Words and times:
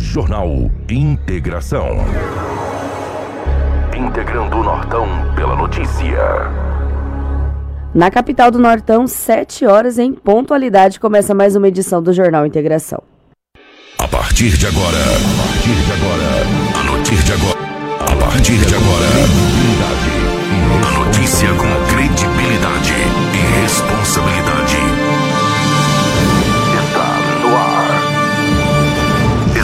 Jornal 0.00 0.48
Integração. 0.88 1.98
Integrando 3.94 4.56
o 4.56 4.64
Nortão 4.64 5.06
pela 5.36 5.54
notícia. 5.54 6.16
Na 7.94 8.10
capital 8.10 8.50
do 8.50 8.58
Nortão, 8.58 9.06
7 9.06 9.66
horas 9.66 9.98
em 9.98 10.12
pontualidade, 10.12 10.98
começa 10.98 11.34
mais 11.34 11.54
uma 11.54 11.68
edição 11.68 12.02
do 12.02 12.12
Jornal 12.12 12.46
Integração. 12.46 13.02
A 13.98 14.08
partir 14.08 14.56
de 14.56 14.66
agora, 14.66 14.96
a 14.96 15.42
partir 15.46 15.74
de 15.74 15.92
agora, 15.92 16.80
a 16.80 16.82
notícia 16.82 17.24
de 17.24 17.32
agora, 17.32 17.58
a 18.00 18.16
partir 18.16 18.58
de 18.58 18.74
agora, 18.74 19.06
a 20.88 21.04
notícia 21.04 21.48
com 21.50 21.94
credibilidade 21.94 22.94
e 23.34 23.62
responsabilidade. 23.62 24.99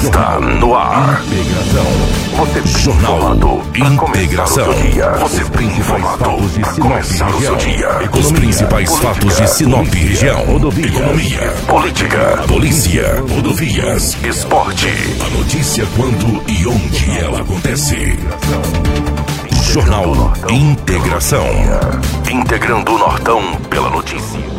Está 0.07 0.39
no 0.39 0.73
ar. 0.73 1.21
Integração. 1.25 1.85
Você 2.37 2.79
Jornal 2.79 3.37
Integração. 3.75 4.67
Você 5.19 5.45
bem 5.59 5.67
informado 5.67 6.49
para 6.61 6.73
começar 6.75 7.29
o 7.29 7.41
seu 7.41 7.57
dia. 7.57 7.89
Os 8.17 8.31
principais 8.31 8.97
fatos 8.99 9.37
de 9.37 9.51
Sinop 9.51 9.93
região. 9.93 10.43
Economia, 10.43 11.53
política, 11.67 12.45
polícia, 12.47 13.21
rodovias, 13.29 14.17
esporte. 14.23 14.87
A 15.27 15.39
notícia 15.39 15.85
quando 15.97 16.41
e 16.53 16.67
onde 16.69 17.19
ela 17.19 17.41
acontece. 17.41 18.17
Jornal 19.73 20.33
Integração. 20.49 21.47
Integrando 22.31 22.93
o 22.93 22.99
Nortão 22.99 23.43
pela 23.69 23.91
notícia. 23.91 24.56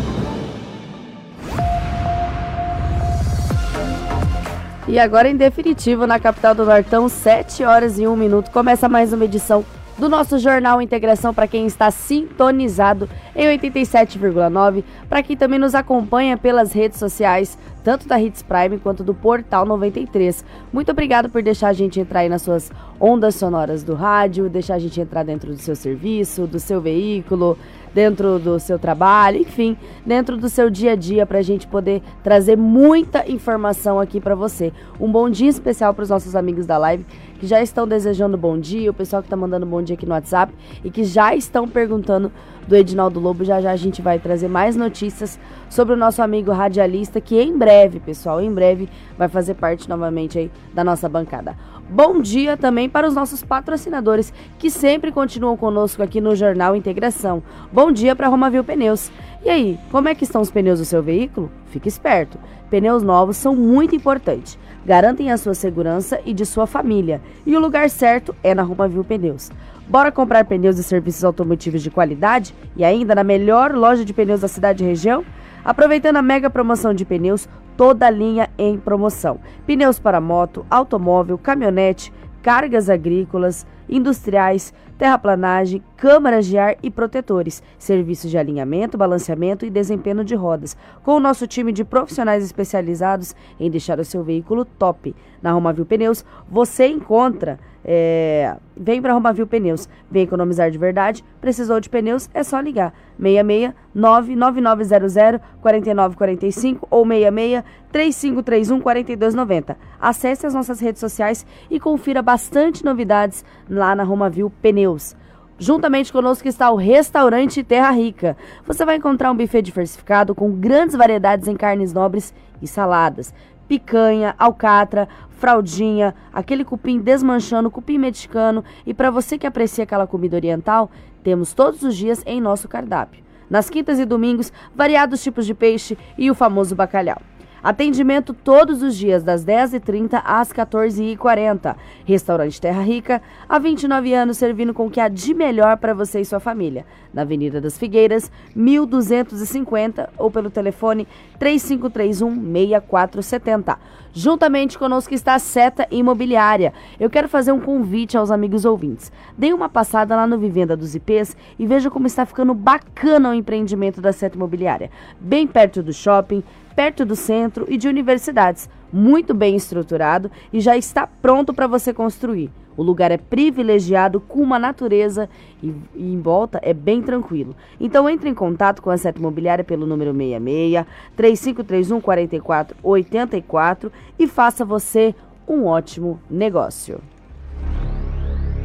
E 4.88 4.98
agora, 4.98 5.27
em 5.27 5.36
definitivo, 5.36 6.08
na 6.08 6.18
capital 6.18 6.55
do 6.55 6.66
Nortão, 6.66 7.09
7 7.09 7.62
horas 7.66 8.00
e 8.00 8.08
1 8.08 8.16
minuto, 8.16 8.50
começa 8.52 8.88
mais 8.88 9.11
uma 9.11 9.25
edição 9.25 9.66
do 9.98 10.08
nosso 10.08 10.39
Jornal 10.39 10.81
Integração 10.81 11.34
para 11.34 11.45
quem 11.45 11.66
está 11.66 11.92
sintonizado 11.92 13.09
em 13.36 13.48
87,9, 13.58 14.86
para 15.09 15.22
quem 15.22 15.36
também 15.36 15.59
nos 15.59 15.76
acompanha 15.76 16.38
pelas 16.38 16.72
redes 16.72 17.00
sociais, 17.00 17.58
tanto 17.88 18.05
da 18.05 18.19
Hits 18.19 18.43
Prime 18.43 18.77
quanto 18.80 19.02
do 19.02 19.13
Portal 19.13 19.66
93. 19.66 20.43
Muito 20.73 20.91
obrigado 20.91 21.30
por 21.30 21.41
deixar 21.41 21.69
a 21.69 21.73
gente 21.73 22.02
entrar 22.02 22.19
aí 22.19 22.27
nas 22.27 22.41
suas 22.41 22.69
ondas 22.99 23.35
sonoras 23.35 23.81
do 23.81 23.95
rádio, 23.95 24.49
deixar 24.49 24.73
a 24.75 24.80
gente 24.80 24.99
entrar 24.99 25.23
dentro 25.23 25.53
do 25.53 25.57
seu 25.57 25.73
serviço, 25.73 26.45
do 26.45 26.59
seu 26.59 26.81
veículo, 26.81 27.58
dentro 27.93 28.39
do 28.39 28.59
seu 28.59 28.77
trabalho, 28.77 29.39
enfim, 29.39 29.77
dentro 30.05 30.35
do 30.35 30.49
seu 30.49 30.69
dia 30.69 30.91
a 30.91 30.95
dia 30.97 31.25
para 31.25 31.39
a 31.39 31.41
gente 31.41 31.65
poder 31.65 32.02
trazer 32.21 32.58
muita 32.58 33.25
informação 33.31 34.02
aqui 34.02 34.19
para 34.19 34.35
você. 34.35 34.73
Um 34.99 35.09
bom 35.09 35.30
dia 35.30 35.49
especial 35.49 35.93
para 35.93 36.03
os 36.03 36.09
nossos 36.09 36.35
amigos 36.35 36.65
da 36.65 36.77
live 36.77 37.05
que 37.39 37.47
já 37.47 37.61
estão 37.61 37.88
desejando 37.88 38.38
bom 38.38 38.59
dia, 38.59 38.91
o 38.91 38.93
pessoal 38.93 39.21
que 39.21 39.27
está 39.27 39.38
mandando 39.38 39.65
bom 39.65 39.81
dia 39.81 39.93
aqui 39.93 40.05
no 40.05 40.11
WhatsApp 40.11 40.53
e 40.83 40.91
que 40.91 41.05
já 41.05 41.33
estão 41.33 41.69
perguntando 41.69 42.33
do 42.68 42.76
Edinaldo 42.76 43.20
Lobo. 43.20 43.44
Já 43.44 43.62
já 43.62 43.72
a 43.72 43.76
gente 43.76 44.02
vai 44.02 44.20
trazer 44.20 44.48
mais 44.48 44.76
notícias 44.76 45.40
sobre 45.70 45.94
o 45.94 45.98
nosso 45.98 46.22
amigo 46.22 46.52
radialista 46.52 47.22
que 47.22 47.40
em 47.42 47.58
breve, 47.58 48.00
pessoal, 48.00 48.42
em 48.42 48.52
breve 48.52 48.90
vai 49.18 49.28
fazer 49.28 49.54
parte 49.54 49.88
novamente 49.88 50.38
aí 50.38 50.52
da 50.73 50.84
nossa 50.84 51.08
bancada. 51.08 51.56
Bom 51.90 52.20
dia 52.20 52.58
também 52.58 52.90
para 52.90 53.08
os 53.08 53.16
nossos 53.16 53.42
patrocinadores 53.42 54.34
que 54.60 54.70
sempre 54.70 55.10
continuam 55.10 55.56
conosco 55.56 56.04
aqui 56.04 56.20
no 56.20 56.36
Jornal 56.36 56.76
Integração. 56.76 57.42
Bom 57.72 57.94
dia 57.94 58.14
para 58.14 58.28
Romavil 58.28 58.64
Pneus. 58.64 59.10
E 59.48 59.50
aí, 59.50 59.80
como 59.90 60.09
é 60.09 60.14
que 60.14 60.26
estão 60.26 60.42
os 60.42 60.52
pneus 60.52 60.80
do 60.80 60.84
seu 60.84 61.02
veículo? 61.02 61.50
Fique 61.67 61.88
esperto. 61.88 62.38
Pneus 62.70 63.02
novos 63.02 63.38
são 63.38 63.56
muito 63.56 63.95
importantes. 63.95 64.59
Garantem 64.86 65.31
a 65.31 65.38
sua 65.38 65.54
segurança 65.54 66.20
e 66.26 66.34
de 66.34 66.45
sua 66.45 66.67
família. 66.67 67.22
E 67.45 67.56
o 67.56 67.59
lugar 67.62 67.89
certo 67.89 68.36
é 68.44 68.54
na 68.54 68.62
Romavil 68.62 69.06
Pneus. 69.06 69.50
Bora 69.88 70.12
comprar 70.12 70.44
pneus 70.44 70.78
e 70.78 70.84
serviços 70.84 71.23
automotivos 71.23 71.81
de 71.81 71.89
qualidade 71.89 72.54
e 72.76 72.83
ainda 72.83 73.16
na 73.16 73.23
melhor 73.23 73.71
loja 73.71 74.04
de 74.04 74.14
pneus 74.14 74.42
da 74.42 74.49
cidade 74.49 74.83
e 74.83 74.88
região? 74.88 75.23
Aproveitando 75.64 76.17
a 76.17 76.21
mega 76.21 76.50
promoção 76.50 76.94
de 76.94 77.05
pneus, 77.05 77.48
toda 77.77 78.05
a 78.05 78.10
linha 78.10 78.50
em 78.58 78.77
promoção. 78.77 79.39
Pneus 79.66 79.98
para 79.98 80.20
moto, 80.20 80.66
automóvel, 80.70 81.38
caminhonete, 81.38 82.11
cargas 82.44 82.89
agrícolas, 82.89 83.66
industriais, 83.89 84.73
terraplanagem, 84.98 85.83
câmaras 85.95 86.45
de 86.45 86.58
ar 86.58 86.75
e 86.81 86.89
protetores, 86.89 87.61
serviços 87.77 88.31
de 88.31 88.37
alinhamento, 88.37 88.98
balanceamento 88.98 89.65
e 89.65 89.70
desempenho 89.70 90.23
de 90.23 90.36
rodas, 90.36 90.75
com 91.03 91.15
o 91.15 91.20
nosso 91.20 91.45
time 91.48 91.71
de 91.71 91.83
profissionais 91.83 92.43
especializados 92.43 93.36
em 93.59 93.70
deixar 93.70 93.99
o 93.99 94.05
seu 94.05 94.23
veículo 94.23 94.65
top. 94.65 95.15
Na 95.42 95.52
Romavil 95.52 95.86
Pneus, 95.86 96.26
você 96.49 96.87
encontra 96.87 97.59
é, 97.89 98.58
vem 98.76 99.02
para 99.02 99.14
Romavil 99.14 99.47
Pneus. 99.47 99.87
Vem 100.11 100.23
economizar 100.23 100.70
de 100.70 100.77
verdade. 100.77 101.23
Precisou 101.39 101.80
de 101.80 101.89
pneus? 101.89 102.30
É 102.33 102.43
só 102.43 102.59
ligar. 102.59 102.93
66 103.20 103.73
99900 103.94 105.42
4945 105.61 106.88
ou 106.89 107.05
66 107.05 107.64
3531 107.92 108.82
4290. 108.82 109.78
Acesse 110.00 110.45
as 110.45 110.54
nossas 110.54 110.80
redes 110.80 111.00
sociais 111.00 111.45
e 111.70 111.80
confira 111.80 112.22
bastante 112.22 112.86
novidades 112.86 113.44
lá 113.70 113.95
na 113.95 114.04
Romavil 114.04 114.52
Pneus. 114.61 115.16
Juntamente 115.60 116.14
conosco 116.14 116.48
está 116.48 116.70
o 116.70 116.76
restaurante 116.76 117.64
Terra 117.64 117.89
Rica. 117.89 118.38
Você 118.66 118.86
vai 118.86 118.98
encontrar 118.98 119.32
um 119.32 119.36
buffet 119.36 119.64
diversificado 119.64 120.36
com 120.36 120.52
grandes 120.52 120.95
variedades 120.95 121.48
em 121.48 121.56
carnes 121.56 121.92
nobres 121.92 122.32
e 122.61 122.67
saladas 122.67 123.33
picanha, 123.67 124.36
alcatra, 124.38 125.08
fraldinha, 125.38 126.16
aquele 126.33 126.64
cupim 126.64 127.00
desmanchando, 127.00 127.72
cupim 127.72 127.98
mexicano. 127.98 128.63
E 128.86 128.94
para 128.94 129.12
você 129.12 129.38
que 129.38 129.48
aprecia 129.48 129.83
aquela 129.83 130.07
comida 130.07 130.36
oriental, 130.36 130.89
temos 131.24 131.54
todos 131.54 131.83
os 131.83 131.95
dias 131.95 132.24
em 132.25 132.42
nosso 132.42 132.68
cardápio. 132.68 133.24
Nas 133.50 133.69
quintas 133.69 134.00
e 134.00 134.06
domingos, 134.06 134.51
variados 134.75 135.24
tipos 135.24 135.45
de 135.45 135.54
peixe 135.54 135.98
e 136.18 136.30
o 136.30 136.36
famoso 136.36 136.75
bacalhau. 136.75 137.22
Atendimento 137.63 138.34
todos 138.34 138.84
os 138.84 138.95
dias, 138.95 139.24
das 139.24 139.44
10h30 139.44 140.22
às 140.24 140.54
14h40. 140.54 141.75
Restaurante 142.06 142.62
Terra 142.62 142.81
Rica, 142.81 143.22
há 143.50 143.57
29 143.57 144.13
anos 144.13 144.38
servindo 144.38 144.74
com 144.74 144.88
o 144.88 144.92
que 144.92 145.00
há 145.00 145.07
de 145.07 145.34
melhor 145.34 145.78
para 145.78 145.94
você 145.94 146.22
e 146.22 146.25
sua 146.25 146.40
família. 146.40 146.86
Na 147.13 147.24
Avenida 147.24 147.60
das 147.60 147.78
Figueiras, 147.78 148.31
1250 148.56 150.10
ou 150.18 150.30
pelo 150.30 150.50
telefone 150.50 151.07
3531-6470. 151.40 153.78
Juntamente 154.13 154.80
conosco 154.80 155.13
está 155.13 155.36
a 155.36 155.39
Seta 155.39 155.88
Imobiliária. 155.92 156.74
Eu 157.00 157.10
quero 157.10 157.28
fazer 157.28 157.51
um 157.51 157.60
convite 157.60 158.18
aos 158.18 158.31
amigos 158.31 158.66
ouvintes. 158.66 159.12
Dê 159.38 159.54
uma 159.54 159.69
passada 159.69 160.16
lá 160.16 160.25
no 160.25 160.38
Vivenda 160.38 160.75
dos 160.75 160.95
IPs 160.95 161.38
e 161.60 161.66
veja 161.66 161.89
como 161.89 162.07
está 162.07 162.25
ficando 162.25 162.54
bacana 162.54 163.30
o 163.30 163.34
empreendimento 163.34 164.01
da 164.01 164.12
Seta 164.12 164.36
Imobiliária. 164.36 164.89
Bem 165.19 165.45
perto 165.45 165.84
do 165.84 165.94
shopping, 165.94 166.44
perto 166.77 167.04
do 167.04 167.15
centro 167.15 167.65
e 167.68 167.75
de 167.75 167.88
universidades, 167.88 168.69
muito 168.94 169.33
bem 169.33 169.56
estruturado 169.56 170.30
e 170.54 170.60
já 170.60 170.77
está 170.77 171.07
pronto 171.07 171.51
para 171.51 171.65
você 171.65 171.92
construir. 171.92 172.51
O 172.77 172.83
lugar 172.83 173.10
é 173.10 173.18
privilegiado 173.18 174.21
com 174.21 174.44
uma 174.44 174.60
natureza 174.60 175.27
e, 175.63 175.74
e, 175.95 176.13
em 176.13 176.21
volta 176.21 176.60
é 176.62 176.75
bem 176.75 177.01
tranquilo. 177.01 177.56
Então 177.80 178.07
entre 178.07 178.30
em 178.30 178.36
contato 178.36 178.83
com 178.83 178.92
a 178.92 178.98
Seta 178.98 179.18
Imobiliária 179.18 179.63
pelo 179.63 179.88
número 179.88 180.13
66 180.13 180.86
3531 181.15 182.00
4484 182.00 183.92
e 184.19 184.27
faça 184.27 184.63
você 184.63 185.15
um 185.48 185.65
ótimo 185.65 186.21
negócio. 186.30 187.01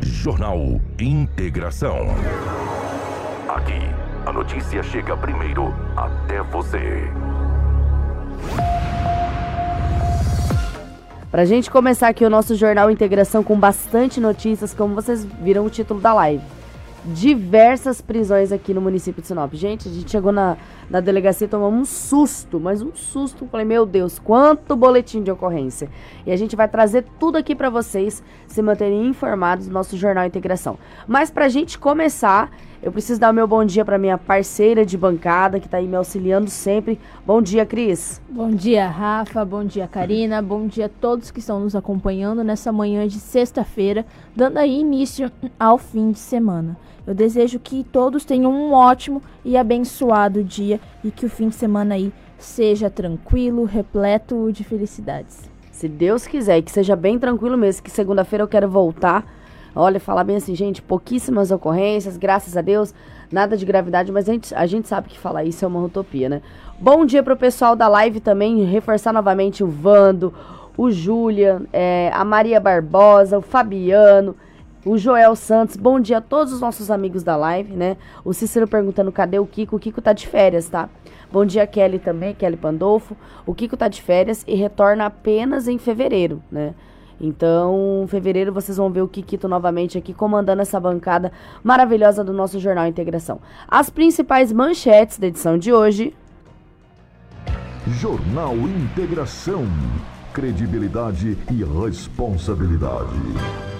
Jornal 0.03 0.59
Integração. 1.01 1.97
Aqui, 3.49 3.81
a 4.27 4.33
notícia 4.33 4.83
chega 4.83 5.17
primeiro 5.17 5.73
até 5.97 6.43
você. 6.43 7.11
Pra 11.31 11.47
gente 11.47 11.71
começar 11.71 12.09
aqui 12.09 12.25
o 12.27 12.31
nosso 12.31 12.55
Jornal 12.55 12.91
Integração 12.91 13.43
com 13.43 13.59
bastante 13.59 14.21
notícias, 14.21 14.75
como 14.75 14.95
vocês 14.95 15.25
viram 15.25 15.65
o 15.65 15.71
título 15.71 15.99
da 15.99 16.13
live. 16.13 16.45
Diversas 17.07 18.03
prisões 18.03 18.53
aqui 18.53 18.75
no 18.75 18.83
município 18.83 19.23
de 19.23 19.29
Sinop. 19.29 19.53
Gente, 19.55 19.89
a 19.89 19.91
gente 19.91 20.11
chegou 20.11 20.31
na, 20.31 20.59
na 20.93 21.01
delegacia 21.01 21.49
tomamos 21.49 21.81
um 21.81 21.85
susto, 21.87 22.61
mas 22.61 22.83
um 22.83 22.95
susto. 22.95 23.47
Falei, 23.47 23.65
meu 23.65 23.87
Deus, 23.87 24.19
quanto 24.19 24.77
boletim 24.77 25.23
de 25.23 25.31
ocorrência. 25.31 25.89
E 26.27 26.31
a 26.31 26.37
gente 26.37 26.55
vai 26.55 26.69
trazer 26.69 27.07
tudo 27.19 27.39
aqui 27.39 27.55
para 27.55 27.71
vocês 27.71 28.23
se 28.47 28.61
manterem 28.61 29.07
informados 29.07 29.69
do 29.69 29.73
nosso 29.73 29.97
Jornal 29.97 30.27
Integração. 30.27 30.79
Mas 31.09 31.31
pra 31.31 31.49
gente 31.49 31.79
começar, 31.79 32.51
eu 32.83 32.93
preciso 32.93 33.19
dar 33.19 33.31
o 33.31 33.35
meu 33.35 33.49
bom 33.49 33.65
dia 33.65 33.87
para 33.87 33.97
minha 33.97 34.19
parceira 34.19 34.85
de 34.85 34.99
bancada, 34.99 35.59
que 35.59 35.65
está 35.65 35.79
aí 35.79 35.89
me 35.89 35.97
auxiliando 35.97 36.51
sempre. 36.51 37.01
Bom 37.25 37.41
dia, 37.41 37.65
Cris. 37.65 38.21
Bom 38.29 38.51
dia, 38.51 38.87
Rafa. 38.87 39.47
Bom 39.47 39.65
dia, 39.65 39.89
Karina. 39.89 40.43
Bom 40.43 40.67
dia 40.67 40.87
a 40.87 40.91
todos 40.91 41.31
que 41.31 41.39
estão 41.39 41.59
nos 41.59 41.75
acompanhando 41.75 42.45
nessa 42.45 42.71
manhã 42.71 43.09
de 43.09 43.19
sexta-feira, 43.19 44.05
dando 44.37 44.59
aí 44.59 44.81
início 44.81 45.33
ao 45.59 45.79
fim 45.79 46.11
de 46.11 46.19
semana. 46.19 46.77
Eu 47.07 47.15
desejo 47.15 47.59
que 47.59 47.83
todos 47.83 48.25
tenham 48.25 48.53
um 48.53 48.73
ótimo 48.73 49.23
e 49.45 49.57
abençoado 49.57 50.45
dia 50.45 50.81
e 51.03 51.11
que 51.11 51.27
o 51.27 51.31
fim 51.31 51.49
de 51.49 51.57
semana 51.57 51.97
aí 51.97 52.13
seja 52.39 52.89
tranquilo, 52.89 53.65
repleto 53.65 54.51
de 54.53 54.63
felicidades. 54.63 55.51
Se 55.71 55.89
Deus 55.89 56.27
quiser, 56.27 56.59
e 56.59 56.63
que 56.63 56.71
seja 56.71 56.95
bem 56.95 57.19
tranquilo 57.19 57.57
mesmo, 57.57 57.83
que 57.83 57.91
segunda-feira 57.91 58.45
eu 58.45 58.49
quero 58.49 58.69
voltar. 58.69 59.25
Olha, 59.75 59.99
falar 59.99 60.23
bem 60.23 60.37
assim, 60.37 60.55
gente, 60.55 60.83
pouquíssimas 60.83 61.51
ocorrências, 61.51 62.17
graças 62.17 62.57
a 62.57 62.61
Deus, 62.61 62.95
nada 63.33 63.57
de 63.57 63.65
gravidade, 63.65 64.13
mas 64.13 64.29
a 64.29 64.33
gente, 64.33 64.55
a 64.55 64.67
gente 64.67 64.87
sabe 64.87 65.09
que 65.09 65.19
falar 65.19 65.45
isso 65.45 65.65
é 65.65 65.69
uma 65.69 65.81
utopia, 65.81 66.29
né? 66.29 66.43
Bom 66.79 67.05
dia 67.07 67.23
pro 67.23 67.37
pessoal 67.37 67.75
da 67.75 67.89
live 67.89 68.21
também, 68.21 68.65
reforçar 68.65 69.13
novamente 69.13 69.65
o 69.65 69.67
Vando, 69.67 70.33
o 70.77 70.91
Júlia, 70.91 71.63
é, 71.73 72.11
a 72.13 72.25
Maria 72.25 72.61
Barbosa, 72.61 73.39
o 73.39 73.43
Fabiano, 73.43 74.37
o 74.85 74.99
Joel 74.99 75.35
Santos. 75.37 75.77
Bom 75.77 76.01
dia 76.01 76.19
a 76.19 76.21
todos 76.21 76.53
os 76.53 76.61
nossos 76.61 76.91
amigos 76.91 77.23
da 77.23 77.37
live, 77.37 77.75
né? 77.75 77.97
O 78.25 78.33
Cícero 78.33 78.67
perguntando 78.67 79.13
cadê 79.13 79.39
o 79.39 79.47
Kiko. 79.47 79.77
O 79.77 79.79
Kiko 79.79 80.01
tá 80.01 80.13
de 80.13 80.27
férias, 80.27 80.69
tá? 80.69 80.89
Bom 81.31 81.45
dia, 81.45 81.67
Kelly 81.67 81.99
também, 81.99 82.35
Kelly 82.35 82.57
Pandolfo. 82.57 83.17
O 83.47 83.55
Kiko 83.55 83.77
tá 83.77 83.89
de 83.89 84.03
férias 84.03 84.45
e 84.47 84.55
retorna 84.55 85.07
apenas 85.07 85.69
em 85.69 85.79
fevereiro, 85.79 86.43
né? 86.51 86.75
Então, 87.21 88.03
em 88.03 88.07
fevereiro 88.09 88.53
vocês 88.53 88.77
vão 88.77 88.91
ver 88.91 89.03
o 89.03 89.09
Kikito 89.09 89.47
novamente 89.47 89.97
aqui 89.97 90.13
comandando 90.13 90.61
essa 90.61 90.81
bancada 90.81 91.31
maravilhosa 91.63 92.25
do 92.25 92.33
nosso 92.33 92.59
Jornal 92.59 92.87
Integração. 92.87 93.41
As 93.69 93.89
principais 93.89 94.53
manchetes 94.53 95.19
da 95.19 95.29
edição 95.29 95.57
de 95.57 95.73
hoje. 95.73 96.15
Jornal 97.87 98.57
Integração. 98.57 99.65
Credibilidade 100.33 101.37
e 101.51 101.63
responsabilidade. 101.63 103.72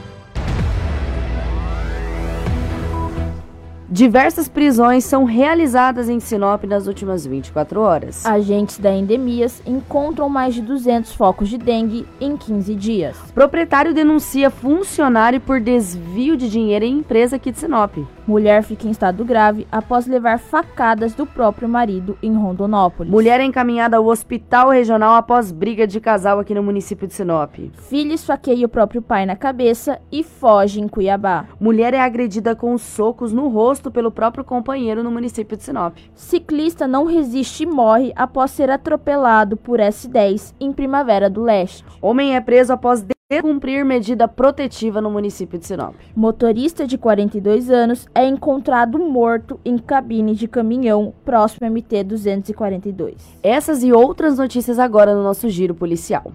Diversas 3.93 4.49
prisões 4.49 5.05
são 5.05 5.25
realizadas 5.25 6.09
em 6.09 6.19
Sinop 6.19 6.65
nas 6.65 6.87
últimas 6.87 7.27
24 7.27 7.79
horas. 7.79 8.25
Agentes 8.25 8.79
da 8.79 8.91
Endemias 8.91 9.63
encontram 9.67 10.31
mais 10.31 10.55
de 10.55 10.63
200 10.63 11.13
focos 11.13 11.51
de 11.51 11.59
dengue 11.59 12.07
em 12.19 12.35
15 12.35 12.75
dias. 12.75 13.19
Proprietário 13.35 13.93
denuncia 13.93 14.49
funcionário 14.49 15.43
por 15.43 15.61
desvio 15.61 16.39
de 16.39 16.49
dinheiro 16.49 16.87
em 16.87 17.01
empresa 17.01 17.37
aqui 17.37 17.53
de 17.53 17.59
Sinop. 17.59 17.99
Mulher 18.27 18.63
fica 18.63 18.89
em 18.89 18.93
estado 18.93 19.27
grave 19.27 19.67
após 19.71 20.07
levar 20.07 20.39
facadas 20.39 21.13
do 21.13 21.27
próprio 21.27 21.69
marido 21.69 22.17
em 22.23 22.33
Rondonópolis. 22.33 23.13
Mulher 23.13 23.41
é 23.41 23.45
encaminhada 23.45 23.99
ao 23.99 24.07
hospital 24.07 24.71
regional 24.71 25.17
após 25.17 25.53
briga 25.53 25.87
de 25.87 26.01
casal 26.01 26.39
aqui 26.39 26.55
no 26.55 26.63
município 26.63 27.07
de 27.07 27.13
Sinop. 27.13 27.57
Filho 27.75 28.15
esfaqueia 28.15 28.65
o 28.65 28.71
próprio 28.71 29.03
pai 29.03 29.27
na 29.27 29.37
cabeça 29.37 30.01
e 30.11 30.23
foge 30.23 30.81
em 30.81 30.89
Cuiabá. 30.89 31.45
Mulher 31.61 31.93
é 31.93 32.01
agredida 32.01 32.57
com 32.57 32.79
socos 32.79 33.35
no 33.35 33.49
rosto 33.49 33.82
pelo 33.91 34.11
próprio 34.11 34.45
companheiro 34.45 35.03
no 35.03 35.11
município 35.11 35.57
de 35.57 35.65
Sinop. 35.65 35.97
Ciclista 36.15 36.87
não 36.87 37.05
resiste 37.05 37.63
e 37.63 37.67
morre 37.67 38.13
após 38.15 38.51
ser 38.51 38.71
atropelado 38.71 39.57
por 39.57 39.79
S10 39.79 40.55
em 40.61 40.73
Primavera 40.73 41.29
do 41.29 41.43
Leste. 41.43 41.85
Homem 42.01 42.37
é 42.37 42.41
preso 42.41 42.73
após 42.73 43.05
cumprir 43.41 43.85
medida 43.85 44.29
protetiva 44.29 45.01
no 45.01 45.11
município 45.11 45.59
de 45.59 45.67
Sinop. 45.67 45.95
Motorista 46.15 46.87
de 46.87 46.99
42 46.99 47.71
anos 47.71 48.07
é 48.15 48.27
encontrado 48.27 48.99
morto 48.99 49.59
em 49.65 49.79
cabine 49.79 50.35
de 50.35 50.47
caminhão 50.47 51.15
próximo 51.25 51.71
MT 51.71 52.05
242. 52.05 53.39
Essas 53.43 53.83
e 53.83 53.93
outras 53.93 54.37
notícias 54.37 54.79
agora 54.79 55.15
no 55.15 55.23
nosso 55.23 55.49
giro 55.49 55.75
policial. 55.75 56.33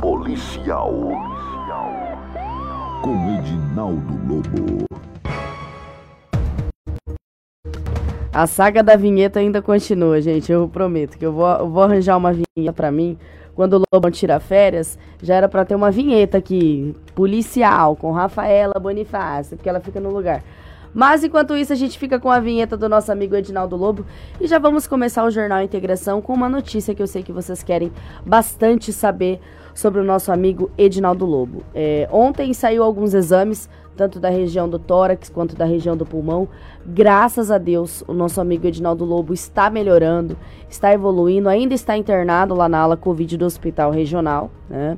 Policial. 0.00 0.92
Com 3.02 3.38
Edinaldo 3.38 4.12
Lobo. 4.28 5.11
A 8.34 8.46
saga 8.46 8.82
da 8.82 8.96
vinheta 8.96 9.40
ainda 9.40 9.60
continua, 9.60 10.18
gente. 10.22 10.50
Eu 10.50 10.66
prometo 10.66 11.18
que 11.18 11.26
eu 11.26 11.32
vou, 11.32 11.46
eu 11.46 11.68
vou 11.68 11.82
arranjar 11.82 12.16
uma 12.16 12.32
vinheta 12.32 12.72
para 12.74 12.90
mim. 12.90 13.18
Quando 13.54 13.74
o 13.74 13.82
Lobão 13.92 14.10
tira 14.10 14.40
férias, 14.40 14.98
já 15.22 15.34
era 15.34 15.46
para 15.50 15.66
ter 15.66 15.74
uma 15.74 15.90
vinheta 15.90 16.38
aqui, 16.38 16.96
policial, 17.14 17.94
com 17.94 18.10
Rafaela 18.10 18.80
Bonifácio, 18.80 19.58
porque 19.58 19.68
ela 19.68 19.80
fica 19.80 20.00
no 20.00 20.08
lugar. 20.10 20.42
Mas 20.94 21.22
enquanto 21.22 21.54
isso, 21.54 21.74
a 21.74 21.76
gente 21.76 21.98
fica 21.98 22.18
com 22.18 22.30
a 22.30 22.40
vinheta 22.40 22.74
do 22.74 22.88
nosso 22.88 23.12
amigo 23.12 23.36
Edinaldo 23.36 23.76
Lobo 23.76 24.06
e 24.40 24.46
já 24.46 24.58
vamos 24.58 24.86
começar 24.86 25.24
o 25.24 25.30
Jornal 25.30 25.60
Integração 25.60 26.22
com 26.22 26.32
uma 26.32 26.48
notícia 26.48 26.94
que 26.94 27.02
eu 27.02 27.06
sei 27.06 27.22
que 27.22 27.32
vocês 27.32 27.62
querem 27.62 27.92
bastante 28.24 28.94
saber 28.94 29.40
sobre 29.74 30.00
o 30.00 30.04
nosso 30.04 30.32
amigo 30.32 30.70
Edinaldo 30.78 31.26
Lobo. 31.26 31.62
É, 31.74 32.08
ontem 32.10 32.54
saiu 32.54 32.82
alguns 32.82 33.12
exames 33.12 33.68
tanto 33.96 34.18
da 34.18 34.28
região 34.28 34.68
do 34.68 34.78
tórax 34.78 35.28
quanto 35.28 35.56
da 35.56 35.64
região 35.64 35.96
do 35.96 36.06
pulmão. 36.06 36.48
Graças 36.84 37.50
a 37.50 37.58
Deus, 37.58 38.02
o 38.06 38.12
nosso 38.12 38.40
amigo 38.40 38.66
Edinaldo 38.66 39.04
Lobo 39.04 39.32
está 39.32 39.70
melhorando, 39.70 40.36
está 40.68 40.92
evoluindo, 40.92 41.48
ainda 41.48 41.74
está 41.74 41.96
internado 41.96 42.54
lá 42.54 42.68
na 42.68 42.78
ala 42.78 42.96
Covid 42.96 43.36
do 43.36 43.44
Hospital 43.44 43.90
Regional, 43.90 44.50
né? 44.68 44.96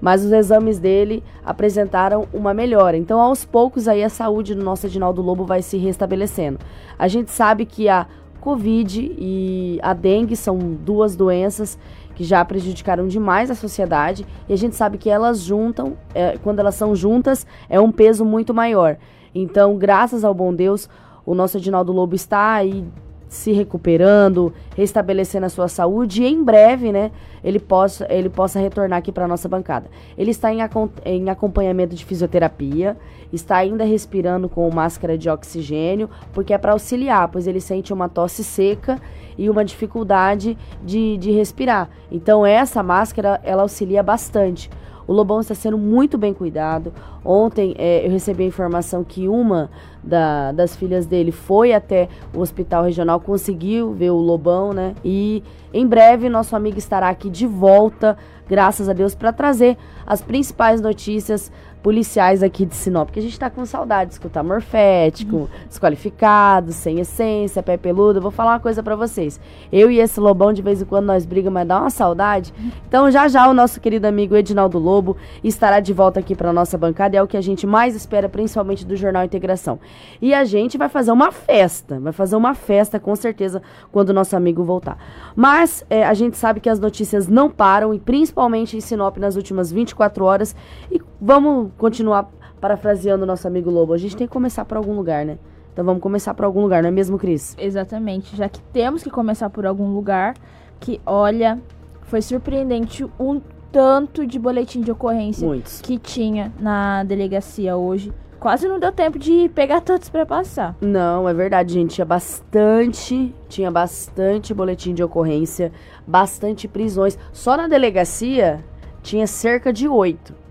Mas 0.00 0.24
os 0.24 0.32
exames 0.32 0.80
dele 0.80 1.22
apresentaram 1.44 2.26
uma 2.32 2.52
melhora. 2.52 2.96
Então, 2.96 3.20
aos 3.20 3.44
poucos, 3.44 3.86
aí 3.86 4.02
a 4.02 4.08
saúde 4.08 4.52
do 4.52 4.64
nosso 4.64 4.86
Edinaldo 4.86 5.22
Lobo 5.22 5.44
vai 5.44 5.62
se 5.62 5.76
restabelecendo. 5.76 6.58
A 6.98 7.06
gente 7.06 7.30
sabe 7.30 7.64
que 7.64 7.88
a 7.88 8.08
Covid 8.40 9.14
e 9.16 9.78
a 9.80 9.94
dengue 9.94 10.34
são 10.34 10.58
duas 10.58 11.14
doenças 11.14 11.78
que 12.14 12.24
já 12.24 12.44
prejudicaram 12.44 13.06
demais 13.06 13.50
a 13.50 13.54
sociedade 13.54 14.26
e 14.48 14.52
a 14.52 14.56
gente 14.56 14.76
sabe 14.76 14.98
que 14.98 15.10
elas 15.10 15.40
juntam, 15.40 15.96
é, 16.14 16.36
quando 16.38 16.58
elas 16.58 16.74
são 16.74 16.94
juntas, 16.94 17.46
é 17.68 17.80
um 17.80 17.90
peso 17.90 18.24
muito 18.24 18.52
maior. 18.52 18.96
Então, 19.34 19.76
graças 19.76 20.24
ao 20.24 20.34
bom 20.34 20.54
Deus, 20.54 20.88
o 21.24 21.34
nosso 21.34 21.56
Edinaldo 21.56 21.92
Lobo 21.92 22.14
está 22.14 22.54
aí 22.54 22.84
se 23.32 23.50
recuperando, 23.50 24.52
restabelecendo 24.76 25.46
a 25.46 25.48
sua 25.48 25.66
saúde 25.66 26.22
e 26.22 26.26
em 26.26 26.44
breve, 26.44 26.92
né, 26.92 27.10
ele 27.42 27.58
possa, 27.58 28.06
ele 28.10 28.28
possa 28.28 28.60
retornar 28.60 28.98
aqui 28.98 29.10
para 29.10 29.26
nossa 29.26 29.48
bancada. 29.48 29.86
Ele 30.18 30.30
está 30.30 30.52
em, 30.52 30.58
em 31.06 31.30
acompanhamento 31.30 31.94
de 31.94 32.04
fisioterapia, 32.04 32.94
está 33.32 33.56
ainda 33.56 33.84
respirando 33.84 34.50
com 34.50 34.70
máscara 34.70 35.16
de 35.16 35.30
oxigênio, 35.30 36.10
porque 36.34 36.52
é 36.52 36.58
para 36.58 36.72
auxiliar, 36.72 37.26
pois 37.28 37.46
ele 37.46 37.58
sente 37.58 37.90
uma 37.90 38.06
tosse 38.06 38.44
seca 38.44 39.00
e 39.38 39.48
uma 39.48 39.64
dificuldade 39.64 40.58
de, 40.84 41.16
de 41.16 41.30
respirar. 41.30 41.88
Então 42.10 42.44
essa 42.44 42.82
máscara 42.82 43.40
ela 43.42 43.62
auxilia 43.62 44.02
bastante. 44.02 44.68
O 45.06 45.12
Lobão 45.12 45.40
está 45.40 45.54
sendo 45.54 45.78
muito 45.78 46.16
bem 46.16 46.32
cuidado. 46.32 46.92
Ontem 47.24 47.74
é, 47.78 48.06
eu 48.06 48.10
recebi 48.10 48.44
a 48.44 48.46
informação 48.46 49.04
que 49.04 49.28
uma 49.28 49.70
da, 50.02 50.52
das 50.52 50.74
filhas 50.76 51.06
dele 51.06 51.32
foi 51.32 51.72
até 51.72 52.08
o 52.34 52.40
hospital 52.40 52.84
regional, 52.84 53.20
conseguiu 53.20 53.92
ver 53.92 54.10
o 54.10 54.16
Lobão, 54.16 54.72
né? 54.72 54.94
E 55.04 55.42
em 55.72 55.86
breve 55.86 56.28
nosso 56.28 56.54
amigo 56.56 56.78
estará 56.78 57.08
aqui 57.08 57.30
de 57.30 57.46
volta, 57.46 58.16
graças 58.48 58.88
a 58.88 58.92
Deus, 58.92 59.14
para 59.14 59.32
trazer 59.32 59.76
as 60.06 60.20
principais 60.20 60.80
notícias 60.80 61.50
policiais 61.82 62.42
aqui 62.42 62.64
de 62.64 62.74
Sinop, 62.74 63.06
porque 63.06 63.18
a 63.18 63.22
gente 63.22 63.38
tá 63.38 63.50
com 63.50 63.66
saudade 63.66 64.08
de 64.08 64.14
escutar 64.14 64.42
morfético, 64.42 65.36
uhum. 65.36 65.48
desqualificado, 65.66 66.72
sem 66.72 67.00
essência, 67.00 67.62
pé 67.62 67.76
peludo. 67.76 68.18
Eu 68.18 68.22
vou 68.22 68.30
falar 68.30 68.52
uma 68.52 68.60
coisa 68.60 68.82
para 68.82 68.94
vocês. 68.94 69.40
Eu 69.72 69.90
e 69.90 69.98
esse 69.98 70.20
Lobão, 70.20 70.52
de 70.52 70.62
vez 70.62 70.80
em 70.80 70.84
quando, 70.84 71.06
nós 71.06 71.26
brigamos, 71.26 71.54
mas 71.54 71.68
dá 71.68 71.80
uma 71.80 71.90
saudade. 71.90 72.54
Então, 72.86 73.10
já 73.10 73.26
já 73.28 73.48
o 73.48 73.54
nosso 73.54 73.80
querido 73.80 74.06
amigo 74.06 74.36
Edinaldo 74.36 74.78
Lobo 74.78 75.16
estará 75.42 75.80
de 75.80 75.92
volta 75.92 76.20
aqui 76.20 76.34
para 76.34 76.52
nossa 76.52 76.78
bancada. 76.78 77.16
É 77.16 77.22
o 77.22 77.26
que 77.26 77.36
a 77.36 77.40
gente 77.40 77.66
mais 77.66 77.96
espera, 77.96 78.28
principalmente 78.28 78.86
do 78.86 78.94
Jornal 78.94 79.24
Integração. 79.24 79.80
E 80.20 80.32
a 80.32 80.44
gente 80.44 80.78
vai 80.78 80.88
fazer 80.88 81.10
uma 81.10 81.32
festa, 81.32 81.98
vai 81.98 82.12
fazer 82.12 82.36
uma 82.36 82.54
festa, 82.54 83.00
com 83.00 83.14
certeza, 83.16 83.60
quando 83.90 84.10
o 84.10 84.12
nosso 84.12 84.36
amigo 84.36 84.62
voltar. 84.62 84.98
Mas 85.34 85.84
é, 85.90 86.04
a 86.04 86.14
gente 86.14 86.36
sabe 86.36 86.60
que 86.60 86.68
as 86.68 86.78
notícias 86.78 87.26
não 87.26 87.50
param, 87.50 87.92
e 87.92 87.98
principalmente 87.98 88.76
em 88.76 88.80
Sinop 88.80 89.16
nas 89.16 89.36
últimas 89.36 89.72
24 89.72 90.24
horas. 90.24 90.54
E 90.90 91.00
vamos 91.22 91.70
continuar 91.78 92.28
parafraseando 92.60 93.22
o 93.22 93.26
nosso 93.26 93.46
amigo 93.46 93.70
Lobo. 93.70 93.92
A 93.92 93.98
gente 93.98 94.16
tem 94.16 94.26
que 94.26 94.32
começar 94.32 94.64
por 94.64 94.76
algum 94.76 94.94
lugar, 94.94 95.24
né? 95.24 95.38
Então 95.72 95.84
vamos 95.84 96.02
começar 96.02 96.34
por 96.34 96.44
algum 96.44 96.60
lugar, 96.60 96.82
não 96.82 96.88
é 96.88 96.92
mesmo, 96.92 97.16
Cris? 97.16 97.54
Exatamente, 97.56 98.36
já 98.36 98.48
que 98.48 98.60
temos 98.60 99.02
que 99.02 99.08
começar 99.08 99.48
por 99.48 99.64
algum 99.64 99.94
lugar, 99.94 100.34
que 100.80 101.00
olha, 101.06 101.58
foi 102.02 102.20
surpreendente 102.20 103.06
um 103.18 103.40
tanto 103.70 104.26
de 104.26 104.38
boletim 104.38 104.82
de 104.82 104.90
ocorrência 104.90 105.46
Muitos. 105.46 105.80
que 105.80 105.96
tinha 105.96 106.52
na 106.60 107.04
delegacia 107.04 107.74
hoje. 107.76 108.12
Quase 108.38 108.66
não 108.68 108.78
deu 108.78 108.90
tempo 108.90 109.18
de 109.18 109.48
pegar 109.54 109.80
todos 109.80 110.10
para 110.10 110.26
passar. 110.26 110.76
Não, 110.80 111.28
é 111.28 111.32
verdade, 111.32 111.74
gente. 111.74 111.94
Tinha 111.94 112.04
bastante, 112.04 113.32
tinha 113.48 113.70
bastante 113.70 114.52
boletim 114.52 114.92
de 114.92 115.02
ocorrência, 115.02 115.72
bastante 116.04 116.66
prisões. 116.66 117.16
Só 117.32 117.56
na 117.56 117.68
delegacia 117.68 118.62
tinha 119.00 119.28
cerca 119.28 119.72
de 119.72 119.86
oito 119.88 120.41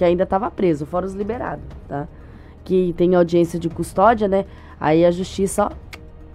que 0.00 0.04
ainda 0.04 0.22
estava 0.22 0.50
preso, 0.50 0.86
fora 0.86 1.04
os 1.04 1.12
liberados, 1.12 1.62
tá? 1.86 2.08
Que 2.64 2.94
tem 2.96 3.14
audiência 3.14 3.58
de 3.58 3.68
custódia, 3.68 4.26
né? 4.26 4.46
Aí 4.80 5.04
a 5.04 5.10
justiça, 5.10 5.66
ó, 5.66 5.70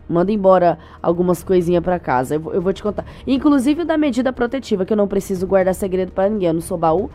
manda 0.08 0.32
embora 0.32 0.78
algumas 1.02 1.44
coisinhas 1.44 1.84
para 1.84 1.98
casa. 1.98 2.36
Eu, 2.36 2.54
eu, 2.54 2.62
vou 2.62 2.72
te 2.72 2.84
contar. 2.84 3.04
Inclusive 3.26 3.82
o 3.82 3.86
da 3.86 3.98
medida 3.98 4.32
protetiva, 4.32 4.86
que 4.86 4.94
eu 4.94 4.98
não 4.98 5.08
preciso 5.08 5.48
guardar 5.48 5.74
segredo 5.74 6.12
para 6.12 6.30
ninguém, 6.30 6.50
eu 6.50 6.54
não 6.54 6.62
sou 6.62 6.78
baú. 6.78 7.10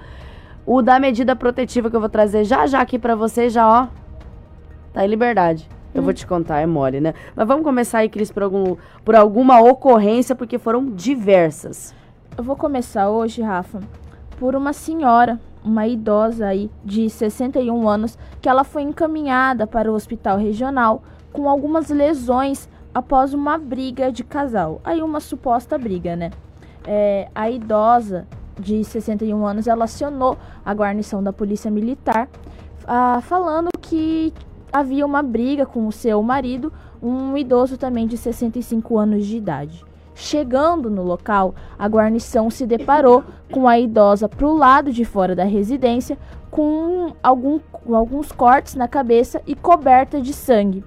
O 0.66 0.82
da 0.82 0.98
medida 0.98 1.36
protetiva 1.36 1.88
que 1.88 1.94
eu 1.94 2.00
vou 2.00 2.08
trazer 2.08 2.42
já 2.42 2.66
já 2.66 2.80
aqui 2.80 2.98
para 2.98 3.14
você, 3.14 3.48
já 3.48 3.68
ó, 3.68 3.86
tá 4.92 5.04
em 5.04 5.08
liberdade. 5.08 5.68
Eu 5.94 6.02
hum. 6.02 6.04
vou 6.06 6.12
te 6.12 6.26
contar, 6.26 6.58
é 6.58 6.66
mole, 6.66 7.00
né? 7.00 7.14
Mas 7.36 7.46
vamos 7.46 7.62
começar 7.62 7.98
aí, 7.98 8.08
Cris, 8.08 8.32
por, 8.32 8.42
algum, 8.42 8.74
por 9.04 9.14
alguma 9.14 9.60
ocorrência, 9.60 10.34
porque 10.34 10.58
foram 10.58 10.84
diversas. 10.86 11.94
Eu 12.36 12.42
vou 12.42 12.56
começar 12.56 13.08
hoje, 13.08 13.40
Rafa, 13.40 13.78
por 14.36 14.56
uma 14.56 14.72
senhora, 14.72 15.38
uma 15.64 15.86
idosa 15.86 16.46
aí 16.46 16.70
de 16.84 17.08
61 17.08 17.88
anos, 17.88 18.18
que 18.40 18.48
ela 18.48 18.64
foi 18.64 18.82
encaminhada 18.82 19.66
para 19.66 19.90
o 19.90 19.94
hospital 19.94 20.38
regional 20.38 21.02
com 21.32 21.48
algumas 21.48 21.88
lesões 21.90 22.68
após 22.94 23.32
uma 23.34 23.56
briga 23.58 24.10
de 24.10 24.24
casal. 24.24 24.80
Aí 24.84 25.02
uma 25.02 25.20
suposta 25.20 25.78
briga, 25.78 26.16
né? 26.16 26.30
É, 26.86 27.28
a 27.34 27.50
idosa 27.50 28.26
de 28.58 28.82
61 28.84 29.46
anos 29.46 29.66
ela 29.66 29.84
acionou 29.84 30.36
a 30.64 30.72
guarnição 30.72 31.22
da 31.22 31.32
polícia 31.32 31.70
militar 31.70 32.28
ah, 32.86 33.20
falando 33.22 33.68
que 33.80 34.32
havia 34.72 35.04
uma 35.04 35.22
briga 35.22 35.66
com 35.66 35.86
o 35.86 35.92
seu 35.92 36.22
marido, 36.22 36.72
um 37.02 37.36
idoso 37.36 37.76
também 37.76 38.06
de 38.06 38.16
65 38.16 38.98
anos 38.98 39.26
de 39.26 39.36
idade. 39.36 39.84
Chegando 40.22 40.90
no 40.90 41.02
local, 41.02 41.54
a 41.78 41.88
guarnição 41.88 42.50
se 42.50 42.66
deparou 42.66 43.24
com 43.50 43.66
a 43.66 43.80
idosa 43.80 44.28
para 44.28 44.46
o 44.46 44.54
lado 44.54 44.92
de 44.92 45.02
fora 45.02 45.34
da 45.34 45.44
residência, 45.44 46.18
com 46.50 47.14
algum, 47.22 47.58
alguns 47.90 48.30
cortes 48.30 48.74
na 48.74 48.86
cabeça 48.86 49.40
e 49.46 49.54
coberta 49.54 50.20
de 50.20 50.34
sangue. 50.34 50.84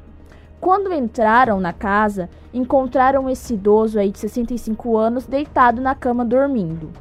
Quando 0.61 0.93
entraram 0.93 1.59
na 1.59 1.73
casa, 1.73 2.29
encontraram 2.53 3.27
esse 3.27 3.55
idoso 3.55 3.97
aí 3.97 4.11
de 4.11 4.19
65 4.19 4.95
anos 4.95 5.25
deitado 5.25 5.81
na 5.81 5.95
cama 5.95 6.23
dormindo. 6.23 6.91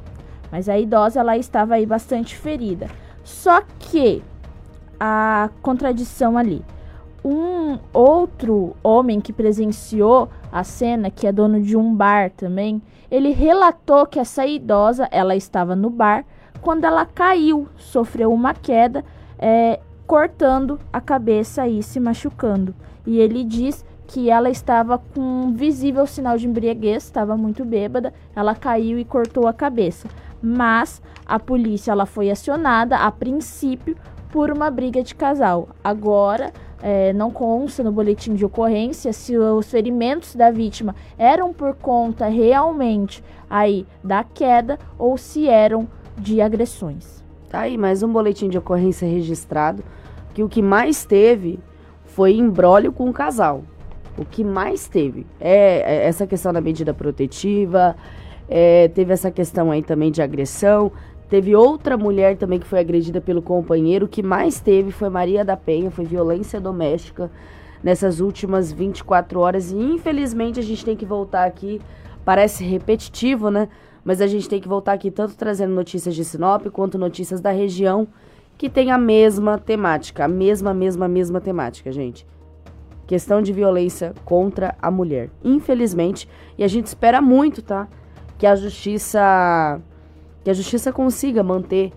Mas 0.51 0.71
a 0.71 0.79
idosa 0.79 1.21
ela 1.21 1.37
estava 1.37 1.75
aí 1.75 1.85
bastante 1.85 2.35
ferida. 2.35 2.87
Só 3.23 3.61
que 3.79 4.23
a 4.99 5.51
contradição 5.61 6.39
ali. 6.39 6.65
Um 7.25 7.79
outro 7.93 8.75
homem 8.83 9.21
que 9.21 9.33
presenciou 9.33 10.29
a 10.50 10.64
cena, 10.64 11.11
que 11.11 11.26
é 11.26 11.33
dono 11.33 11.61
de 11.61 11.76
um 11.76 11.95
bar 11.95 12.31
também, 12.31 12.83
ele 13.11 13.31
relatou 13.31 14.07
que 14.07 14.19
essa 14.19 14.45
idosa, 14.47 15.09
ela 15.11 15.37
estava 15.37 15.76
no 15.76 15.88
bar 15.88 16.25
quando 16.61 16.85
ela 16.85 17.05
caiu, 17.05 17.69
sofreu 17.76 18.33
uma 18.33 18.55
queda, 18.55 19.05
é, 19.38 19.81
cortando 20.07 20.79
a 20.93 21.00
cabeça 21.00 21.67
e 21.67 21.83
se 21.83 21.99
machucando. 21.99 22.75
E 23.05 23.19
ele 23.19 23.45
diz 23.45 23.85
que 24.07 24.31
ela 24.31 24.50
estava 24.50 24.99
com 24.99 25.21
um 25.21 25.52
visível 25.52 26.07
sinal 26.07 26.37
de 26.37 26.47
embriaguez, 26.47 27.05
estava 27.05 27.37
muito 27.37 27.64
bêbada, 27.64 28.12
ela 28.35 28.55
caiu 28.55 28.99
e 28.99 29.05
cortou 29.05 29.49
a 29.49 29.52
cabeça. 29.52 30.09
Mas 30.41 31.02
a 31.26 31.38
polícia 31.38 31.93
ela 31.93 32.07
foi 32.07 32.31
acionada 32.31 32.97
a 32.97 33.11
princípio 33.11 33.97
por 34.31 34.50
uma 34.50 34.71
briga 34.71 35.02
de 35.02 35.14
casal. 35.14 35.69
Agora, 35.83 36.52
é, 36.83 37.12
não 37.12 37.31
consta 37.31 37.83
no 37.83 37.93
boletim 37.93 38.35
de 38.35 38.45
ocorrência 38.45 39.12
se 39.12 39.39
os 39.39 39.71
ferimentos 39.71 40.35
da 40.35 40.51
vítima 40.51 40.95
eram 41.17 41.53
por 41.53 41.75
conta 41.75 42.27
realmente 42.27 43.23
aí 43.49 43.87
da 44.03 44.25
queda 44.25 44.79
ou 44.99 45.17
se 45.17 45.49
eram 45.49 45.89
de 46.19 46.41
agressões. 46.41 47.23
Tá 47.49 47.61
aí 47.61 47.79
mais 47.79 48.03
um 48.03 48.12
boletim 48.12 48.49
de 48.49 48.59
ocorrência 48.59 49.07
registrado 49.07 49.85
que 50.35 50.43
o 50.43 50.49
que 50.49 50.62
mais 50.62 51.05
teve 51.05 51.61
foi 52.05 52.35
embrólio 52.35 52.93
com 52.93 53.09
o 53.09 53.12
casal. 53.12 53.62
O 54.19 54.25
que 54.25 54.43
mais 54.45 54.89
teve 54.89 55.27
é, 55.41 55.81
é 55.81 56.07
essa 56.07 56.27
questão 56.27 56.53
da 56.53 56.61
medida 56.61 56.93
protetiva, 56.93 57.97
é, 58.49 58.89
teve 58.89 59.12
essa 59.12 59.31
questão 59.31 59.71
aí 59.71 59.83
também 59.83 60.11
de 60.11 60.21
agressão, 60.21 60.93
Teve 61.33 61.57
outra 61.57 61.97
mulher 61.97 62.37
também 62.37 62.59
que 62.59 62.67
foi 62.67 62.79
agredida 62.79 63.19
pelo 63.19 63.41
companheiro. 63.41 64.05
O 64.05 64.09
que 64.09 64.23
mais 64.23 64.61
teve 64.61 64.91
foi 64.93 65.09
Maria 65.09 65.43
da 65.43 65.57
Penha, 65.57 65.91
foi 65.91 66.05
violência 66.05 66.61
doméstica 66.61 67.31
nessas 67.83 68.21
últimas 68.21 68.71
24 68.71 69.41
horas. 69.41 69.73
E 69.73 69.77
infelizmente 69.77 70.61
a 70.61 70.62
gente 70.62 70.85
tem 70.85 70.95
que 70.95 71.07
voltar 71.07 71.47
aqui. 71.47 71.81
Parece 72.23 72.62
repetitivo, 72.65 73.51
né? 73.51 73.71
Mas 74.05 74.21
a 74.21 74.27
gente 74.27 74.47
tem 74.47 74.61
que 74.61 74.69
voltar 74.69 74.93
aqui 74.93 75.11
tanto 75.11 75.35
trazendo 75.35 75.73
notícias 75.73 76.15
de 76.15 76.23
Sinop 76.23 76.67
quanto 76.67 76.99
notícias 76.99 77.41
da 77.41 77.51
região 77.51 78.07
que 78.59 78.69
tem 78.69 78.91
a 78.91 78.99
mesma 78.99 79.57
temática, 79.57 80.27
a 80.27 80.29
mesma, 80.29 80.75
mesma, 80.75 81.09
mesma 81.09 81.41
temática, 81.41 81.91
gente. 81.91 82.27
Questão 83.07 83.41
de 83.41 83.55
violência 83.55 84.12
contra 84.27 84.77
a 84.83 84.91
mulher. 84.91 85.31
Infelizmente, 85.43 86.29
e 86.59 86.62
a 86.62 86.69
gente 86.69 86.89
espera 86.89 87.23
muito, 87.23 87.62
tá? 87.62 87.89
Que 88.37 88.47
a 88.47 88.55
justiça 88.55 89.81
que 90.42 90.50
a 90.50 90.54
justiça 90.54 90.92
consiga 90.92 91.42
manter 91.42 91.92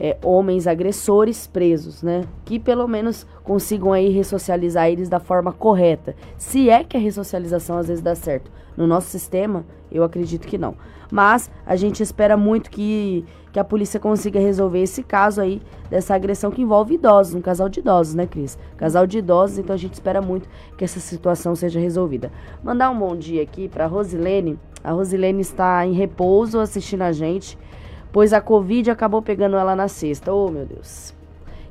é, 0.00 0.16
homens 0.22 0.66
agressores 0.66 1.46
presos, 1.46 2.02
né? 2.02 2.22
Que 2.44 2.58
pelo 2.58 2.86
menos 2.86 3.26
consigam 3.42 3.92
aí 3.92 4.08
ressocializar 4.10 4.88
eles 4.88 5.08
da 5.08 5.18
forma 5.18 5.52
correta. 5.52 6.14
Se 6.36 6.70
é 6.70 6.84
que 6.84 6.96
a 6.96 7.00
ressocialização 7.00 7.78
às 7.78 7.88
vezes 7.88 8.02
dá 8.02 8.14
certo. 8.14 8.50
No 8.76 8.86
nosso 8.86 9.08
sistema, 9.08 9.64
eu 9.90 10.04
acredito 10.04 10.46
que 10.46 10.56
não. 10.56 10.76
Mas 11.10 11.50
a 11.66 11.74
gente 11.74 12.02
espera 12.02 12.36
muito 12.36 12.70
que, 12.70 13.24
que 13.50 13.58
a 13.58 13.64
polícia 13.64 13.98
consiga 13.98 14.38
resolver 14.38 14.80
esse 14.80 15.02
caso 15.02 15.40
aí 15.40 15.60
dessa 15.90 16.14
agressão 16.14 16.50
que 16.50 16.62
envolve 16.62 16.94
idosos, 16.94 17.34
um 17.34 17.40
casal 17.40 17.68
de 17.68 17.80
idosos, 17.80 18.14
né, 18.14 18.26
Cris? 18.26 18.58
Casal 18.76 19.06
de 19.06 19.18
idosos, 19.18 19.58
então 19.58 19.74
a 19.74 19.78
gente 19.78 19.94
espera 19.94 20.20
muito 20.20 20.48
que 20.76 20.84
essa 20.84 21.00
situação 21.00 21.56
seja 21.56 21.80
resolvida. 21.80 22.30
Mandar 22.62 22.90
um 22.90 22.98
bom 22.98 23.16
dia 23.16 23.42
aqui 23.42 23.68
para 23.68 23.86
Rosilene. 23.86 24.58
A 24.84 24.92
Rosilene 24.92 25.40
está 25.40 25.84
em 25.84 25.92
repouso 25.92 26.60
assistindo 26.60 27.02
a 27.02 27.10
gente 27.10 27.58
pois 28.12 28.32
a 28.32 28.40
Covid 28.40 28.90
acabou 28.90 29.22
pegando 29.22 29.56
ela 29.56 29.74
na 29.76 29.88
sexta. 29.88 30.32
Oh, 30.32 30.50
meu 30.50 30.66
Deus. 30.66 31.14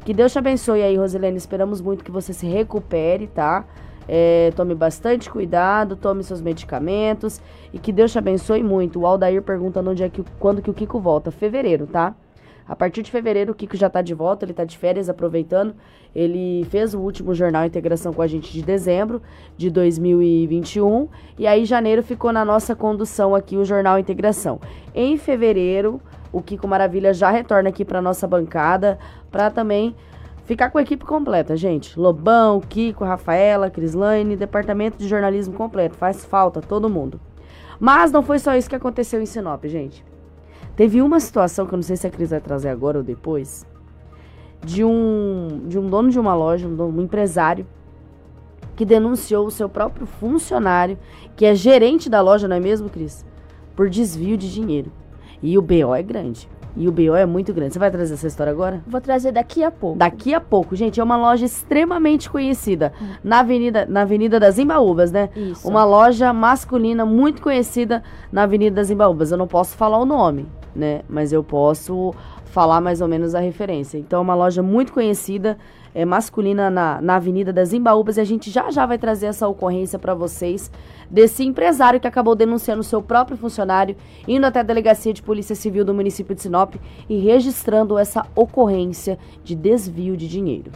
Que 0.06 0.14
Deus 0.14 0.32
te 0.32 0.40
abençoe 0.40 0.82
aí, 0.82 0.96
Rosilene. 0.96 1.38
Esperamos 1.38 1.82
muito 1.82 2.04
que 2.04 2.12
você 2.12 2.32
se 2.34 2.48
recupere, 2.48 3.28
tá? 3.28 3.66
É, 4.08 4.54
tome 4.56 4.74
bastante 4.74 5.30
cuidado, 5.30 5.98
tome 5.98 6.24
seus 6.24 6.42
medicamentos 6.42 7.42
e 7.74 7.78
que 7.78 7.92
Deus 7.92 8.12
te 8.12 8.18
abençoe 8.18 8.64
muito. 8.64 9.02
O 9.02 9.06
Aldair 9.06 9.42
perguntando 9.42 9.92
onde 9.92 10.04
é 10.04 10.10
que, 10.10 10.24
quando 10.40 10.62
que 10.62 10.70
o 10.70 10.74
Kiko 10.74 11.00
volta. 11.00 11.30
Fevereiro, 11.30 11.86
tá? 11.88 12.16
A 12.68 12.76
partir 12.76 13.02
de 13.02 13.10
fevereiro, 13.10 13.54
o 13.54 13.56
Kiko 13.56 13.78
já 13.78 13.90
tá 13.90 14.02
de 14.02 14.14
volta, 14.14 14.44
ele 14.44 14.54
tá 14.54 14.66
de 14.66 14.78
férias, 14.78 15.10
aproveitando. 15.10 15.74
Ele 16.14 16.66
fez 16.70 16.94
o 16.94 17.00
último 17.00 17.34
Jornal 17.34 17.66
Integração 17.66 18.12
com 18.12 18.22
a 18.22 18.28
gente 18.28 18.52
de 18.52 18.62
dezembro 18.62 19.22
de 19.56 19.70
2021. 19.70 21.08
E 21.38 21.48
aí, 21.48 21.64
janeiro, 21.64 22.04
ficou 22.04 22.34
na 22.34 22.44
nossa 22.44 22.76
condução 22.76 23.34
aqui 23.34 23.56
o 23.56 23.64
Jornal 23.64 23.98
Integração. 23.98 24.60
Em 24.94 25.18
fevereiro, 25.18 26.02
o 26.32 26.42
Kiko 26.42 26.68
Maravilha 26.68 27.14
já 27.14 27.30
retorna 27.30 27.70
aqui 27.70 27.86
para 27.86 28.02
nossa 28.02 28.28
bancada 28.28 29.00
para 29.32 29.50
também 29.50 29.96
ficar 30.44 30.70
com 30.70 30.78
a 30.78 30.82
equipe 30.82 31.06
completa, 31.06 31.56
gente. 31.56 31.98
Lobão, 31.98 32.60
Kiko, 32.60 33.06
Rafaela, 33.06 33.70
Crislaine, 33.70 34.36
departamento 34.36 34.98
de 34.98 35.08
jornalismo 35.08 35.54
completo. 35.54 35.96
Faz 35.96 36.26
falta 36.26 36.62
todo 36.62 36.90
mundo. 36.90 37.20
Mas 37.80 38.12
não 38.12 38.24
foi 38.24 38.40
só 38.40 38.56
isso 38.56 38.70
que 38.70 38.76
aconteceu 38.76 39.22
em 39.22 39.26
Sinop, 39.26 39.64
gente. 39.66 40.04
Teve 40.78 41.02
uma 41.02 41.20
situação 41.20 41.66
que 41.66 41.74
eu 41.74 41.78
não 41.78 41.84
sei 41.84 41.98
se 41.98 42.06
a 42.06 42.10
Cris 42.12 42.30
vai 42.30 42.40
trazer 42.40 42.70
agora 42.70 43.00
ou 43.00 43.04
depois, 43.04 43.66
de 44.64 44.84
um 44.84 45.64
de 45.66 45.80
um 45.80 45.90
dono 45.90 46.12
de 46.12 46.20
uma 46.20 46.36
loja, 46.36 46.68
um, 46.68 46.82
um 46.84 47.02
empresário 47.02 47.66
que 48.76 48.86
denunciou 48.86 49.48
o 49.48 49.52
seu 49.52 49.68
próprio 49.68 50.06
funcionário, 50.06 50.96
que 51.36 51.48
é 51.48 51.56
gerente 51.56 52.12
da 52.12 52.22
loja, 52.22 52.48
não 52.48 52.56
é 52.56 52.60
mesmo, 52.60 52.90
Cris? 52.92 53.26
Por 53.76 53.90
desvio 53.90 54.38
de 54.38 54.54
dinheiro. 54.54 54.92
E 55.42 55.58
o 55.58 55.64
BO 55.64 55.96
é 55.96 56.04
grande. 56.04 56.48
E 56.76 56.88
o 56.88 56.92
BO 56.92 57.16
é 57.16 57.26
muito 57.26 57.52
grande. 57.56 57.74
Você 57.74 57.80
vai 57.80 57.90
trazer 57.90 58.14
essa 58.14 58.28
história 58.28 58.52
agora? 58.52 58.84
Vou 58.86 59.02
trazer 59.02 59.32
daqui 59.32 59.64
a 59.64 59.72
pouco. 59.72 59.98
Daqui 59.98 60.32
a 60.32 60.40
pouco, 60.40 60.76
gente. 60.76 61.00
É 61.00 61.04
uma 61.04 61.18
loja 61.18 61.44
extremamente 61.44 62.30
conhecida 62.30 62.94
hum. 63.02 63.16
na 63.24 63.40
Avenida, 63.40 63.88
na 63.90 64.02
Avenida 64.02 64.40
das 64.40 64.60
Imbaúbas, 64.60 65.12
né? 65.12 65.30
Isso. 65.36 65.68
Uma 65.68 65.84
loja 65.84 66.32
masculina 66.32 67.04
muito 67.04 67.42
conhecida 67.42 68.04
na 68.32 68.44
Avenida 68.44 68.76
das 68.76 68.92
Imbaúbas. 68.92 69.32
Eu 69.32 69.40
não 69.40 69.48
posso 69.48 69.76
falar 69.76 69.98
o 69.98 70.06
nome, 70.06 70.48
né? 70.78 71.02
Mas 71.10 71.34
eu 71.34 71.44
posso 71.44 72.14
falar 72.46 72.80
mais 72.80 73.02
ou 73.02 73.08
menos 73.08 73.36
a 73.36 73.40
referência. 73.40 73.98
Então, 73.98 74.20
é 74.20 74.22
uma 74.22 74.36
loja 74.36 74.64
muito 74.64 74.94
conhecida 74.94 75.58
é, 75.94 76.06
masculina 76.06 76.70
na, 76.70 77.02
na 77.02 77.16
Avenida 77.16 77.52
das 77.52 77.74
Imbaúbas 77.74 78.18
e 78.18 78.22
a 78.22 78.24
gente 78.24 78.52
já 78.52 78.70
já 78.70 78.86
vai 78.86 78.98
trazer 78.98 79.26
essa 79.26 79.48
ocorrência 79.48 79.98
para 79.98 80.14
vocês 80.14 80.72
desse 81.10 81.44
empresário 81.44 82.00
que 82.00 82.08
acabou 82.08 82.36
denunciando 82.36 82.84
seu 82.84 83.02
próprio 83.02 83.38
funcionário, 83.38 83.96
indo 84.28 84.46
até 84.46 84.60
a 84.60 84.64
delegacia 84.64 85.12
de 85.12 85.24
polícia 85.24 85.56
civil 85.56 85.84
do 85.84 85.94
município 85.94 86.36
de 86.36 86.42
Sinop 86.42 86.76
e 87.10 87.18
registrando 87.18 87.98
essa 87.98 88.26
ocorrência 88.36 89.18
de 89.44 89.56
desvio 89.56 90.16
de 90.16 90.28
dinheiro. 90.28 90.72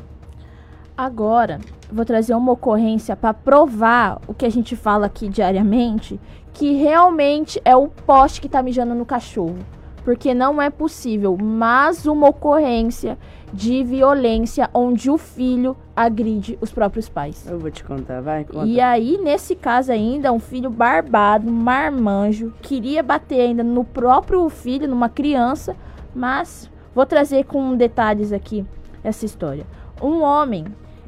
Agora, 0.97 1.59
vou 1.91 2.05
trazer 2.05 2.33
uma 2.33 2.51
ocorrência 2.51 3.15
para 3.15 3.33
provar 3.33 4.19
o 4.27 4.33
que 4.33 4.45
a 4.45 4.49
gente 4.49 4.75
fala 4.75 5.05
aqui 5.05 5.29
diariamente, 5.29 6.19
que 6.53 6.73
realmente 6.73 7.61
é 7.63 7.75
o 7.75 7.87
poste 7.87 8.41
que 8.41 8.47
está 8.47 8.61
mijando 8.61 8.93
no 8.93 9.05
cachorro 9.05 9.57
porque 10.03 10.33
não 10.33 10.61
é 10.61 10.69
possível 10.69 11.37
mais 11.37 12.05
uma 12.05 12.29
ocorrência 12.29 13.17
de 13.53 13.83
violência 13.83 14.69
onde 14.73 15.09
o 15.09 15.17
filho 15.17 15.75
agride 15.95 16.57
os 16.61 16.71
próprios 16.71 17.09
pais. 17.09 17.45
Eu 17.49 17.59
vou 17.59 17.69
te 17.69 17.83
contar, 17.83 18.21
vai. 18.21 18.45
Conta. 18.45 18.65
E 18.65 18.79
aí, 18.79 19.17
nesse 19.21 19.55
caso 19.55 19.91
ainda, 19.91 20.31
um 20.31 20.39
filho 20.39 20.69
barbado, 20.69 21.51
marmanjo, 21.51 22.53
queria 22.61 23.03
bater 23.03 23.41
ainda 23.41 23.63
no 23.63 23.83
próprio 23.83 24.47
filho, 24.49 24.87
numa 24.87 25.09
criança, 25.09 25.75
mas 26.15 26.71
vou 26.95 27.05
trazer 27.05 27.45
com 27.45 27.75
detalhes 27.75 28.31
aqui 28.31 28.65
essa 29.03 29.25
história. 29.25 29.65
Um 30.01 30.21
homem 30.21 30.65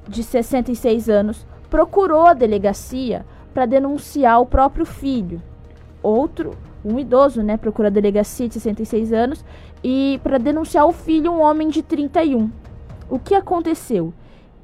de 0.08 0.22
66 0.22 1.10
anos 1.10 1.48
procurou 1.70 2.28
a 2.28 2.34
delegacia 2.34 3.26
para 3.54 3.66
denunciar 3.66 4.42
o 4.42 4.46
próprio 4.46 4.86
filho. 4.86 5.42
Outro 6.02 6.52
um 6.84 7.00
idoso, 7.00 7.42
né, 7.42 7.58
procura 7.58 7.88
a 7.88 7.92
delegacia 7.92 8.48
de 8.48 8.56
66 8.56 9.14
anos 9.14 9.46
e 9.84 10.20
para 10.24 10.38
denunciar 10.38 10.86
o 10.86 10.92
filho, 10.92 11.32
um 11.32 11.42
homem 11.42 11.70
de 11.70 11.82
31. 11.82 12.50
O 13.10 13.20
que 13.20 13.36
aconteceu? 13.36 14.14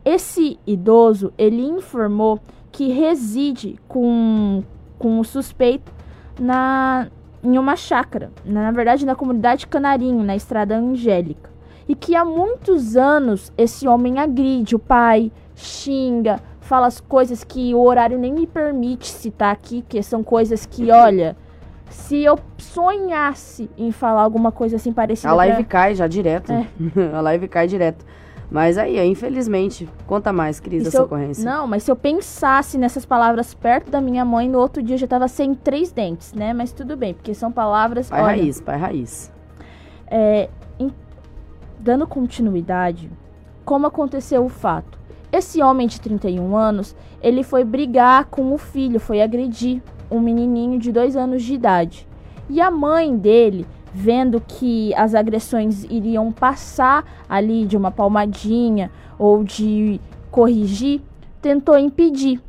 Esse 0.04 0.60
idoso, 0.66 1.34
ele 1.38 1.62
informou 1.62 2.40
que 2.72 2.90
reside 2.90 3.78
com, 3.88 4.64
com 4.98 5.20
o 5.20 5.24
suspeito 5.24 5.92
na, 6.40 7.08
em 7.44 7.58
uma 7.58 7.76
chácara, 7.76 8.32
na, 8.46 8.72
verdade 8.72 9.06
na 9.06 9.16
comunidade 9.16 9.68
Canarinho, 9.68 10.24
na 10.24 10.36
estrada 10.36 10.78
Angélica. 10.78 11.50
E 11.88 11.96
que 11.96 12.16
há 12.16 12.24
muitos 12.24 12.96
anos 12.96 13.52
esse 13.58 13.88
homem 13.88 14.20
agride 14.20 14.76
o 14.76 14.80
pai, 14.80 15.32
xinga, 15.56 16.40
fala 16.62 16.86
as 16.88 17.00
coisas 17.00 17.44
que 17.44 17.74
o 17.74 17.82
horário 17.82 18.18
nem 18.18 18.32
me 18.32 18.46
permite 18.46 19.08
citar 19.08 19.52
aqui, 19.52 19.84
que 19.88 20.02
são 20.04 20.24
coisas 20.24 20.66
que, 20.66 20.92
olha, 20.92 21.36
se 21.90 22.24
eu 22.24 22.40
sonhasse 22.58 23.70
em 23.78 23.92
falar 23.92 24.22
alguma 24.22 24.52
coisa 24.52 24.76
assim 24.76 24.94
parecida. 24.94 25.32
A 25.32 25.36
live 25.36 25.58
pra... 25.58 25.66
cai 25.66 25.96
já 25.96 26.08
direto. 26.08 26.52
É. 26.52 26.68
a 27.14 27.22
live 27.22 27.48
cai 27.48 27.68
direto. 27.68 28.06
Mas 28.52 28.80
aí, 28.80 29.00
infelizmente, 29.06 29.88
conta 30.08 30.34
mais, 30.34 30.60
Cris, 30.60 30.88
essa 30.88 30.98
eu... 30.98 31.04
ocorrência. 31.04 31.46
Não, 31.46 31.68
mas 31.68 31.84
se 31.84 31.92
eu 31.92 31.96
pensasse 31.96 32.78
nessas 32.80 33.06
palavras 33.06 33.54
perto 33.54 33.92
da 33.92 34.02
minha 34.02 34.26
mãe, 34.26 34.50
no 34.50 34.58
outro 34.58 34.82
dia 34.82 34.96
eu 34.96 35.00
já 35.00 35.08
tava 35.08 35.28
sem 35.28 35.54
três 35.54 35.92
dentes, 35.92 36.34
né? 36.34 36.52
Mas 36.52 36.72
tudo 36.72 36.98
bem, 36.98 37.14
porque 37.14 37.34
são 37.36 37.52
palavras. 37.52 38.10
Pai 38.10 38.22
olha, 38.22 38.28
raiz, 38.38 38.60
pai 38.60 38.78
raiz. 38.78 39.32
É, 40.08 40.50
em... 40.80 40.92
Dando 41.80 42.08
continuidade, 42.08 43.10
como 43.64 43.86
aconteceu 43.86 44.44
o 44.44 44.50
fato? 44.50 44.98
Esse 45.32 45.62
homem 45.62 45.88
de 45.88 46.02
31 46.02 46.58
anos, 46.58 46.96
ele 47.22 47.44
foi 47.44 47.64
brigar 47.64 48.26
com 48.26 48.52
o 48.52 48.58
filho, 48.58 49.00
foi 49.00 49.22
agredir 49.22 49.80
um 50.10 50.20
menininho 50.20 50.80
de 50.80 50.92
dois 50.92 51.16
anos 51.16 51.44
de 51.44 51.54
idade. 51.54 52.08
E 52.50 52.60
a 52.60 52.72
mãe 52.72 53.16
dele, 53.16 53.66
vendo 53.94 54.42
que 54.42 54.94
as 54.96 55.14
agressões 55.14 55.84
iriam 55.84 56.32
passar 56.32 57.06
ali 57.28 57.66
de 57.66 57.78
uma 57.78 57.92
palmadinha 57.92 58.92
ou 59.18 59.44
de 59.44 60.00
corrigir, 60.32 61.02
tentou 61.42 61.78
impedir. 61.78 62.42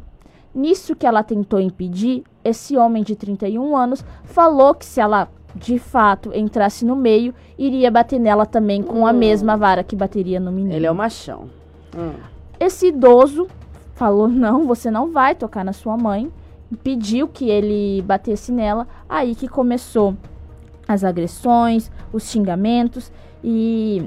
Nisso 0.55 0.97
que 0.97 1.07
ela 1.07 1.23
tentou 1.23 1.61
impedir, 1.61 2.25
esse 2.43 2.77
homem 2.77 3.03
de 3.03 3.15
31 3.15 3.77
anos 3.77 4.05
falou 4.25 4.75
que 4.75 4.85
se 4.85 5.01
ela 5.01 5.29
de 5.55 5.79
fato 5.79 6.33
entrasse 6.35 6.85
no 6.85 6.97
meio, 6.97 7.35
iria 7.59 7.91
bater 7.91 8.19
nela 8.19 8.47
também 8.47 8.83
com 8.83 9.07
a 9.07 9.11
hum. 9.11 9.17
mesma 9.17 9.57
vara 9.57 9.85
que 9.85 9.97
bateria 9.97 10.41
no 10.41 10.51
menino. 10.51 10.75
Ele 10.75 10.87
é 10.87 10.91
o 10.91 10.95
machão. 10.95 11.51
Hum. 11.97 12.13
Esse 12.59 12.89
idoso 12.89 13.49
falou: 13.95 14.29
não, 14.29 14.67
você 14.67 14.91
não 14.91 15.11
vai 15.11 15.35
tocar 15.35 15.65
na 15.65 15.73
sua 15.73 15.97
mãe. 15.97 16.31
Pediu 16.83 17.29
que 17.29 17.49
ele 17.49 18.03
batesse 18.03 18.53
nela. 18.53 18.87
Aí 19.09 19.35
que 19.35 19.49
começou 19.49 20.17
as 20.87 21.05
agressões, 21.05 21.91
os 22.13 22.25
xingamentos 22.31 23.13
e 23.43 24.05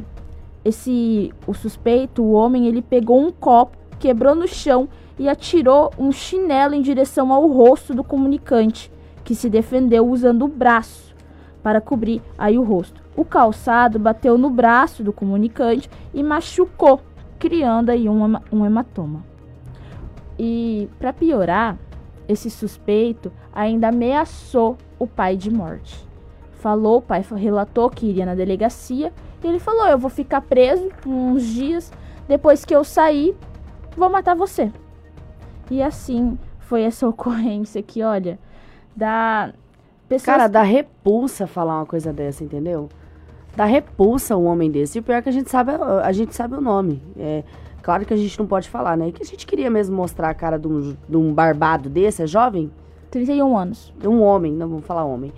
esse 0.64 1.34
o 1.46 1.54
suspeito, 1.54 2.24
o 2.24 2.32
homem, 2.32 2.68
ele 2.68 2.82
pegou 2.82 3.22
um 3.22 3.32
copo, 3.32 3.78
quebrou 4.00 4.36
no 4.36 4.48
chão 4.48 4.88
e 5.20 5.30
atirou 5.30 5.92
um 5.98 6.12
chinelo 6.12 6.74
em 6.74 6.82
direção 6.82 7.32
ao 7.32 7.48
rosto 7.48 7.94
do 7.94 8.04
comunicante, 8.04 8.92
que 9.24 9.36
se 9.36 9.50
defendeu 9.50 10.08
usando 10.08 10.46
o 10.46 10.48
braço 10.48 11.14
para 11.62 11.80
cobrir 11.80 12.22
aí 12.38 12.58
o 12.58 12.64
rosto. 12.64 13.02
O 13.16 13.24
calçado 13.24 14.00
bateu 14.00 14.38
no 14.38 14.50
braço 14.50 15.04
do 15.04 15.14
comunicante 15.14 15.90
e 16.14 16.24
machucou 16.24 17.00
criando 17.38 17.90
aí 17.90 18.10
um, 18.10 18.38
um 18.52 18.66
hematoma. 18.66 19.24
E 20.40 20.90
para 20.98 21.14
piorar, 21.14 21.78
esse 22.28 22.50
suspeito 22.50 23.32
ainda 23.54 23.90
ameaçou 23.90 24.78
o 24.98 25.06
pai 25.08 25.36
de 25.36 25.52
morte. 25.52 26.08
Falou, 26.54 26.98
o 26.98 27.02
pai 27.02 27.24
relatou 27.36 27.90
que 27.90 28.06
iria 28.06 28.26
na 28.26 28.36
delegacia 28.36 29.12
e 29.44 29.48
ele 29.48 29.60
falou: 29.60 29.88
Eu 29.88 29.98
vou 29.98 30.10
ficar 30.10 30.42
preso 30.42 30.90
uns 31.06 31.44
dias, 31.46 31.92
depois 32.28 32.64
que 32.64 32.76
eu 32.76 32.84
sair, 32.84 33.36
vou 33.98 34.10
matar 34.10 34.36
você. 34.36 34.72
E 35.70 35.82
assim 35.82 36.38
foi 36.60 36.84
essa 36.84 37.06
ocorrência 37.10 37.82
que, 37.84 38.02
olha, 38.02 38.40
da. 38.96 39.54
Pessoas... 40.08 40.26
Cara, 40.26 40.48
dá 40.48 40.62
repulsa 40.62 41.48
falar 41.48 41.78
uma 41.78 41.86
coisa 41.86 42.14
dessa, 42.14 42.44
entendeu? 42.44 42.90
dá 43.56 43.66
repulsa 43.66 44.36
um 44.36 44.46
homem 44.46 44.70
desse. 44.70 44.98
E 44.98 45.02
o 45.02 45.04
pior 45.04 45.18
é 45.18 45.22
que 45.22 45.30
a 45.30 45.32
gente 45.32 45.50
sabe, 45.50 45.72
a 45.72 46.12
gente 46.12 46.36
sabe 46.36 46.56
o 46.56 46.62
nome. 46.62 47.02
É, 47.18 47.44
claro 47.84 48.06
que 48.06 48.14
a 48.14 48.18
gente 48.18 48.40
não 48.40 48.48
pode 48.48 48.70
falar, 48.70 48.98
né? 48.98 49.10
E 49.10 49.12
que 49.12 49.22
a 49.22 49.26
gente 49.26 49.46
queria 49.46 49.70
mesmo 49.70 49.96
mostrar 49.96 50.30
a 50.30 50.34
cara 50.34 50.58
de 50.58 50.68
um, 50.68 50.96
de 51.08 51.18
um 51.18 51.34
barbado 51.34 51.90
desse, 51.90 52.24
é 52.24 52.28
jovem? 52.28 52.72
31 53.12 53.56
anos. 53.56 53.94
Um 54.04 54.22
homem, 54.22 54.52
não 54.52 54.68
vamos 54.68 54.86
falar 54.86 55.04
homem. 55.04 55.32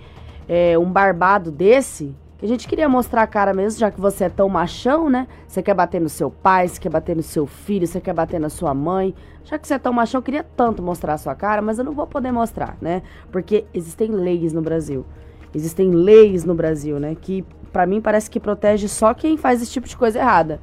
É, 0.48 0.78
um 0.78 0.90
barbado 0.90 1.50
desse, 1.50 2.14
que 2.38 2.44
a 2.44 2.48
gente 2.48 2.68
queria 2.68 2.88
mostrar 2.88 3.22
a 3.22 3.26
cara 3.26 3.52
mesmo, 3.52 3.80
já 3.80 3.90
que 3.90 4.00
você 4.00 4.24
é 4.24 4.28
tão 4.28 4.48
machão, 4.48 5.10
né? 5.10 5.26
Você 5.48 5.62
quer 5.62 5.74
bater 5.74 6.00
no 6.00 6.08
seu 6.08 6.30
pai, 6.30 6.68
você 6.68 6.80
quer 6.80 6.88
bater 6.88 7.16
no 7.16 7.22
seu 7.22 7.46
filho, 7.46 7.86
você 7.86 8.00
quer 8.00 8.14
bater 8.14 8.38
na 8.38 8.48
sua 8.48 8.72
mãe. 8.72 9.14
Já 9.44 9.58
que 9.58 9.66
você 9.66 9.74
é 9.74 9.78
tão 9.78 9.92
machão, 9.92 10.18
eu 10.18 10.22
queria 10.22 10.44
tanto 10.56 10.82
mostrar 10.82 11.14
a 11.14 11.18
sua 11.18 11.34
cara, 11.34 11.60
mas 11.60 11.78
eu 11.78 11.84
não 11.84 11.92
vou 11.92 12.06
poder 12.06 12.32
mostrar, 12.32 12.76
né? 12.80 13.02
Porque 13.32 13.64
existem 13.74 14.10
leis 14.10 14.52
no 14.52 14.62
Brasil. 14.62 15.04
Existem 15.54 15.90
leis 15.90 16.44
no 16.44 16.54
Brasil, 16.54 17.00
né? 17.00 17.16
Que 17.20 17.44
para 17.72 17.86
mim 17.86 18.00
parece 18.00 18.30
que 18.30 18.38
protege 18.38 18.88
só 18.88 19.12
quem 19.14 19.36
faz 19.36 19.60
esse 19.60 19.72
tipo 19.72 19.88
de 19.88 19.96
coisa 19.96 20.18
errada. 20.18 20.60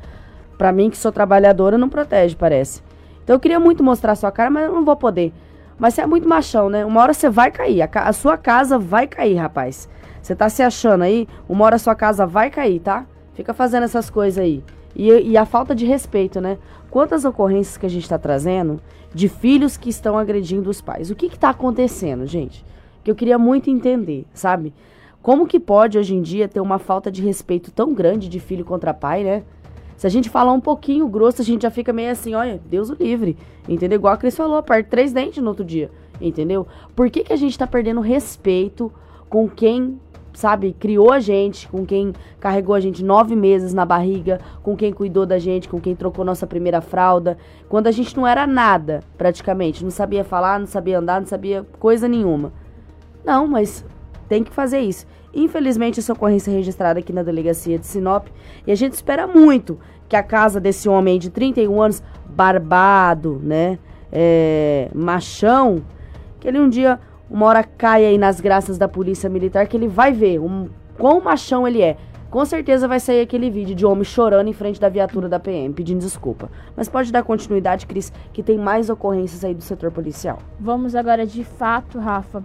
Para 0.57 0.71
mim 0.71 0.89
que 0.89 0.97
sou 0.97 1.11
trabalhadora 1.11 1.77
não 1.77 1.89
protege, 1.89 2.35
parece. 2.35 2.81
Então 3.23 3.35
eu 3.35 3.39
queria 3.39 3.59
muito 3.59 3.83
mostrar 3.83 4.15
sua 4.15 4.31
cara, 4.31 4.49
mas 4.49 4.65
eu 4.65 4.73
não 4.73 4.85
vou 4.85 4.95
poder. 4.95 5.33
Mas 5.77 5.93
você 5.93 6.01
é 6.01 6.05
muito 6.05 6.27
machão, 6.27 6.69
né? 6.69 6.85
Uma 6.85 7.01
hora 7.01 7.13
você 7.13 7.29
vai 7.29 7.51
cair, 7.51 7.81
a, 7.81 7.87
ca 7.87 8.03
a 8.03 8.13
sua 8.13 8.37
casa 8.37 8.77
vai 8.77 9.07
cair, 9.07 9.35
rapaz. 9.35 9.89
Você 10.21 10.35
tá 10.35 10.47
se 10.47 10.61
achando 10.61 11.03
aí, 11.03 11.27
uma 11.49 11.65
hora 11.65 11.75
a 11.75 11.79
sua 11.79 11.95
casa 11.95 12.25
vai 12.25 12.49
cair, 12.49 12.79
tá? 12.79 13.05
Fica 13.33 13.53
fazendo 13.53 13.83
essas 13.83 14.09
coisas 14.09 14.41
aí. 14.41 14.63
E, 14.95 15.09
e, 15.09 15.37
a 15.37 15.45
falta 15.45 15.73
de 15.73 15.85
respeito, 15.85 16.39
né? 16.39 16.57
Quantas 16.89 17.25
ocorrências 17.25 17.77
que 17.77 17.85
a 17.85 17.89
gente 17.89 18.03
está 18.03 18.17
trazendo 18.17 18.79
de 19.13 19.27
filhos 19.27 19.75
que 19.75 19.89
estão 19.89 20.17
agredindo 20.17 20.69
os 20.69 20.81
pais? 20.81 21.09
O 21.09 21.15
que 21.15 21.25
está 21.25 21.49
acontecendo, 21.49 22.27
gente? 22.27 22.63
Que 23.03 23.09
eu 23.09 23.15
queria 23.15 23.39
muito 23.39 23.69
entender, 23.69 24.25
sabe? 24.33 24.73
Como 25.21 25.47
que 25.47 25.59
pode 25.59 25.97
hoje 25.97 26.13
em 26.13 26.21
dia 26.21 26.47
ter 26.47 26.59
uma 26.59 26.77
falta 26.77 27.11
de 27.11 27.23
respeito 27.23 27.71
tão 27.71 27.93
grande 27.93 28.29
de 28.29 28.39
filho 28.39 28.63
contra 28.63 28.93
pai, 28.93 29.23
né? 29.23 29.43
Se 29.97 30.07
a 30.07 30.09
gente 30.09 30.29
falar 30.29 30.51
um 30.51 30.59
pouquinho 30.59 31.07
grosso, 31.07 31.41
a 31.41 31.45
gente 31.45 31.63
já 31.63 31.71
fica 31.71 31.93
meio 31.93 32.11
assim, 32.11 32.33
olha, 32.33 32.61
Deus 32.65 32.89
o 32.89 32.95
livre. 32.95 33.37
Entendeu? 33.67 33.97
Igual 33.97 34.13
a 34.13 34.17
Cris 34.17 34.35
falou, 34.35 34.61
parte 34.61 34.89
três 34.89 35.13
dentes 35.13 35.41
no 35.41 35.49
outro 35.49 35.63
dia. 35.63 35.89
Entendeu? 36.19 36.67
Por 36.95 37.09
que, 37.09 37.23
que 37.23 37.33
a 37.33 37.37
gente 37.37 37.57
tá 37.57 37.65
perdendo 37.65 38.01
respeito 38.01 38.91
com 39.29 39.49
quem, 39.49 39.99
sabe, 40.33 40.73
criou 40.73 41.11
a 41.11 41.19
gente, 41.19 41.67
com 41.67 41.85
quem 41.85 42.13
carregou 42.39 42.75
a 42.75 42.79
gente 42.79 43.03
nove 43.03 43.35
meses 43.35 43.73
na 43.73 43.85
barriga, 43.85 44.39
com 44.61 44.75
quem 44.75 44.93
cuidou 44.93 45.25
da 45.25 45.39
gente, 45.39 45.69
com 45.69 45.79
quem 45.79 45.95
trocou 45.95 46.23
nossa 46.23 46.45
primeira 46.45 46.81
fralda, 46.81 47.37
quando 47.67 47.87
a 47.87 47.91
gente 47.91 48.15
não 48.15 48.27
era 48.27 48.45
nada, 48.45 49.01
praticamente. 49.17 49.83
Não 49.83 49.91
sabia 49.91 50.23
falar, 50.23 50.59
não 50.59 50.67
sabia 50.67 50.99
andar, 50.99 51.19
não 51.19 51.27
sabia 51.27 51.65
coisa 51.79 52.07
nenhuma. 52.07 52.53
Não, 53.25 53.47
mas 53.47 53.85
tem 54.27 54.43
que 54.43 54.51
fazer 54.51 54.81
isso. 54.81 55.05
Infelizmente, 55.33 55.99
essa 55.99 56.13
ocorrência 56.13 56.51
é 56.51 56.53
registrada 56.53 56.99
aqui 56.99 57.11
na 57.11 57.23
delegacia 57.23 57.79
de 57.79 57.87
Sinop 57.87 58.27
e 58.67 58.71
a 58.71 58.75
gente 58.75 58.93
espera 58.93 59.25
muito 59.25 59.79
que 60.07 60.15
a 60.15 60.21
casa 60.21 60.59
desse 60.59 60.87
homem 60.87 61.17
de 61.17 61.29
31 61.29 61.81
anos, 61.81 62.03
barbado, 62.29 63.39
né, 63.43 63.79
é, 64.11 64.89
machão, 64.93 65.83
que 66.39 66.47
ele 66.47 66.59
um 66.59 66.69
dia, 66.69 66.99
uma 67.29 67.47
hora 67.47 67.63
caia 67.63 68.09
aí 68.09 68.17
nas 68.17 68.39
graças 68.39 68.77
da 68.77 68.87
polícia 68.87 69.29
militar, 69.29 69.65
que 69.65 69.75
ele 69.75 69.87
vai 69.87 70.11
ver 70.11 70.39
um, 70.39 70.69
quão 70.97 71.19
machão 71.19 71.67
ele 71.67 71.81
é. 71.81 71.97
Com 72.29 72.45
certeza 72.45 72.87
vai 72.87 72.99
sair 72.99 73.21
aquele 73.21 73.49
vídeo 73.49 73.75
de 73.75 73.85
homem 73.85 74.03
chorando 74.03 74.47
em 74.47 74.53
frente 74.53 74.79
da 74.79 74.89
viatura 74.89 75.29
da 75.29 75.39
PM, 75.39 75.71
pedindo 75.73 75.99
desculpa. 75.99 76.49
Mas 76.75 76.89
pode 76.89 77.11
dar 77.11 77.21
continuidade, 77.23 77.85
Cris, 77.85 78.11
que 78.31 78.41
tem 78.41 78.57
mais 78.57 78.89
ocorrências 78.89 79.43
aí 79.43 79.53
do 79.53 79.61
setor 79.61 79.91
policial. 79.91 80.39
Vamos 80.59 80.95
agora 80.95 81.27
de 81.27 81.43
fato, 81.43 81.99
Rafa, 81.99 82.43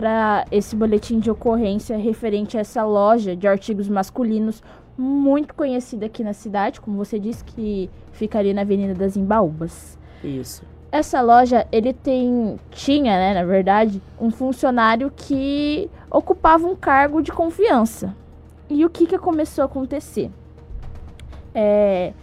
para 0.00 0.46
esse 0.50 0.74
boletim 0.74 1.18
de 1.18 1.30
ocorrência 1.30 1.98
referente 1.98 2.56
a 2.56 2.60
essa 2.60 2.82
loja 2.82 3.36
de 3.36 3.46
artigos 3.46 3.86
masculinos 3.86 4.62
muito 4.96 5.54
conhecida 5.54 6.06
aqui 6.06 6.24
na 6.24 6.32
cidade, 6.32 6.80
como 6.80 6.96
você 6.96 7.18
disse, 7.18 7.44
que 7.44 7.90
fica 8.10 8.38
ali 8.38 8.54
na 8.54 8.62
Avenida 8.62 8.94
das 8.94 9.14
Embaúbas. 9.14 9.98
Isso. 10.24 10.62
Essa 10.90 11.20
loja, 11.20 11.66
ele 11.70 11.92
tem, 11.92 12.58
tinha, 12.70 13.12
né, 13.14 13.34
na 13.34 13.44
verdade, 13.44 14.00
um 14.18 14.30
funcionário 14.30 15.12
que 15.14 15.90
ocupava 16.10 16.66
um 16.66 16.74
cargo 16.74 17.20
de 17.20 17.30
confiança. 17.30 18.16
E 18.70 18.86
o 18.86 18.88
que, 18.88 19.06
que 19.06 19.18
começou 19.18 19.60
a 19.60 19.66
acontecer? 19.66 20.30
É, 21.54 22.14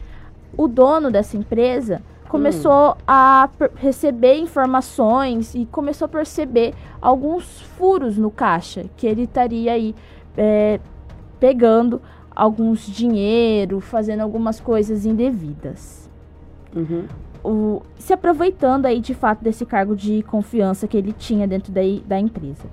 o 0.57 0.67
dono 0.67 1.11
dessa 1.11 1.37
empresa 1.37 2.01
começou 2.27 2.91
hum. 2.91 2.95
a 3.07 3.49
receber 3.75 4.37
informações 4.37 5.55
e 5.55 5.65
começou 5.65 6.05
a 6.05 6.09
perceber 6.09 6.73
alguns 7.01 7.61
furos 7.61 8.17
no 8.17 8.29
caixa 8.29 8.85
que 8.95 9.07
ele 9.07 9.23
estaria 9.23 9.71
aí 9.71 9.95
é, 10.37 10.79
pegando 11.39 12.01
alguns 12.35 12.85
dinheiro, 12.85 13.79
fazendo 13.79 14.21
algumas 14.21 14.59
coisas 14.59 15.05
indevidas. 15.05 16.09
Uhum. 16.75 17.07
O, 17.43 17.81
se 17.97 18.13
aproveitando 18.13 18.85
aí 18.85 18.99
de 18.99 19.13
fato 19.13 19.43
desse 19.43 19.65
cargo 19.65 19.95
de 19.95 20.21
confiança 20.23 20.87
que 20.87 20.97
ele 20.97 21.13
tinha 21.13 21.47
dentro 21.47 21.71
da, 21.71 21.81
da 22.05 22.19
empresa. 22.19 22.65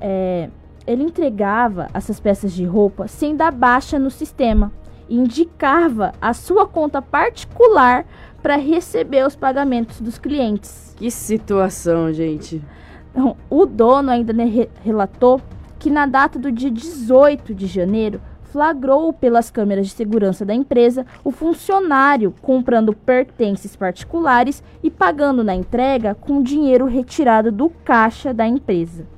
É, 0.00 0.50
ele 0.86 1.02
entregava 1.02 1.88
essas 1.94 2.20
peças 2.20 2.52
de 2.52 2.64
roupa 2.64 3.08
sem 3.08 3.34
dar 3.34 3.52
baixa 3.52 3.98
no 3.98 4.10
sistema 4.10 4.70
e 5.08 5.16
indicava 5.16 6.12
a 6.20 6.32
sua 6.32 6.66
conta 6.66 7.00
particular 7.00 8.04
para 8.46 8.54
receber 8.54 9.26
os 9.26 9.34
pagamentos 9.34 10.00
dos 10.00 10.18
clientes. 10.18 10.94
Que 10.96 11.10
situação, 11.10 12.12
gente. 12.12 12.62
Então, 13.10 13.36
o 13.50 13.66
dono 13.66 14.08
ainda 14.08 14.32
né, 14.32 14.68
relatou 14.84 15.40
que 15.80 15.90
na 15.90 16.06
data 16.06 16.38
do 16.38 16.52
dia 16.52 16.70
18 16.70 17.52
de 17.52 17.66
janeiro 17.66 18.20
flagrou 18.44 19.12
pelas 19.12 19.50
câmeras 19.50 19.88
de 19.88 19.94
segurança 19.94 20.44
da 20.44 20.54
empresa 20.54 21.04
o 21.24 21.32
funcionário 21.32 22.32
comprando 22.40 22.92
pertences 22.92 23.74
particulares 23.74 24.62
e 24.80 24.92
pagando 24.92 25.42
na 25.42 25.56
entrega 25.56 26.14
com 26.14 26.40
dinheiro 26.40 26.86
retirado 26.86 27.50
do 27.50 27.68
caixa 27.68 28.32
da 28.32 28.46
empresa. 28.46 29.08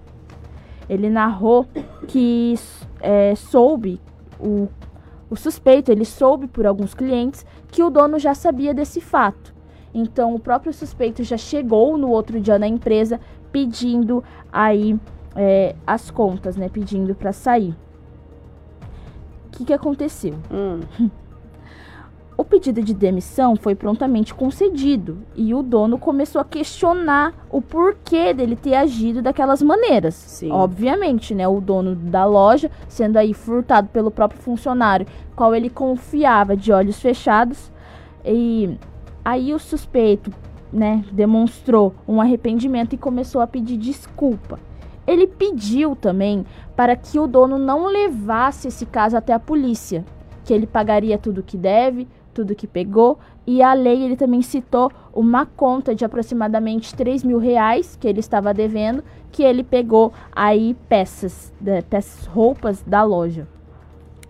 Ele 0.89 1.11
narrou 1.11 1.67
que 2.07 2.55
é, 2.99 3.35
soube 3.35 4.01
o, 4.41 4.69
o 5.29 5.37
suspeito, 5.37 5.93
ele 5.93 6.07
soube 6.07 6.47
por 6.47 6.67
alguns 6.67 6.95
clientes 6.95 7.45
que 7.71 7.83
o 7.83 7.91
dono 7.91 8.19
já 8.19 8.35
sabia 8.35 8.75
desse 8.75 9.01
fato. 9.01 9.55
Então 9.95 10.35
o 10.35 10.39
próprio 10.39 10.73
suspeito 10.73 11.23
já 11.23 11.37
chegou 11.37 11.97
no 11.97 12.09
outro 12.11 12.41
dia 12.41 12.59
na 12.59 12.69
empresa 12.69 13.21
pedindo 13.51 14.23
aí 14.53 14.99
é, 15.35 15.75
as 15.87 16.11
contas, 16.11 16.57
né? 16.57 16.69
Pedindo 16.69 17.15
para 17.15 17.33
sair 17.33 17.75
que, 19.59 19.65
que 19.65 19.73
aconteceu? 19.73 20.35
Hum. 20.51 20.81
O 22.39 22.45
pedido 22.45 22.81
de 22.81 22.95
demissão 22.95 23.57
foi 23.57 23.75
prontamente 23.75 24.33
concedido 24.33 25.19
e 25.35 25.53
o 25.53 25.61
dono 25.61 25.99
começou 25.99 26.41
a 26.41 26.45
questionar 26.45 27.35
o 27.51 27.61
porquê 27.61 28.33
dele 28.33 28.55
ter 28.55 28.77
agido 28.77 29.21
daquelas 29.21 29.61
maneiras. 29.61 30.15
Sim. 30.15 30.53
Obviamente, 30.53 31.35
né? 31.35 31.49
O 31.49 31.61
dono 31.61 31.97
da 31.97 32.25
loja, 32.25 32.71
sendo 32.87 33.17
aí 33.17 33.35
furtado 33.35 33.89
pelo 33.89 34.09
próprio 34.09 34.41
funcionário, 34.41 35.05
qual 35.35 35.53
ele 35.53 35.69
confiava 35.69 36.57
de 36.57 36.71
olhos 36.71 37.01
fechados. 37.01 37.73
E 38.25 38.79
aí 39.25 39.53
o 39.53 39.59
suspeito, 39.59 40.31
né, 40.73 41.05
demonstrou 41.11 41.93
um 42.07 42.21
arrependimento 42.21 42.93
e 42.93 42.99
começou 42.99 43.41
a 43.41 43.49
pedir 43.49 43.77
desculpa. 43.77 44.61
Ele 45.05 45.27
pediu 45.27 45.97
também 45.97 46.47
para 46.77 46.95
que 46.95 47.19
o 47.19 47.27
dono 47.27 47.59
não 47.59 47.87
levasse 47.87 48.69
esse 48.69 48.87
caso 48.87 49.17
até 49.17 49.33
a 49.33 49.41
polícia, 49.41 50.05
que 50.45 50.55
ele 50.55 50.69
pagaria 50.69 51.19
tudo 51.19 51.43
que 51.43 51.57
deve, 51.57 52.07
tudo 52.39 52.55
que 52.55 52.69
pegou, 52.69 53.19
e 53.45 53.61
a 53.61 53.73
lei 53.73 54.05
ele 54.05 54.17
também 54.17 54.43
citou 54.43 54.93
uma 55.13 55.45
conta 55.45 55.93
de 55.93 56.05
aproximadamente 56.05 56.95
3 56.95 57.25
mil 57.25 57.39
reais 57.39 57.97
que 57.97 58.07
ele 58.07 58.21
estava 58.21 58.55
devendo, 58.55 59.03
que 59.33 59.43
ele 59.43 59.65
pegou 59.65 60.13
aí 60.31 60.77
peças, 60.89 61.53
de, 61.59 61.83
peças, 61.83 62.27
roupas 62.27 62.81
da 62.87 63.03
loja. 63.03 63.49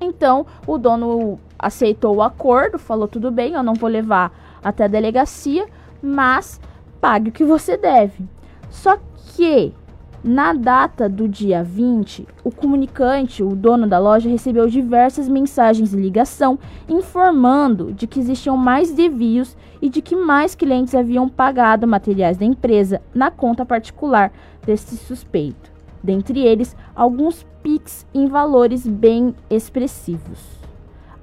Então 0.01 0.47
o 0.67 0.79
dono 0.79 1.39
aceitou 1.59 2.17
o 2.17 2.23
acordo, 2.23 2.79
falou 2.79 3.07
tudo 3.07 3.31
bem, 3.31 3.53
eu 3.53 3.63
não 3.63 3.75
vou 3.75 3.91
levar 3.91 4.33
até 4.65 4.85
a 4.85 4.89
delegacia, 4.89 5.67
mas 6.01 6.59
pague 6.99 7.29
o 7.29 7.33
que 7.33 7.45
você 7.45 7.77
deve. 7.77 8.25
Só 8.71 8.99
que 9.37 9.75
na 10.23 10.53
data 10.53 11.09
do 11.09 11.29
dia 11.29 11.63
20, 11.63 12.27
o 12.43 12.51
comunicante, 12.51 13.43
o 13.43 13.55
dono 13.55 13.87
da 13.87 13.99
loja, 14.01 14.29
recebeu 14.29 14.69
diversas 14.69 15.29
mensagens 15.29 15.91
de 15.91 15.97
ligação 15.97 16.59
informando 16.89 17.93
de 17.93 18.07
que 18.07 18.19
existiam 18.19 18.57
mais 18.57 18.93
desvios 18.93 19.57
e 19.81 19.89
de 19.89 20.03
que 20.03 20.17
mais 20.17 20.57
clientes 20.57 20.95
haviam 20.95 21.29
pagado 21.29 21.87
materiais 21.87 22.37
da 22.37 22.45
empresa 22.45 23.01
na 23.15 23.31
conta 23.31 23.65
particular 23.65 24.33
desse 24.67 24.97
suspeito. 24.97 25.71
Dentre 26.03 26.41
eles, 26.41 26.77
alguns 26.97 27.47
PIX 27.63 28.07
em 28.13 28.27
valores 28.27 28.87
bem 28.87 29.35
expressivos. 29.49 30.59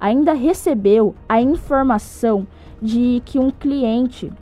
Ainda 0.00 0.32
recebeu 0.32 1.14
a 1.28 1.40
informação 1.40 2.46
de 2.80 3.22
que 3.24 3.38
um 3.38 3.50
cliente 3.50 4.32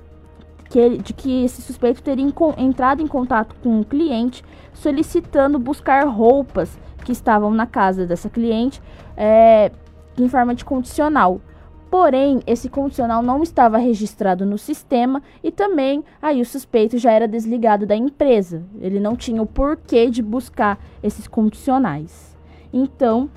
que 0.74 0.78
ele, 0.80 0.98
de 0.98 1.12
que 1.12 1.44
esse 1.44 1.62
suspeito 1.62 2.02
teria 2.02 2.26
entrado 2.58 3.00
em 3.00 3.06
contato 3.06 3.54
com 3.62 3.78
um 3.78 3.84
cliente 3.84 4.42
solicitando 4.72 5.56
buscar 5.56 6.04
roupas 6.04 6.76
que 7.04 7.12
estavam 7.12 7.52
na 7.52 7.64
casa 7.64 8.04
dessa 8.04 8.28
cliente 8.28 8.82
é, 9.16 9.70
em 10.18 10.28
forma 10.28 10.52
de 10.52 10.64
condicional. 10.64 11.40
Porém, 11.88 12.40
esse 12.44 12.68
condicional 12.68 13.22
não 13.22 13.40
estava 13.40 13.78
registrado 13.78 14.44
no 14.44 14.58
sistema 14.58 15.22
e 15.44 15.52
também 15.52 16.02
aí 16.20 16.40
o 16.40 16.44
suspeito 16.44 16.98
já 16.98 17.12
era 17.12 17.28
desligado 17.28 17.86
da 17.86 17.94
empresa. 17.94 18.64
Ele 18.80 18.98
não 18.98 19.14
tinha 19.14 19.40
o 19.40 19.46
porquê 19.46 20.10
de 20.10 20.24
buscar 20.24 20.76
esses 21.04 21.28
condicionais. 21.28 22.36
Então, 22.72 23.30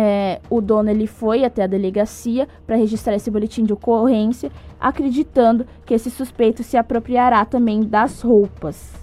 é, 0.00 0.40
o 0.48 0.60
dono 0.60 0.90
ele 0.90 1.08
foi 1.08 1.44
até 1.44 1.64
a 1.64 1.66
delegacia 1.66 2.46
para 2.64 2.76
registrar 2.76 3.16
esse 3.16 3.32
boletim 3.32 3.64
de 3.64 3.72
ocorrência, 3.72 4.48
acreditando 4.78 5.66
que 5.84 5.92
esse 5.92 6.08
suspeito 6.08 6.62
se 6.62 6.76
apropriará 6.76 7.44
também 7.44 7.80
das 7.80 8.20
roupas. 8.20 8.94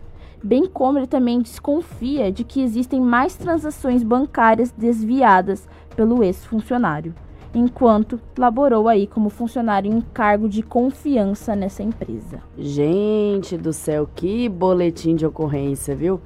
Bem 0.41 0.65
como 0.65 0.97
ele 0.97 1.05
também 1.05 1.41
desconfia 1.41 2.31
de 2.31 2.45
que 2.45 2.61
existem 2.61 3.01
mais 3.01 3.35
transações 3.35 4.03
bancárias 4.03 4.71
desviadas 4.71 5.67
pelo 5.97 6.23
ex-funcionário, 6.23 7.13
enquanto 7.53 8.17
laborou 8.37 8.87
aí 8.87 9.05
como 9.05 9.29
funcionário 9.29 9.91
em 9.91 9.99
cargo 9.99 10.47
de 10.47 10.63
confiança 10.63 11.57
nessa 11.57 11.83
empresa. 11.83 12.39
Gente 12.57 13.57
do 13.57 13.73
céu, 13.73 14.07
que 14.15 14.47
boletim 14.47 15.13
de 15.13 15.25
ocorrência, 15.25 15.93
viu? 15.93 16.21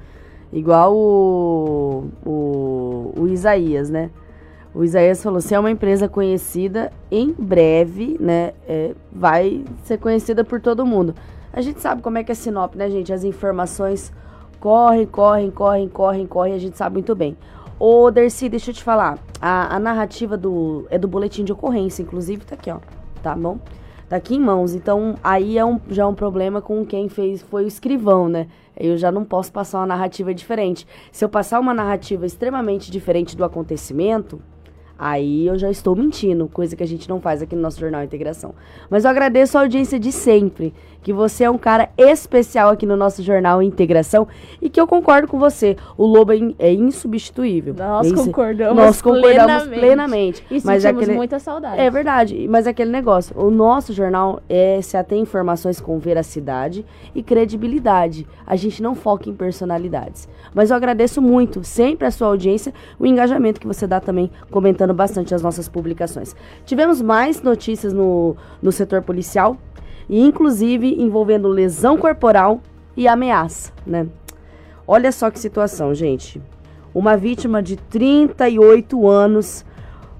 Igual 0.52 0.94
o, 0.94 2.04
o, 2.24 3.12
o 3.16 3.26
Isaías, 3.26 3.90
né? 3.90 4.10
O 4.74 4.84
Isaías 4.84 5.22
falou: 5.22 5.40
se 5.40 5.54
é 5.54 5.58
uma 5.58 5.70
empresa 5.70 6.08
conhecida, 6.08 6.92
em 7.10 7.32
breve, 7.32 8.16
né, 8.20 8.52
é, 8.68 8.94
vai 9.12 9.64
ser 9.84 9.98
conhecida 9.98 10.44
por 10.44 10.60
todo 10.60 10.86
mundo. 10.86 11.14
A 11.52 11.60
gente 11.60 11.80
sabe 11.80 12.00
como 12.02 12.18
é 12.18 12.24
que 12.24 12.30
é 12.30 12.34
Sinop, 12.34 12.74
né, 12.76 12.88
gente? 12.88 13.12
As 13.12 13.24
informações 13.24 14.12
correm, 14.60 15.06
correm, 15.06 15.50
correm, 15.50 15.88
correm, 15.88 16.26
correm, 16.26 16.54
a 16.54 16.58
gente 16.58 16.76
sabe 16.76 16.94
muito 16.94 17.14
bem. 17.14 17.36
Ô, 17.78 18.10
Dercy, 18.10 18.48
deixa 18.48 18.70
eu 18.70 18.74
te 18.74 18.84
falar. 18.84 19.18
A, 19.40 19.74
a 19.74 19.78
narrativa 19.78 20.36
do, 20.36 20.86
é 20.90 20.98
do 20.98 21.08
boletim 21.08 21.44
de 21.44 21.52
ocorrência, 21.52 22.02
inclusive, 22.02 22.44
tá 22.44 22.54
aqui, 22.54 22.70
ó. 22.70 22.78
Tá 23.22 23.34
bom? 23.34 23.58
Tá 24.08 24.16
aqui 24.16 24.36
em 24.36 24.40
mãos. 24.40 24.74
Então, 24.74 25.14
aí 25.24 25.56
é 25.56 25.64
um, 25.64 25.80
já 25.88 26.02
é 26.02 26.06
um 26.06 26.14
problema 26.14 26.60
com 26.60 26.84
quem 26.84 27.08
fez, 27.08 27.42
foi 27.42 27.64
o 27.64 27.66
escrivão, 27.66 28.28
né? 28.28 28.48
Eu 28.76 28.96
já 28.96 29.10
não 29.10 29.24
posso 29.24 29.50
passar 29.50 29.78
uma 29.78 29.86
narrativa 29.86 30.32
diferente. 30.34 30.86
Se 31.10 31.24
eu 31.24 31.28
passar 31.28 31.58
uma 31.58 31.72
narrativa 31.74 32.26
extremamente 32.26 32.90
diferente 32.90 33.36
do 33.36 33.44
acontecimento, 33.44 34.40
aí 35.00 35.46
eu 35.46 35.58
já 35.58 35.70
estou 35.70 35.96
mentindo, 35.96 36.46
coisa 36.46 36.76
que 36.76 36.82
a 36.82 36.86
gente 36.86 37.08
não 37.08 37.20
faz 37.20 37.40
aqui 37.40 37.56
no 37.56 37.62
nosso 37.62 37.80
Jornal 37.80 38.04
Integração. 38.04 38.54
Mas 38.90 39.04
eu 39.04 39.10
agradeço 39.10 39.56
a 39.56 39.62
audiência 39.62 39.98
de 39.98 40.12
sempre, 40.12 40.74
que 41.02 41.12
você 41.12 41.44
é 41.44 41.50
um 41.50 41.58
cara 41.58 41.88
especial 41.96 42.70
aqui 42.70 42.86
no 42.86 42.96
nosso 42.96 43.22
Jornal 43.22 43.62
Integração 43.62 44.26
e 44.60 44.68
que 44.68 44.80
eu 44.80 44.86
concordo 44.86 45.28
com 45.28 45.38
você, 45.38 45.76
o 45.96 46.06
Lobo 46.06 46.32
é, 46.32 46.38
é 46.58 46.72
insubstituível. 46.72 47.74
Nós 47.74 48.12
concordamos 48.12 48.76
Nós 48.76 49.02
concordamos 49.02 49.64
plenamente. 49.64 49.80
plenamente 49.80 50.44
e 50.50 50.54
mas 50.64 50.82
sentimos 50.82 51.02
aquele, 51.02 51.16
muita 51.16 51.38
saudade. 51.38 51.80
É 51.80 51.90
verdade, 51.90 52.46
mas 52.48 52.66
é 52.66 52.70
aquele 52.70 52.90
negócio, 52.90 53.38
o 53.38 53.50
nosso 53.50 53.92
jornal 53.92 54.42
é 54.48 54.80
se 54.82 54.96
atém 54.96 55.22
informações 55.22 55.80
com 55.80 55.98
veracidade 55.98 56.84
e 57.14 57.22
credibilidade. 57.22 58.26
A 58.46 58.56
gente 58.56 58.82
não 58.82 58.94
foca 58.94 59.28
em 59.28 59.34
personalidades. 59.34 60.28
Mas 60.54 60.70
eu 60.70 60.76
agradeço 60.76 61.22
muito 61.22 61.62
sempre 61.64 62.06
a 62.06 62.10
sua 62.10 62.28
audiência, 62.28 62.72
o 62.98 63.06
engajamento 63.06 63.60
que 63.60 63.66
você 63.66 63.86
dá 63.86 64.00
também 64.00 64.30
comentando 64.50 64.92
bastante 64.92 65.34
as 65.34 65.42
nossas 65.42 65.68
publicações. 65.68 66.34
Tivemos 66.64 67.00
mais 67.00 67.42
notícias 67.42 67.92
no, 67.92 68.36
no 68.60 68.72
setor 68.72 69.02
policial, 69.02 69.56
e 70.10 70.20
inclusive 70.20 71.00
envolvendo 71.00 71.46
lesão 71.46 71.96
corporal 71.96 72.60
e 72.96 73.06
ameaça, 73.06 73.72
né? 73.86 74.08
Olha 74.84 75.12
só 75.12 75.30
que 75.30 75.38
situação, 75.38 75.94
gente. 75.94 76.42
Uma 76.92 77.16
vítima 77.16 77.62
de 77.62 77.76
38 77.76 79.06
anos 79.08 79.64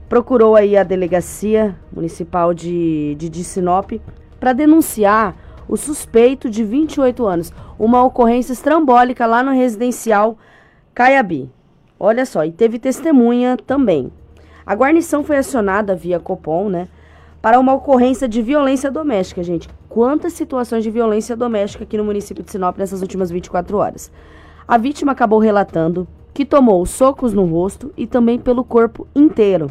procurou 0.09 0.55
aí 0.55 0.76
a 0.76 0.85
delegacia 0.85 1.76
municipal 1.92 2.55
de, 2.55 3.16
de, 3.16 3.29
de 3.29 3.42
Sinop 3.42 3.90
para 4.38 4.53
denunciar 4.53 5.37
o 5.68 5.76
suspeito 5.76 6.48
de 6.48 6.62
28 6.62 7.26
anos, 7.26 7.53
uma 7.76 8.00
ocorrência 8.05 8.53
estrambólica 8.53 9.26
lá 9.26 9.42
no 9.42 9.50
residencial 9.50 10.38
Caiabi. 10.94 11.50
Olha 11.98 12.24
só, 12.24 12.44
e 12.44 12.53
teve 12.53 12.79
testemunha 12.79 13.57
também. 13.57 14.12
A 14.64 14.72
guarnição 14.76 15.24
foi 15.24 15.38
acionada 15.38 15.96
via 15.96 16.20
Copom, 16.20 16.68
né, 16.68 16.87
para 17.42 17.59
uma 17.59 17.74
ocorrência 17.74 18.29
de 18.29 18.40
violência 18.40 18.88
doméstica, 18.88 19.42
gente. 19.42 19.68
Quantas 19.90 20.35
situações 20.35 20.85
de 20.85 20.90
violência 20.90 21.37
doméstica 21.37 21.83
aqui 21.83 21.98
no 21.98 22.05
município 22.05 22.44
de 22.44 22.50
Sinop 22.53 22.79
nessas 22.79 23.03
últimas 23.03 23.29
24 23.29 23.76
horas? 23.76 24.09
A 24.66 24.79
vítima 24.79 25.11
acabou 25.11 25.40
relatando 25.40 26.07
que 26.33 26.46
tomou 26.46 26.87
socos 26.87 27.33
no 27.35 27.44
rosto 27.44 27.92
e 27.96 28.07
também 28.07 28.38
pelo 28.38 28.62
corpo 28.62 29.09
inteiro. 29.16 29.68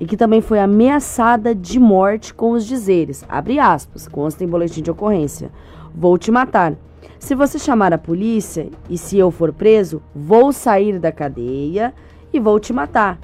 E 0.00 0.06
que 0.06 0.16
também 0.16 0.40
foi 0.40 0.60
ameaçada 0.60 1.54
de 1.54 1.78
morte 1.78 2.32
com 2.32 2.52
os 2.52 2.64
dizeres, 2.64 3.22
abre 3.28 3.58
aspas, 3.58 4.08
consta 4.08 4.42
em 4.42 4.48
boletim 4.48 4.80
de 4.80 4.90
ocorrência, 4.90 5.52
vou 5.94 6.16
te 6.16 6.30
matar. 6.30 6.74
Se 7.18 7.34
você 7.34 7.58
chamar 7.58 7.92
a 7.92 7.98
polícia 7.98 8.70
e 8.88 8.96
se 8.96 9.18
eu 9.18 9.30
for 9.30 9.52
preso, 9.52 10.02
vou 10.14 10.54
sair 10.54 10.98
da 10.98 11.12
cadeia 11.12 11.92
e 12.32 12.40
vou 12.40 12.58
te 12.58 12.72
matar. 12.72 13.18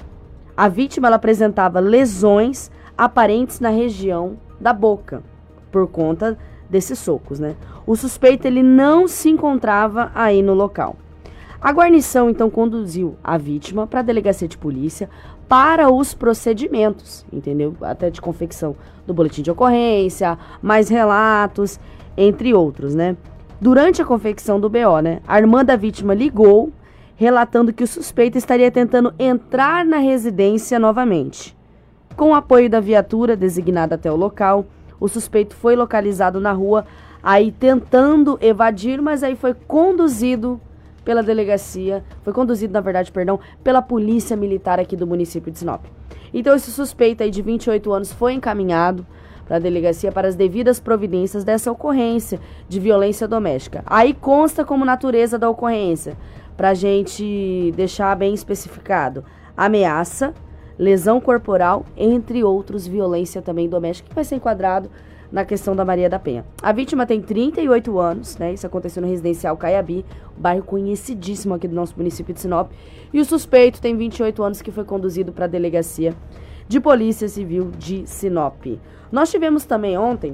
A 0.55 0.67
vítima 0.69 1.09
apresentava 1.09 1.79
lesões 1.79 2.69
aparentes 2.95 3.59
na 3.59 3.69
região 3.69 4.37
da 4.59 4.71
boca 4.71 5.30
por 5.71 5.87
conta 5.87 6.37
desses 6.69 6.99
socos, 6.99 7.39
né? 7.39 7.55
O 7.85 7.95
suspeito 7.95 8.47
ele 8.47 8.63
não 8.63 9.07
se 9.07 9.29
encontrava 9.29 10.11
aí 10.13 10.41
no 10.41 10.53
local. 10.53 10.95
A 11.61 11.71
guarnição 11.71 12.29
então 12.29 12.49
conduziu 12.49 13.15
a 13.23 13.37
vítima 13.37 13.85
para 13.85 13.99
a 13.99 14.03
delegacia 14.03 14.47
de 14.47 14.57
polícia 14.57 15.09
para 15.47 15.91
os 15.91 16.13
procedimentos, 16.13 17.25
entendeu? 17.31 17.75
Até 17.81 18.09
de 18.09 18.21
confecção 18.21 18.75
do 19.05 19.13
boletim 19.13 19.41
de 19.41 19.51
ocorrência, 19.51 20.39
mais 20.61 20.89
relatos, 20.89 21.79
entre 22.17 22.53
outros, 22.53 22.95
né? 22.95 23.15
Durante 23.59 24.01
a 24.01 24.05
confecção 24.05 24.59
do 24.59 24.69
BO, 24.69 25.01
né, 25.03 25.19
a 25.27 25.37
irmã 25.37 25.63
da 25.63 25.75
vítima 25.75 26.15
ligou 26.15 26.71
relatando 27.15 27.71
que 27.71 27.83
o 27.83 27.87
suspeito 27.87 28.35
estaria 28.35 28.71
tentando 28.71 29.13
entrar 29.19 29.85
na 29.85 29.97
residência 29.97 30.79
novamente. 30.79 31.55
Com 32.17 32.31
o 32.31 32.33
apoio 32.33 32.67
da 32.67 32.79
viatura 32.79 33.35
designada 33.35 33.93
até 33.93 34.11
o 34.11 34.15
local, 34.15 34.65
o 35.01 35.07
suspeito 35.07 35.55
foi 35.55 35.75
localizado 35.75 36.39
na 36.39 36.53
rua, 36.53 36.85
aí 37.23 37.51
tentando 37.51 38.37
evadir, 38.39 39.01
mas 39.01 39.23
aí 39.23 39.35
foi 39.35 39.53
conduzido 39.53 40.61
pela 41.03 41.23
delegacia, 41.23 42.03
foi 42.23 42.31
conduzido, 42.31 42.71
na 42.71 42.79
verdade, 42.79 43.11
perdão, 43.11 43.39
pela 43.63 43.81
polícia 43.81 44.37
militar 44.37 44.79
aqui 44.79 44.95
do 44.95 45.07
município 45.07 45.51
de 45.51 45.57
Sinop. 45.57 45.83
Então 46.31 46.55
esse 46.55 46.71
suspeito 46.71 47.23
aí 47.23 47.31
de 47.31 47.41
28 47.41 47.91
anos 47.91 48.13
foi 48.13 48.33
encaminhado 48.33 49.05
para 49.47 49.57
a 49.57 49.59
delegacia 49.59 50.11
para 50.11 50.27
as 50.27 50.35
devidas 50.35 50.79
providências 50.79 51.43
dessa 51.43 51.71
ocorrência 51.71 52.39
de 52.69 52.79
violência 52.79 53.27
doméstica. 53.27 53.83
Aí 53.87 54.13
consta 54.13 54.63
como 54.63 54.85
natureza 54.85 55.37
da 55.37 55.49
ocorrência, 55.49 56.15
para 56.55 56.69
a 56.69 56.73
gente 56.75 57.73
deixar 57.75 58.15
bem 58.15 58.35
especificado: 58.35 59.25
ameaça, 59.57 60.33
lesão 60.81 61.21
corporal, 61.21 61.85
entre 61.95 62.43
outros, 62.43 62.87
violência 62.87 63.39
também 63.39 63.69
doméstica, 63.69 64.09
que 64.09 64.15
vai 64.15 64.23
ser 64.23 64.37
enquadrado 64.37 64.89
na 65.31 65.45
questão 65.45 65.75
da 65.75 65.85
Maria 65.85 66.09
da 66.09 66.17
Penha. 66.17 66.43
A 66.59 66.71
vítima 66.71 67.05
tem 67.05 67.21
38 67.21 67.99
anos, 67.99 68.35
né? 68.39 68.51
Isso 68.51 68.65
aconteceu 68.65 68.99
no 68.99 69.07
residencial 69.07 69.55
Caiabi, 69.55 70.03
bairro 70.35 70.63
conhecidíssimo 70.63 71.53
aqui 71.53 71.67
do 71.67 71.75
nosso 71.75 71.93
município 71.95 72.33
de 72.33 72.41
Sinop. 72.41 72.71
E 73.13 73.21
o 73.21 73.25
suspeito 73.25 73.79
tem 73.79 73.95
28 73.95 74.41
anos 74.41 74.59
que 74.59 74.71
foi 74.71 74.83
conduzido 74.83 75.31
para 75.31 75.45
a 75.45 75.47
delegacia 75.47 76.15
de 76.67 76.79
Polícia 76.79 77.29
Civil 77.29 77.69
de 77.77 78.07
Sinop. 78.07 78.65
Nós 79.11 79.29
tivemos 79.29 79.65
também 79.65 79.95
ontem 79.99 80.33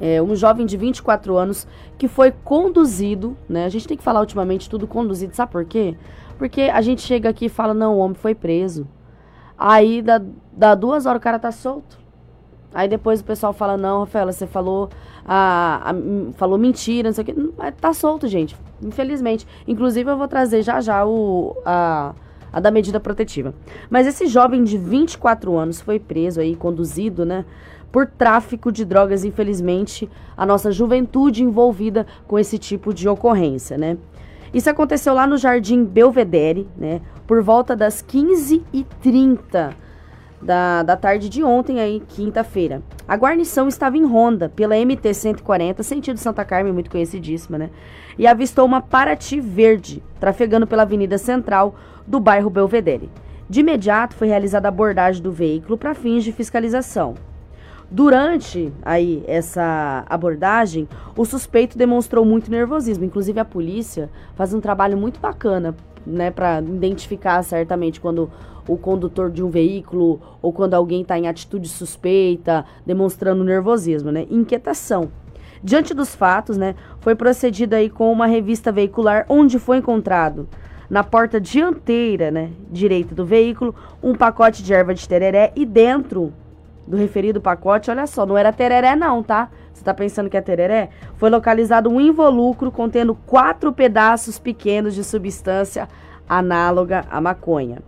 é, 0.00 0.22
um 0.22 0.36
jovem 0.36 0.64
de 0.64 0.76
24 0.76 1.36
anos 1.36 1.66
que 1.98 2.06
foi 2.06 2.30
conduzido, 2.30 3.36
né? 3.48 3.64
A 3.64 3.68
gente 3.68 3.88
tem 3.88 3.96
que 3.96 4.04
falar 4.04 4.20
ultimamente 4.20 4.70
tudo 4.70 4.86
conduzido, 4.86 5.34
sabe 5.34 5.50
por 5.50 5.64
quê? 5.64 5.96
Porque 6.38 6.62
a 6.62 6.80
gente 6.80 7.02
chega 7.02 7.28
aqui 7.28 7.46
e 7.46 7.48
fala, 7.48 7.74
não, 7.74 7.96
o 7.96 7.98
homem 7.98 8.14
foi 8.14 8.32
preso. 8.32 8.86
Aí, 9.62 10.00
dá, 10.00 10.18
dá 10.54 10.74
duas 10.74 11.04
horas, 11.04 11.20
o 11.20 11.22
cara 11.22 11.38
tá 11.38 11.52
solto. 11.52 11.98
Aí 12.72 12.88
depois 12.88 13.20
o 13.20 13.24
pessoal 13.24 13.52
fala, 13.52 13.76
não, 13.76 14.00
Rafaela, 14.00 14.32
você 14.32 14.46
falou, 14.46 14.88
a, 15.22 15.90
a, 15.90 16.32
falou 16.32 16.56
mentira, 16.56 17.10
não 17.10 17.14
sei 17.14 17.24
o 17.24 17.26
quê. 17.26 17.34
Mas 17.58 17.74
tá 17.78 17.92
solto, 17.92 18.26
gente. 18.26 18.56
Infelizmente. 18.82 19.46
Inclusive, 19.68 20.10
eu 20.10 20.16
vou 20.16 20.26
trazer 20.26 20.62
já 20.62 20.80
já 20.80 21.04
o, 21.04 21.54
a, 21.62 22.14
a 22.50 22.58
da 22.58 22.70
medida 22.70 22.98
protetiva. 22.98 23.52
Mas 23.90 24.06
esse 24.06 24.26
jovem 24.26 24.64
de 24.64 24.78
24 24.78 25.54
anos 25.58 25.78
foi 25.78 25.98
preso 25.98 26.40
aí, 26.40 26.56
conduzido, 26.56 27.26
né? 27.26 27.44
Por 27.92 28.06
tráfico 28.06 28.72
de 28.72 28.84
drogas, 28.84 29.24
infelizmente, 29.24 30.08
a 30.36 30.46
nossa 30.46 30.72
juventude 30.72 31.42
envolvida 31.42 32.06
com 32.26 32.38
esse 32.38 32.56
tipo 32.56 32.94
de 32.94 33.06
ocorrência, 33.08 33.76
né? 33.76 33.98
Isso 34.52 34.68
aconteceu 34.68 35.14
lá 35.14 35.26
no 35.26 35.36
Jardim 35.36 35.84
Belvedere, 35.84 36.68
né? 36.76 37.00
Por 37.26 37.42
volta 37.42 37.76
das 37.76 38.02
15h30 38.02 39.74
da, 40.42 40.82
da 40.82 40.96
tarde 40.96 41.28
de 41.28 41.44
ontem, 41.44 41.80
aí, 41.80 42.02
quinta-feira. 42.08 42.82
A 43.06 43.16
guarnição 43.16 43.68
estava 43.68 43.96
em 43.96 44.04
ronda 44.04 44.48
pela 44.48 44.74
MT-140, 44.74 45.82
sentido 45.82 46.18
Santa 46.18 46.44
Carmen, 46.44 46.72
muito 46.72 46.90
conhecidíssima, 46.90 47.58
né? 47.58 47.70
E 48.18 48.26
avistou 48.26 48.64
uma 48.64 48.80
Paraty 48.80 49.40
verde, 49.40 50.02
trafegando 50.18 50.66
pela 50.66 50.82
Avenida 50.82 51.18
Central 51.18 51.74
do 52.06 52.18
bairro 52.18 52.50
Belvedere. 52.50 53.10
De 53.48 53.60
imediato 53.60 54.14
foi 54.14 54.28
realizada 54.28 54.68
a 54.68 54.70
abordagem 54.70 55.22
do 55.22 55.32
veículo 55.32 55.76
para 55.76 55.94
fins 55.94 56.24
de 56.24 56.32
fiscalização. 56.32 57.14
Durante 57.90 58.72
aí 58.82 59.24
essa 59.26 60.04
abordagem, 60.08 60.88
o 61.16 61.24
suspeito 61.24 61.76
demonstrou 61.76 62.24
muito 62.24 62.48
nervosismo. 62.48 63.04
Inclusive 63.04 63.40
a 63.40 63.44
polícia 63.44 64.08
faz 64.36 64.54
um 64.54 64.60
trabalho 64.60 64.96
muito 64.96 65.18
bacana, 65.18 65.74
né, 66.06 66.30
para 66.30 66.60
identificar 66.60 67.42
certamente 67.42 68.00
quando 68.00 68.30
o 68.68 68.76
condutor 68.76 69.28
de 69.28 69.42
um 69.42 69.50
veículo 69.50 70.20
ou 70.40 70.52
quando 70.52 70.74
alguém 70.74 71.02
está 71.02 71.18
em 71.18 71.26
atitude 71.26 71.68
suspeita, 71.68 72.64
demonstrando 72.86 73.42
nervosismo, 73.42 74.12
né, 74.12 74.24
inquietação. 74.30 75.10
Diante 75.62 75.92
dos 75.92 76.14
fatos, 76.14 76.56
né, 76.56 76.76
foi 77.00 77.16
procedido 77.16 77.74
aí 77.74 77.90
com 77.90 78.10
uma 78.12 78.26
revista 78.26 78.70
veicular 78.70 79.26
onde 79.28 79.58
foi 79.58 79.78
encontrado 79.78 80.48
na 80.88 81.02
porta 81.02 81.40
dianteira, 81.40 82.30
né, 82.30 82.50
direita 82.70 83.16
do 83.16 83.26
veículo, 83.26 83.74
um 84.00 84.14
pacote 84.14 84.62
de 84.62 84.72
erva 84.72 84.94
de 84.94 85.08
tereré 85.08 85.52
e 85.56 85.66
dentro 85.66 86.32
do 86.90 86.96
referido 86.96 87.40
pacote, 87.40 87.88
olha 87.88 88.04
só, 88.04 88.26
não 88.26 88.36
era 88.36 88.52
tereré 88.52 88.96
não, 88.96 89.22
tá? 89.22 89.48
Você 89.72 89.84
tá 89.84 89.94
pensando 89.94 90.28
que 90.28 90.36
é 90.36 90.40
tereré? 90.40 90.90
Foi 91.14 91.30
localizado 91.30 91.88
um 91.88 92.00
involucro 92.00 92.70
contendo 92.72 93.14
quatro 93.14 93.72
pedaços 93.72 94.40
pequenos 94.40 94.92
de 94.92 95.04
substância 95.04 95.88
análoga 96.28 97.04
à 97.08 97.20
maconha. 97.20 97.78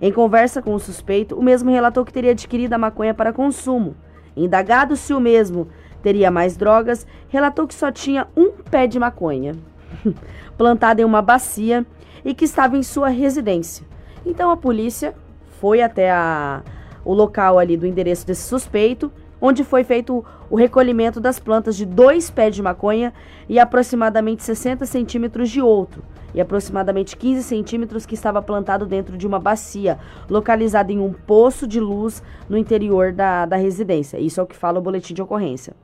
Em 0.00 0.12
conversa 0.12 0.62
com 0.62 0.72
o 0.72 0.78
suspeito, 0.78 1.36
o 1.36 1.42
mesmo 1.42 1.68
relatou 1.70 2.04
que 2.04 2.12
teria 2.12 2.30
adquirido 2.30 2.74
a 2.74 2.78
maconha 2.78 3.12
para 3.12 3.32
consumo. 3.32 3.96
Indagado 4.36 4.94
se 4.94 5.12
o 5.12 5.18
mesmo 5.20 5.68
teria 6.00 6.30
mais 6.30 6.56
drogas, 6.56 7.04
relatou 7.28 7.66
que 7.66 7.74
só 7.74 7.90
tinha 7.90 8.28
um 8.36 8.52
pé 8.52 8.86
de 8.86 9.00
maconha, 9.00 9.56
plantado 10.56 11.00
em 11.00 11.04
uma 11.04 11.20
bacia 11.20 11.84
e 12.24 12.32
que 12.34 12.44
estava 12.44 12.76
em 12.76 12.84
sua 12.84 13.08
residência. 13.08 13.84
Então 14.24 14.50
a 14.50 14.56
polícia 14.56 15.12
foi 15.60 15.82
até 15.82 16.10
a, 16.12 16.62
o 17.04 17.12
local 17.12 17.58
ali 17.58 17.76
do 17.76 17.86
endereço 17.86 18.26
desse 18.26 18.48
suspeito, 18.48 19.12
onde 19.40 19.62
foi 19.62 19.84
feito 19.84 20.24
o 20.48 20.56
recolhimento 20.56 21.20
das 21.20 21.38
plantas 21.38 21.76
de 21.76 21.84
dois 21.84 22.30
pés 22.30 22.54
de 22.54 22.62
maconha 22.62 23.12
e 23.48 23.58
aproximadamente 23.58 24.42
60 24.42 24.86
centímetros 24.86 25.50
de 25.50 25.60
outro, 25.60 26.02
e 26.32 26.40
aproximadamente 26.40 27.16
15 27.16 27.42
centímetros 27.42 28.06
que 28.06 28.14
estava 28.14 28.40
plantado 28.40 28.86
dentro 28.86 29.16
de 29.18 29.26
uma 29.26 29.38
bacia, 29.38 29.98
localizada 30.30 30.92
em 30.92 30.98
um 30.98 31.12
poço 31.12 31.66
de 31.66 31.78
luz 31.78 32.22
no 32.48 32.56
interior 32.56 33.12
da, 33.12 33.44
da 33.44 33.56
residência. 33.56 34.18
Isso 34.18 34.40
é 34.40 34.42
o 34.42 34.46
que 34.46 34.56
fala 34.56 34.78
o 34.78 34.82
boletim 34.82 35.14
de 35.14 35.22
ocorrência 35.22 35.74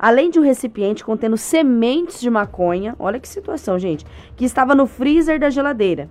além 0.00 0.30
de 0.30 0.40
um 0.40 0.42
recipiente 0.42 1.04
contendo 1.04 1.36
sementes 1.36 2.18
de 2.22 2.30
maconha, 2.30 2.96
olha 2.98 3.20
que 3.20 3.28
situação, 3.28 3.78
gente, 3.78 4.06
que 4.34 4.46
estava 4.46 4.74
no 4.74 4.86
freezer 4.86 5.38
da 5.38 5.50
geladeira. 5.50 6.08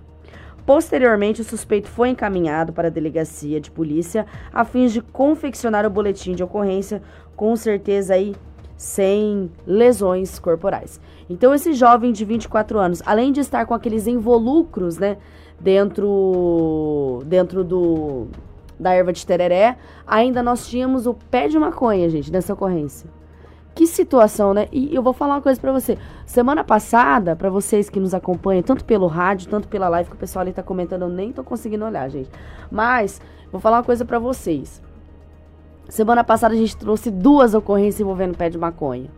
Posteriormente, 0.70 1.40
o 1.40 1.44
suspeito 1.44 1.88
foi 1.88 2.10
encaminhado 2.10 2.72
para 2.72 2.86
a 2.86 2.90
delegacia 2.92 3.60
de 3.60 3.68
polícia 3.68 4.24
a 4.52 4.64
fim 4.64 4.86
de 4.86 5.02
confeccionar 5.02 5.84
o 5.84 5.90
boletim 5.90 6.32
de 6.32 6.44
ocorrência, 6.44 7.02
com 7.34 7.56
certeza 7.56 8.14
aí 8.14 8.36
sem 8.76 9.50
lesões 9.66 10.38
corporais. 10.38 11.00
Então, 11.28 11.52
esse 11.52 11.72
jovem 11.72 12.12
de 12.12 12.24
24 12.24 12.78
anos, 12.78 13.02
além 13.04 13.32
de 13.32 13.40
estar 13.40 13.66
com 13.66 13.74
aqueles 13.74 14.06
involucros, 14.06 14.96
né, 14.96 15.16
dentro, 15.58 17.18
dentro 17.26 17.64
do, 17.64 18.28
da 18.78 18.92
erva 18.92 19.12
de 19.12 19.26
tereré, 19.26 19.76
ainda 20.06 20.40
nós 20.40 20.68
tínhamos 20.68 21.04
o 21.04 21.14
pé 21.14 21.48
de 21.48 21.58
maconha, 21.58 22.08
gente, 22.08 22.30
nessa 22.30 22.52
ocorrência. 22.52 23.10
Que 23.74 23.86
situação, 23.86 24.52
né? 24.52 24.68
E 24.72 24.94
eu 24.94 25.02
vou 25.02 25.12
falar 25.12 25.34
uma 25.34 25.40
coisa 25.40 25.60
para 25.60 25.72
você. 25.72 25.96
Semana 26.26 26.64
passada, 26.64 27.36
para 27.36 27.48
vocês 27.48 27.88
que 27.88 28.00
nos 28.00 28.12
acompanham, 28.12 28.62
tanto 28.62 28.84
pelo 28.84 29.06
rádio, 29.06 29.48
tanto 29.48 29.68
pela 29.68 29.88
live, 29.88 30.10
que 30.10 30.16
o 30.16 30.18
pessoal 30.18 30.42
ali 30.42 30.52
tá 30.52 30.62
comentando, 30.62 31.02
eu 31.02 31.08
nem 31.08 31.32
tô 31.32 31.42
conseguindo 31.44 31.84
olhar, 31.84 32.08
gente. 32.08 32.30
Mas, 32.70 33.20
vou 33.50 33.60
falar 33.60 33.78
uma 33.78 33.84
coisa 33.84 34.04
para 34.04 34.18
vocês. 34.18 34.82
Semana 35.88 36.22
passada 36.22 36.54
a 36.54 36.56
gente 36.56 36.76
trouxe 36.76 37.10
duas 37.10 37.54
ocorrências 37.54 38.00
envolvendo 38.00 38.36
pé 38.36 38.48
de 38.48 38.58
maconha. 38.58 39.10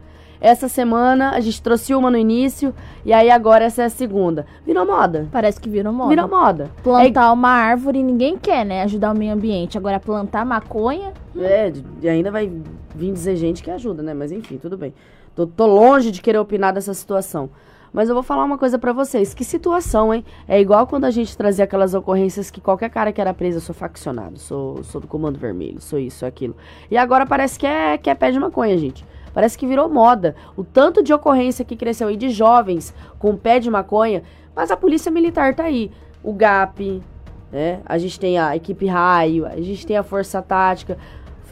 Essa 0.43 0.69
semana 0.69 1.31
a 1.31 1.41
gente 1.41 1.63
trouxe 1.63 1.95
uma 1.95 2.11
no 2.11 2.19
início 2.19 2.75
e 3.05 3.13
aí 3.13 3.31
agora 3.31 3.65
essa 3.65 3.83
é 3.83 3.85
a 3.85 3.89
segunda. 3.89 4.45
Virou 4.67 4.85
moda. 4.85 5.29
Parece 5.31 5.61
que 5.61 5.71
virou 5.71 5.93
moda. 5.93 6.09
Virou 6.09 6.29
moda. 6.29 6.71
Plantar 6.83 7.29
é... 7.29 7.31
uma 7.31 7.49
árvore 7.49 8.03
ninguém 8.03 8.37
quer, 8.37 8.67
né? 8.67 8.83
Ajudar 8.83 9.15
o 9.15 9.17
meio 9.17 9.33
ambiente. 9.33 9.79
Agora 9.79 10.01
plantar 10.01 10.45
maconha. 10.45 11.13
É, 11.39 11.73
e 12.01 12.09
ainda 12.09 12.33
vai 12.33 12.51
vir 12.95 13.13
dizer 13.13 13.37
gente 13.37 13.63
que 13.63 13.71
ajuda, 13.71 14.03
né? 14.03 14.15
Mas 14.15 14.33
enfim, 14.33 14.59
tudo 14.59 14.77
bem. 14.77 14.95
Tô, 15.35 15.47
tô 15.47 15.67
longe 15.67 16.11
de 16.11 16.21
querer 16.21 16.39
opinar 16.39 16.73
dessa 16.73 16.93
situação. 16.95 17.51
Mas 17.93 18.09
eu 18.09 18.15
vou 18.15 18.23
falar 18.23 18.45
uma 18.45 18.57
coisa 18.57 18.79
para 18.79 18.93
vocês. 18.93 19.35
Que 19.35 19.45
situação, 19.45 20.15
hein? 20.15 20.25
É 20.49 20.59
igual 20.59 20.87
quando 20.87 21.05
a 21.05 21.11
gente 21.11 21.37
trazia 21.37 21.65
aquelas 21.65 21.93
ocorrências 21.93 22.51
que 22.51 22.61
qualquer 22.61 22.89
cara 22.89 23.13
que 23.13 23.21
era 23.21 23.35
preso, 23.35 23.59
eu 23.59 23.61
sou 23.61 23.75
faccionado, 23.75 24.39
sou, 24.39 24.83
sou 24.83 25.01
do 25.01 25.07
Comando 25.07 25.39
Vermelho, 25.39 25.81
sou 25.81 25.99
isso, 25.99 26.25
aquilo. 26.25 26.57
E 26.91 26.97
agora 26.97 27.27
parece 27.27 27.59
que 27.59 27.67
é, 27.67 27.99
que 27.99 28.09
é 28.09 28.15
pé 28.15 28.31
de 28.31 28.39
maconha, 28.39 28.79
gente. 28.79 29.05
Parece 29.35 29.59
que 29.59 29.67
virou 29.67 29.89
moda. 29.89 30.35
O 30.57 30.65
tanto 30.65 31.03
de 31.03 31.13
ocorrência 31.13 31.65
que 31.65 31.77
cresceu 31.77 32.09
aí 32.09 32.17
de 32.17 32.31
jovens 32.31 32.95
com 33.19 33.37
pé 33.37 33.59
de 33.59 33.71
maconha. 33.71 34.23
Mas 34.55 34.71
a 34.71 34.77
polícia 34.77 35.11
militar 35.11 35.55
tá 35.55 35.65
aí. 35.65 35.91
O 36.23 36.33
GAP, 36.33 37.03
né? 37.51 37.81
A 37.85 37.99
gente 37.99 38.19
tem 38.19 38.39
a 38.39 38.57
equipe 38.57 38.87
raio, 38.87 39.47
a 39.47 39.61
gente 39.61 39.87
tem 39.87 39.97
a 39.97 40.03
força 40.03 40.41
tática. 40.41 40.99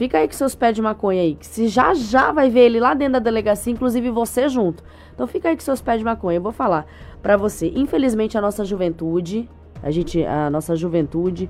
Fica 0.01 0.17
aí 0.17 0.27
com 0.27 0.33
seus 0.33 0.55
pés 0.55 0.73
de 0.73 0.81
maconha 0.81 1.21
aí, 1.21 1.35
que 1.35 1.45
se 1.45 1.67
já 1.67 1.93
já 1.93 2.31
vai 2.31 2.49
ver 2.49 2.61
ele 2.61 2.79
lá 2.79 2.95
dentro 2.95 3.13
da 3.13 3.19
delegacia, 3.19 3.71
inclusive 3.71 4.09
você 4.09 4.49
junto. 4.49 4.83
Então 5.13 5.27
fica 5.27 5.49
aí 5.49 5.55
com 5.55 5.61
seus 5.61 5.79
pés 5.79 5.99
de 5.99 6.03
maconha. 6.03 6.39
Eu 6.39 6.41
vou 6.41 6.51
falar 6.51 6.87
para 7.21 7.37
você. 7.37 7.71
Infelizmente 7.75 8.35
a 8.35 8.41
nossa 8.41 8.65
juventude, 8.65 9.47
a 9.83 9.91
gente, 9.91 10.25
a 10.25 10.49
nossa 10.49 10.75
juventude, 10.75 11.47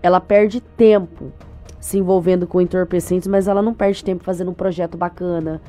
ela 0.00 0.20
perde 0.20 0.60
tempo 0.60 1.32
se 1.80 1.98
envolvendo 1.98 2.46
com 2.46 2.60
entorpecentes, 2.60 3.26
mas 3.26 3.48
ela 3.48 3.60
não 3.60 3.74
perde 3.74 4.04
tempo 4.04 4.22
fazendo 4.22 4.52
um 4.52 4.54
projeto 4.54 4.96
bacana. 4.96 5.60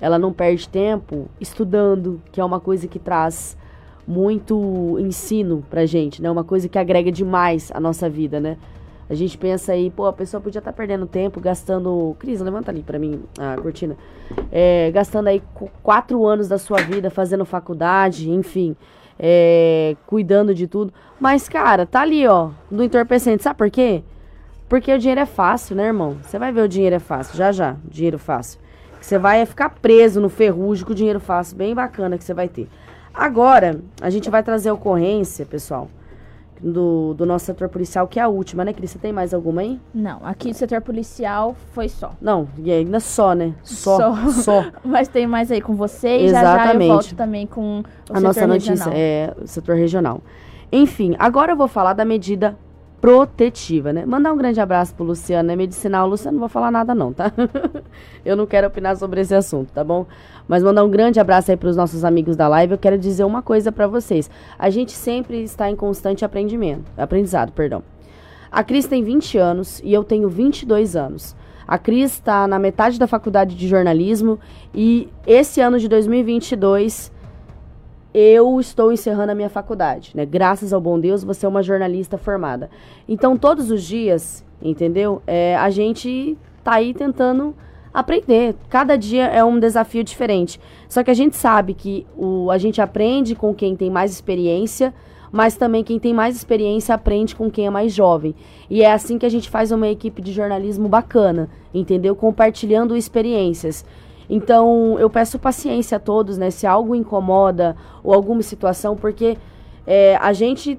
Ela 0.00 0.18
não 0.18 0.32
perde 0.32 0.68
tempo 0.68 1.28
estudando, 1.40 2.20
que 2.32 2.40
é 2.40 2.44
uma 2.44 2.58
coisa 2.58 2.88
que 2.88 2.98
traz 2.98 3.56
muito 4.04 4.98
ensino 4.98 5.64
pra 5.70 5.86
gente, 5.86 6.20
né? 6.20 6.28
Uma 6.28 6.42
coisa 6.42 6.68
que 6.68 6.80
agrega 6.80 7.12
demais 7.12 7.70
a 7.72 7.78
nossa 7.78 8.10
vida, 8.10 8.40
né? 8.40 8.56
A 9.10 9.14
gente 9.14 9.38
pensa 9.38 9.72
aí, 9.72 9.90
pô, 9.90 10.06
a 10.06 10.12
pessoa 10.12 10.40
podia 10.40 10.58
estar 10.58 10.70
tá 10.70 10.76
perdendo 10.76 11.06
tempo 11.06 11.40
gastando. 11.40 12.14
Cris, 12.18 12.40
levanta 12.40 12.70
ali 12.70 12.82
para 12.82 12.98
mim 12.98 13.22
a 13.38 13.56
cortina. 13.56 13.96
É, 14.52 14.90
gastando 14.92 15.28
aí 15.28 15.42
quatro 15.82 16.26
anos 16.26 16.46
da 16.46 16.58
sua 16.58 16.78
vida 16.78 17.08
fazendo 17.08 17.44
faculdade, 17.46 18.30
enfim, 18.30 18.76
é, 19.18 19.96
cuidando 20.06 20.54
de 20.54 20.66
tudo. 20.66 20.92
Mas, 21.18 21.48
cara, 21.48 21.86
tá 21.86 22.02
ali, 22.02 22.26
ó, 22.26 22.50
no 22.70 22.84
entorpecente. 22.84 23.42
Sabe 23.42 23.56
por 23.56 23.70
quê? 23.70 24.02
Porque 24.68 24.92
o 24.92 24.98
dinheiro 24.98 25.22
é 25.22 25.26
fácil, 25.26 25.74
né, 25.74 25.86
irmão? 25.86 26.18
Você 26.22 26.38
vai 26.38 26.52
ver 26.52 26.60
o 26.60 26.68
dinheiro 26.68 26.96
é 26.96 26.98
fácil, 26.98 27.34
já 27.34 27.50
já, 27.50 27.76
dinheiro 27.84 28.18
fácil. 28.18 28.60
Você 29.00 29.18
vai 29.18 29.46
ficar 29.46 29.70
preso 29.70 30.20
no 30.20 30.28
ferrugem 30.28 30.84
com 30.84 30.92
o 30.92 30.94
dinheiro 30.94 31.20
fácil, 31.20 31.56
bem 31.56 31.74
bacana 31.74 32.18
que 32.18 32.24
você 32.24 32.34
vai 32.34 32.48
ter. 32.48 32.68
Agora, 33.14 33.80
a 34.02 34.10
gente 34.10 34.28
vai 34.28 34.42
trazer 34.42 34.68
a 34.68 34.74
ocorrência, 34.74 35.46
pessoal 35.46 35.88
do, 36.62 37.14
do 37.14 37.26
nosso 37.26 37.46
setor 37.46 37.68
policial, 37.68 38.06
que 38.06 38.18
é 38.18 38.22
a 38.22 38.28
última, 38.28 38.64
né, 38.64 38.72
Cris? 38.72 38.90
Você 38.90 38.98
tem 38.98 39.12
mais 39.12 39.32
alguma 39.32 39.60
aí? 39.60 39.80
Não, 39.94 40.20
aqui 40.24 40.50
do 40.50 40.56
setor 40.56 40.80
policial 40.80 41.56
foi 41.72 41.88
só. 41.88 42.12
Não, 42.20 42.48
e 42.58 42.70
ainda 42.70 43.00
só, 43.00 43.34
né? 43.34 43.54
Só, 43.62 43.96
só. 43.96 44.30
só. 44.30 44.64
Mas 44.84 45.08
tem 45.08 45.26
mais 45.26 45.50
aí 45.50 45.60
com 45.60 45.74
você 45.74 46.08
e 46.18 46.24
Exatamente. 46.26 46.58
já 46.58 46.72
já 46.72 46.74
eu 46.74 46.88
volto 46.88 47.14
também 47.14 47.46
com 47.46 47.80
o 47.80 48.16
a 48.16 48.20
nossa 48.20 48.46
notícia 48.46 48.72
regional. 48.72 48.94
é 48.94 49.34
o 49.42 49.46
setor 49.46 49.76
regional. 49.76 50.20
Enfim, 50.70 51.16
agora 51.18 51.52
eu 51.52 51.56
vou 51.56 51.68
falar 51.68 51.94
da 51.94 52.04
medida 52.04 52.56
protetiva, 53.00 53.92
né? 53.92 54.04
Mandar 54.04 54.32
um 54.32 54.36
grande 54.36 54.60
abraço 54.60 54.94
pro 54.94 55.04
Luciano, 55.04 55.48
né? 55.48 55.56
Medicinal, 55.56 56.08
Luciano, 56.08 56.34
não 56.34 56.40
vou 56.40 56.48
falar 56.48 56.70
nada 56.70 56.94
não, 56.94 57.12
tá? 57.12 57.32
eu 58.24 58.36
não 58.36 58.46
quero 58.46 58.66
opinar 58.66 58.96
sobre 58.96 59.20
esse 59.20 59.34
assunto, 59.34 59.72
tá 59.72 59.84
bom? 59.84 60.06
Mas 60.48 60.62
mandar 60.62 60.84
um 60.84 60.90
grande 60.90 61.20
abraço 61.20 61.50
aí 61.50 61.56
pros 61.56 61.76
nossos 61.76 62.04
amigos 62.04 62.36
da 62.36 62.48
live. 62.48 62.72
Eu 62.72 62.78
quero 62.78 62.98
dizer 62.98 63.24
uma 63.24 63.40
coisa 63.40 63.70
para 63.70 63.86
vocês. 63.86 64.30
A 64.58 64.68
gente 64.68 64.92
sempre 64.92 65.42
está 65.42 65.70
em 65.70 65.76
constante 65.76 66.24
aprendimento, 66.24 66.84
aprendizado, 66.96 67.52
perdão. 67.52 67.82
A 68.50 68.64
Cris 68.64 68.86
tem 68.86 69.02
20 69.02 69.38
anos 69.38 69.80
e 69.84 69.92
eu 69.92 70.02
tenho 70.02 70.28
22 70.28 70.96
anos. 70.96 71.36
A 71.66 71.78
Cris 71.78 72.12
está 72.12 72.46
na 72.46 72.58
metade 72.58 72.98
da 72.98 73.06
faculdade 73.06 73.54
de 73.54 73.68
jornalismo 73.68 74.40
e 74.74 75.08
esse 75.26 75.60
ano 75.60 75.78
de 75.78 75.86
2022 75.86 77.12
eu 78.18 78.58
estou 78.58 78.92
encerrando 78.92 79.30
a 79.30 79.34
minha 79.34 79.48
faculdade, 79.48 80.10
né? 80.14 80.26
Graças 80.26 80.72
ao 80.72 80.80
bom 80.80 80.98
Deus, 80.98 81.22
você 81.22 81.46
é 81.46 81.48
uma 81.48 81.62
jornalista 81.62 82.18
formada. 82.18 82.68
Então, 83.08 83.36
todos 83.36 83.70
os 83.70 83.82
dias, 83.84 84.44
entendeu? 84.60 85.22
É, 85.26 85.56
a 85.56 85.70
gente 85.70 86.36
tá 86.64 86.74
aí 86.74 86.92
tentando 86.92 87.54
aprender. 87.94 88.56
Cada 88.68 88.96
dia 88.96 89.26
é 89.26 89.44
um 89.44 89.58
desafio 89.58 90.02
diferente. 90.02 90.60
Só 90.88 91.02
que 91.04 91.10
a 91.10 91.14
gente 91.14 91.36
sabe 91.36 91.74
que 91.74 92.06
o, 92.16 92.50
a 92.50 92.58
gente 92.58 92.80
aprende 92.80 93.34
com 93.34 93.54
quem 93.54 93.76
tem 93.76 93.88
mais 93.88 94.10
experiência, 94.10 94.92
mas 95.30 95.56
também 95.56 95.84
quem 95.84 95.98
tem 95.98 96.12
mais 96.12 96.34
experiência 96.34 96.94
aprende 96.94 97.36
com 97.36 97.50
quem 97.50 97.66
é 97.66 97.70
mais 97.70 97.92
jovem. 97.92 98.34
E 98.68 98.82
é 98.82 98.92
assim 98.92 99.18
que 99.18 99.26
a 99.26 99.30
gente 99.30 99.48
faz 99.48 99.70
uma 99.70 99.88
equipe 99.88 100.20
de 100.20 100.32
jornalismo 100.32 100.88
bacana, 100.88 101.48
entendeu? 101.72 102.16
Compartilhando 102.16 102.96
experiências. 102.96 103.84
Então, 104.28 104.96
eu 104.98 105.08
peço 105.08 105.38
paciência 105.38 105.96
a 105.96 106.00
todos, 106.00 106.36
né? 106.36 106.50
Se 106.50 106.66
algo 106.66 106.94
incomoda 106.94 107.76
ou 108.02 108.12
alguma 108.12 108.42
situação, 108.42 108.94
porque 108.94 109.38
é, 109.86 110.16
a 110.16 110.32
gente 110.32 110.78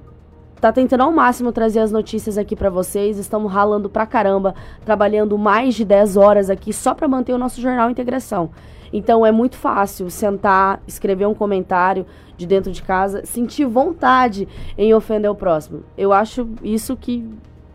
tá 0.60 0.70
tentando 0.70 1.02
ao 1.02 1.10
máximo 1.10 1.50
trazer 1.52 1.80
as 1.80 1.90
notícias 1.90 2.36
aqui 2.36 2.54
para 2.54 2.68
vocês. 2.68 3.18
Estamos 3.18 3.50
ralando 3.50 3.88
pra 3.88 4.06
caramba, 4.06 4.54
trabalhando 4.84 5.36
mais 5.38 5.74
de 5.74 5.84
10 5.84 6.16
horas 6.16 6.50
aqui 6.50 6.72
só 6.72 6.94
para 6.94 7.08
manter 7.08 7.32
o 7.32 7.38
nosso 7.38 7.60
jornal 7.60 7.90
Integração. 7.90 8.50
Então 8.92 9.24
é 9.24 9.32
muito 9.32 9.56
fácil 9.56 10.10
sentar, 10.10 10.82
escrever 10.86 11.26
um 11.26 11.34
comentário 11.34 12.04
de 12.36 12.46
dentro 12.46 12.70
de 12.72 12.82
casa, 12.82 13.24
sentir 13.24 13.64
vontade 13.64 14.46
em 14.76 14.92
ofender 14.92 15.30
o 15.30 15.34
próximo. 15.34 15.84
Eu 15.96 16.12
acho 16.12 16.48
isso 16.62 16.96
que, 16.96 17.24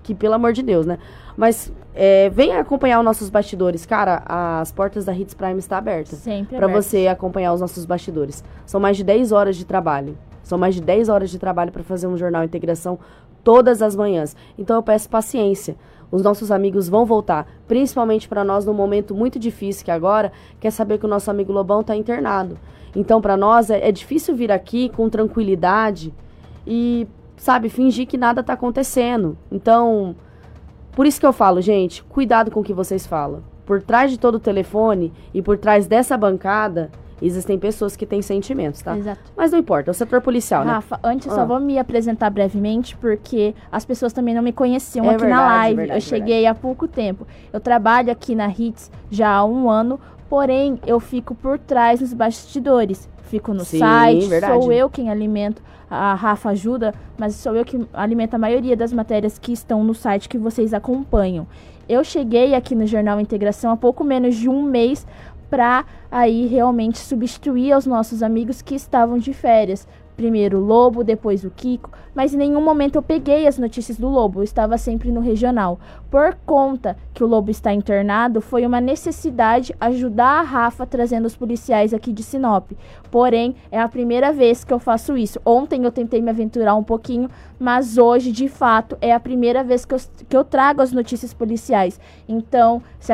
que 0.04 0.14
pelo 0.14 0.36
amor 0.36 0.54
de 0.54 0.62
Deus, 0.62 0.86
né? 0.86 1.00
Mas 1.38 1.72
é, 1.96 2.30
venha 2.30 2.60
acompanhar 2.60 3.00
os 3.00 3.06
nossos 3.06 3.30
bastidores. 3.30 3.86
Cara, 3.86 4.22
as 4.26 4.72
portas 4.72 5.06
da 5.06 5.14
Hits 5.16 5.34
Prime 5.34 5.58
está 5.58 5.78
aberta. 5.78 6.16
Sempre 6.16 6.58
Para 6.58 6.68
você 6.68 7.08
acompanhar 7.08 7.54
os 7.54 7.62
nossos 7.62 7.86
bastidores. 7.86 8.44
São 8.66 8.82
mais 8.82 8.98
de 8.98 9.04
10 9.04 9.32
horas 9.32 9.56
de 9.56 9.66
trabalho. 9.66 10.18
São 10.44 10.58
mais 10.58 10.76
de 10.76 10.82
10 10.82 11.08
horas 11.08 11.30
de 11.30 11.40
trabalho 11.40 11.72
para 11.72 11.84
fazer 11.84 12.08
um 12.08 12.18
jornal 12.18 12.44
integração 12.44 13.00
todas 13.44 13.82
as 13.82 13.96
manhãs. 13.96 14.36
Então 14.58 14.76
eu 14.76 14.84
peço 14.84 15.10
paciência. 15.10 15.78
Os 16.12 16.22
nossos 16.22 16.52
amigos 16.52 16.90
vão 16.90 17.06
voltar, 17.06 17.48
principalmente 17.68 18.28
para 18.28 18.44
nós 18.44 18.66
num 18.66 18.74
momento 18.74 19.16
muito 19.16 19.40
difícil 19.40 19.86
que 19.86 19.92
agora, 19.92 20.32
quer 20.60 20.72
saber 20.72 20.98
que 20.98 21.06
o 21.06 21.10
nosso 21.10 21.32
amigo 21.32 21.52
Lobão 21.52 21.82
está 21.82 21.96
internado. 21.96 22.58
Então 22.96 23.22
para 23.22 23.36
nós 23.36 23.70
é, 23.70 23.88
é 23.88 23.92
difícil 23.92 24.36
vir 24.36 24.52
aqui 24.52 24.90
com 24.90 25.10
tranquilidade 25.10 26.14
e, 26.66 27.08
sabe, 27.38 27.70
fingir 27.70 28.08
que 28.08 28.18
nada 28.18 28.42
está 28.42 28.54
acontecendo. 28.54 29.38
Então, 29.52 30.16
por 30.96 31.06
isso 31.06 31.20
que 31.20 31.26
eu 31.26 31.34
falo, 31.34 31.62
gente, 31.62 32.04
cuidado 32.06 32.50
com 32.50 32.62
o 32.62 32.64
que 32.64 32.74
vocês 32.74 33.06
falam. 33.06 33.44
Por 33.66 33.82
trás 33.82 34.12
de 34.12 34.18
todo 34.18 34.36
o 34.36 34.40
telefone 34.40 35.12
e 35.34 35.42
por 35.42 35.58
trás 35.58 35.88
dessa 35.88 36.16
bancada, 36.16 36.90
existem 37.22 37.58
pessoas 37.58 37.96
que 37.96 38.06
têm 38.06 38.22
sentimentos, 38.22 38.82
tá? 38.82 38.98
Exato. 38.98 39.22
Mas 39.36 39.52
não 39.52 39.60
importa, 39.60 39.90
é 39.90 39.92
o 39.92 39.94
setor 39.94 40.22
policial, 40.22 40.64
Rafa, 40.64 40.72
né? 40.72 40.76
Rafa, 40.76 41.00
antes 41.04 41.28
ah. 41.30 41.36
só 41.36 41.46
vou 41.46 41.60
me 41.60 41.78
apresentar 41.78 42.30
brevemente, 42.30 42.96
porque 42.98 43.54
as 43.72 43.84
pessoas 43.86 44.14
também 44.14 44.34
não 44.34 44.42
me 44.42 44.54
conheciam 44.54 45.06
é 45.06 45.10
aqui 45.10 45.22
verdade, 45.22 45.42
na 45.42 45.48
live. 45.48 45.76
Verdade, 45.76 45.98
eu 45.98 46.02
cheguei 46.02 46.42
verdade. 46.42 46.58
há 46.58 46.62
pouco 46.62 46.88
tempo. 46.88 47.28
Eu 47.52 47.60
trabalho 47.60 48.12
aqui 48.12 48.36
na 48.36 48.48
HITS 48.48 48.92
já 49.10 49.30
há 49.30 49.46
um 49.46 49.70
ano, 49.70 50.00
porém 50.30 50.80
eu 50.86 51.00
fico 51.00 51.36
por 51.36 51.60
trás 51.60 52.02
nos 52.02 52.14
bastidores. 52.14 53.10
Fico 53.26 53.54
no 53.54 53.66
Sim, 53.66 53.80
site, 53.80 54.28
verdade. 54.28 54.54
sou 54.54 54.72
eu 54.72 54.90
quem 54.90 55.10
alimento 55.10 55.62
a 55.90 56.14
Rafa 56.14 56.50
ajuda, 56.50 56.94
mas 57.18 57.36
sou 57.36 57.56
eu 57.56 57.64
que 57.64 57.86
alimento 57.94 58.34
a 58.34 58.38
maioria 58.38 58.76
das 58.76 58.92
matérias 58.92 59.38
que 59.38 59.52
estão 59.52 59.84
no 59.84 59.94
site 59.94 60.30
que 60.30 60.38
vocês 60.38 60.74
acompanham. 60.74 61.48
Eu 61.88 62.04
cheguei 62.04 62.56
aqui 62.56 62.74
no 62.74 62.88
Jornal 62.88 63.20
Integração 63.20 63.72
há 63.72 63.78
pouco 63.78 64.04
menos 64.04 64.36
de 64.36 64.50
um 64.50 64.64
mês 64.64 65.06
para 65.50 65.86
aí 66.12 66.48
realmente 66.48 66.98
substituir 66.98 67.76
os 67.76 67.86
nossos 67.86 68.24
amigos 68.24 68.62
que 68.62 68.74
estavam 68.74 69.18
de 69.18 69.34
férias, 69.34 69.88
Primeiro 70.16 70.60
o 70.60 70.66
Lobo, 70.66 71.04
depois 71.04 71.44
o 71.44 71.50
Kiko, 71.50 71.90
mas 72.14 72.34
em 72.34 72.38
nenhum 72.38 72.62
momento 72.62 72.96
eu 72.96 73.02
peguei 73.02 73.46
as 73.48 73.58
notícias 73.58 73.98
do 73.98 74.08
Lobo, 74.08 74.40
eu 74.40 74.44
estava 74.44 74.78
sempre 74.78 75.12
no 75.12 75.20
regional. 75.20 75.78
Por 76.16 76.34
conta 76.46 76.96
que 77.14 77.26
o 77.26 77.28
Lobo 77.28 77.52
está 77.52 77.74
internado, 77.74 78.40
foi 78.40 78.66
uma 78.66 78.80
necessidade 78.80 79.76
ajudar 79.82 80.40
a 80.40 80.42
Rafa 80.44 80.86
trazendo 80.86 81.26
os 81.26 81.36
policiais 81.36 81.94
aqui 81.94 82.14
de 82.14 82.24
Sinop. 82.24 82.72
Porém, 83.12 83.54
é 83.70 83.82
a 83.82 83.90
primeira 83.90 84.32
vez 84.32 84.64
que 84.64 84.74
eu 84.74 84.80
faço 84.80 85.18
isso. 85.18 85.42
Ontem 85.46 85.84
eu 85.84 85.92
tentei 85.92 86.22
me 86.22 86.30
aventurar 86.30 86.74
um 86.76 86.84
pouquinho, 86.84 87.30
mas 87.60 87.98
hoje, 87.98 88.32
de 88.32 88.48
fato, 88.48 88.98
é 89.02 89.14
a 89.14 89.20
primeira 89.20 89.62
vez 89.62 89.84
que 89.84 89.94
eu, 89.94 90.00
que 90.30 90.38
eu 90.38 90.46
trago 90.46 90.82
as 90.82 90.94
notícias 90.94 91.34
policiais. 91.34 92.00
Então, 92.30 92.82
se 92.98 93.12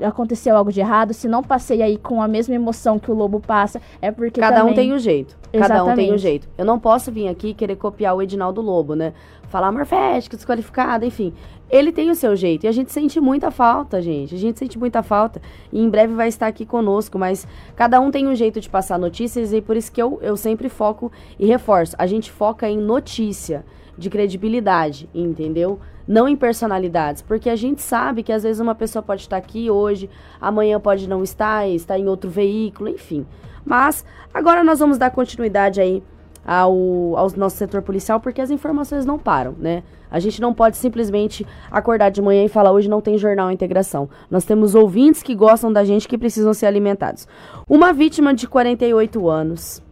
aconteceu 0.00 0.56
algo 0.56 0.70
de 0.70 0.78
errado, 0.78 1.12
se 1.12 1.26
não 1.26 1.42
passei 1.42 1.82
aí 1.82 1.98
com 1.98 2.22
a 2.22 2.28
mesma 2.28 2.54
emoção 2.54 3.00
que 3.00 3.10
o 3.10 3.14
Lobo 3.14 3.40
passa, 3.40 3.82
é 4.00 4.12
porque. 4.12 4.40
Cada 4.40 4.58
também... 4.58 4.72
um 4.72 4.76
tem 4.76 4.92
o 4.92 4.94
um 4.94 4.98
jeito. 5.00 5.36
Cada 5.52 5.74
Exatamente. 5.74 5.92
um 5.92 5.96
tem 5.96 6.14
um 6.14 6.18
jeito. 6.18 6.48
Eu 6.56 6.64
não 6.64 6.78
posso 6.78 7.10
vir 7.10 7.28
aqui 7.28 7.52
querer 7.52 7.76
copiar 7.76 8.14
o 8.14 8.22
Edinaldo 8.22 8.60
Lobo, 8.60 8.94
né? 8.94 9.12
Falar 9.54 9.70
morfético, 9.70 10.34
desqualificado, 10.34 11.04
enfim. 11.04 11.32
Ele 11.70 11.92
tem 11.92 12.10
o 12.10 12.14
seu 12.16 12.34
jeito 12.34 12.64
e 12.64 12.66
a 12.66 12.72
gente 12.72 12.90
sente 12.90 13.20
muita 13.20 13.52
falta, 13.52 14.02
gente. 14.02 14.34
A 14.34 14.38
gente 14.38 14.58
sente 14.58 14.76
muita 14.76 15.00
falta. 15.00 15.40
E 15.72 15.80
em 15.80 15.88
breve 15.88 16.12
vai 16.12 16.26
estar 16.26 16.48
aqui 16.48 16.66
conosco, 16.66 17.16
mas 17.20 17.46
cada 17.76 18.00
um 18.00 18.10
tem 18.10 18.26
um 18.26 18.34
jeito 18.34 18.60
de 18.60 18.68
passar 18.68 18.98
notícias 18.98 19.52
e 19.52 19.60
por 19.60 19.76
isso 19.76 19.92
que 19.92 20.02
eu, 20.02 20.18
eu 20.20 20.36
sempre 20.36 20.68
foco 20.68 21.12
e 21.38 21.46
reforço. 21.46 21.94
A 22.00 22.04
gente 22.04 22.32
foca 22.32 22.68
em 22.68 22.76
notícia. 22.76 23.64
de 23.96 24.10
credibilidade, 24.10 25.08
entendeu? 25.14 25.78
Não 26.04 26.26
em 26.28 26.34
personalidades, 26.34 27.22
porque 27.22 27.48
a 27.48 27.54
gente 27.54 27.80
sabe 27.80 28.24
que 28.24 28.32
às 28.32 28.42
vezes 28.42 28.58
uma 28.58 28.74
pessoa 28.74 29.04
pode 29.04 29.20
estar 29.20 29.36
aqui 29.36 29.70
hoje, 29.70 30.10
amanhã 30.40 30.80
pode 30.80 31.08
não 31.08 31.22
estar, 31.22 31.68
está 31.68 31.96
em 31.96 32.08
outro 32.08 32.28
veículo, 32.28 32.88
enfim. 32.88 33.24
Mas 33.64 34.04
agora 34.32 34.64
nós 34.64 34.80
vamos 34.80 34.98
dar 34.98 35.12
continuidade 35.12 35.80
aí 35.80 36.02
ao, 36.46 37.16
ao 37.16 37.30
nosso 37.36 37.56
setor 37.56 37.82
policial, 37.82 38.20
porque 38.20 38.40
as 38.40 38.50
informações 38.50 39.06
não 39.06 39.18
param, 39.18 39.54
né? 39.58 39.82
A 40.10 40.20
gente 40.20 40.40
não 40.40 40.54
pode 40.54 40.76
simplesmente 40.76 41.46
acordar 41.70 42.10
de 42.10 42.22
manhã 42.22 42.44
e 42.44 42.48
falar 42.48 42.70
hoje 42.70 42.88
não 42.88 43.00
tem 43.00 43.18
jornal 43.18 43.50
integração. 43.50 44.08
Nós 44.30 44.44
temos 44.44 44.74
ouvintes 44.74 45.22
que 45.22 45.34
gostam 45.34 45.72
da 45.72 45.84
gente 45.84 46.06
que 46.06 46.16
precisam 46.16 46.54
ser 46.54 46.66
alimentados. 46.66 47.26
Uma 47.68 47.92
vítima 47.92 48.32
de 48.32 48.46
48 48.46 49.28
anos 49.28 49.82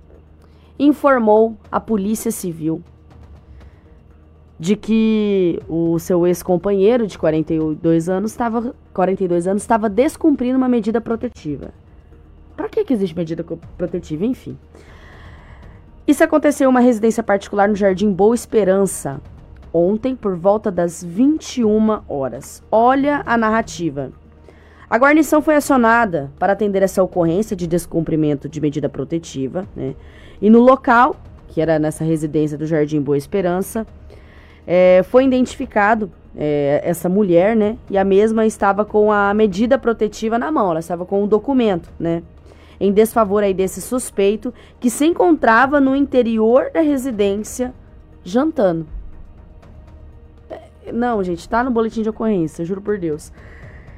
informou 0.79 1.57
a 1.71 1.81
Polícia 1.81 2.31
Civil 2.31 2.83
de 4.63 4.77
que 4.77 5.59
o 5.69 5.99
seu 5.99 6.25
ex-companheiro 6.25 7.05
de 7.05 7.19
42 7.19 8.09
anos 8.09 8.31
estava 8.31 8.73
42 8.95 9.49
anos 9.49 9.63
estava 9.63 9.89
descumprindo 9.89 10.57
uma 10.57 10.69
medida 10.69 11.01
protetiva. 11.01 11.75
Para 12.57 12.69
que, 12.69 12.85
que 12.85 12.93
existe 12.93 13.17
medida 13.17 13.43
protetiva, 13.77 14.25
enfim? 14.25 14.57
Isso 16.07 16.25
aconteceu 16.25 16.67
em 16.67 16.71
uma 16.71 16.81
residência 16.81 17.23
particular 17.23 17.69
no 17.69 17.77
Jardim 17.77 18.13
Boa 18.13 18.35
Esperança, 18.35 19.21
ontem 19.73 20.17
por 20.17 20.35
volta 20.35 20.69
das 20.69 21.03
21 21.03 22.03
horas. 22.09 22.61
Olha 22.73 23.23
a 23.25 23.37
narrativa. 23.37 24.11
A 24.91 24.99
guarnição 24.99 25.41
foi 25.41 25.55
acionada 25.55 26.31
para 26.41 26.55
atender 26.55 26.83
essa 26.83 27.03
ocorrência 27.03 27.55
de 27.55 27.69
descumprimento 27.69 28.49
de 28.49 28.61
medida 28.61 28.89
protetiva, 28.89 29.65
né? 29.77 29.95
E 30.41 30.51
no 30.51 30.59
local, 30.59 31.15
que 31.49 31.61
era 31.61 31.79
nessa 31.79 32.03
residência 32.03 32.59
do 32.59 32.67
Jardim 32.67 33.01
Boa 33.01 33.17
Esperança, 33.17 33.87
é, 34.67 35.03
foi 35.05 35.25
identificado 35.25 36.11
é, 36.37 36.81
essa 36.85 37.09
mulher, 37.09 37.55
né? 37.55 37.79
E 37.89 37.97
a 37.97 38.05
mesma 38.05 38.45
estava 38.45 38.85
com 38.85 39.13
a 39.13 39.33
medida 39.33 39.79
protetiva 39.79 40.37
na 40.37 40.51
mão, 40.51 40.73
ela 40.73 40.81
estava 40.81 41.07
com 41.07 41.21
o 41.21 41.25
um 41.25 41.29
documento, 41.29 41.89
né? 41.99 42.25
Em 42.83 42.93
desfavor 42.93 43.45
aí 43.45 43.55
desse 43.55 43.81
suspeito 43.81 44.53
que 44.81 44.91
se 44.91 45.07
encontrava 45.07 45.81
no 45.81 45.95
interior 45.95 46.69
da 46.75 46.81
residência 46.81 47.73
jantando. 48.25 48.89
É, 50.51 50.91
não, 50.91 51.23
gente, 51.23 51.49
tá 51.49 51.63
no 51.63 51.71
boletim 51.71 52.03
de 52.03 52.11
ocorrência, 52.11 52.65
juro 52.65 52.83
por 52.83 52.99
Deus. 52.99 53.33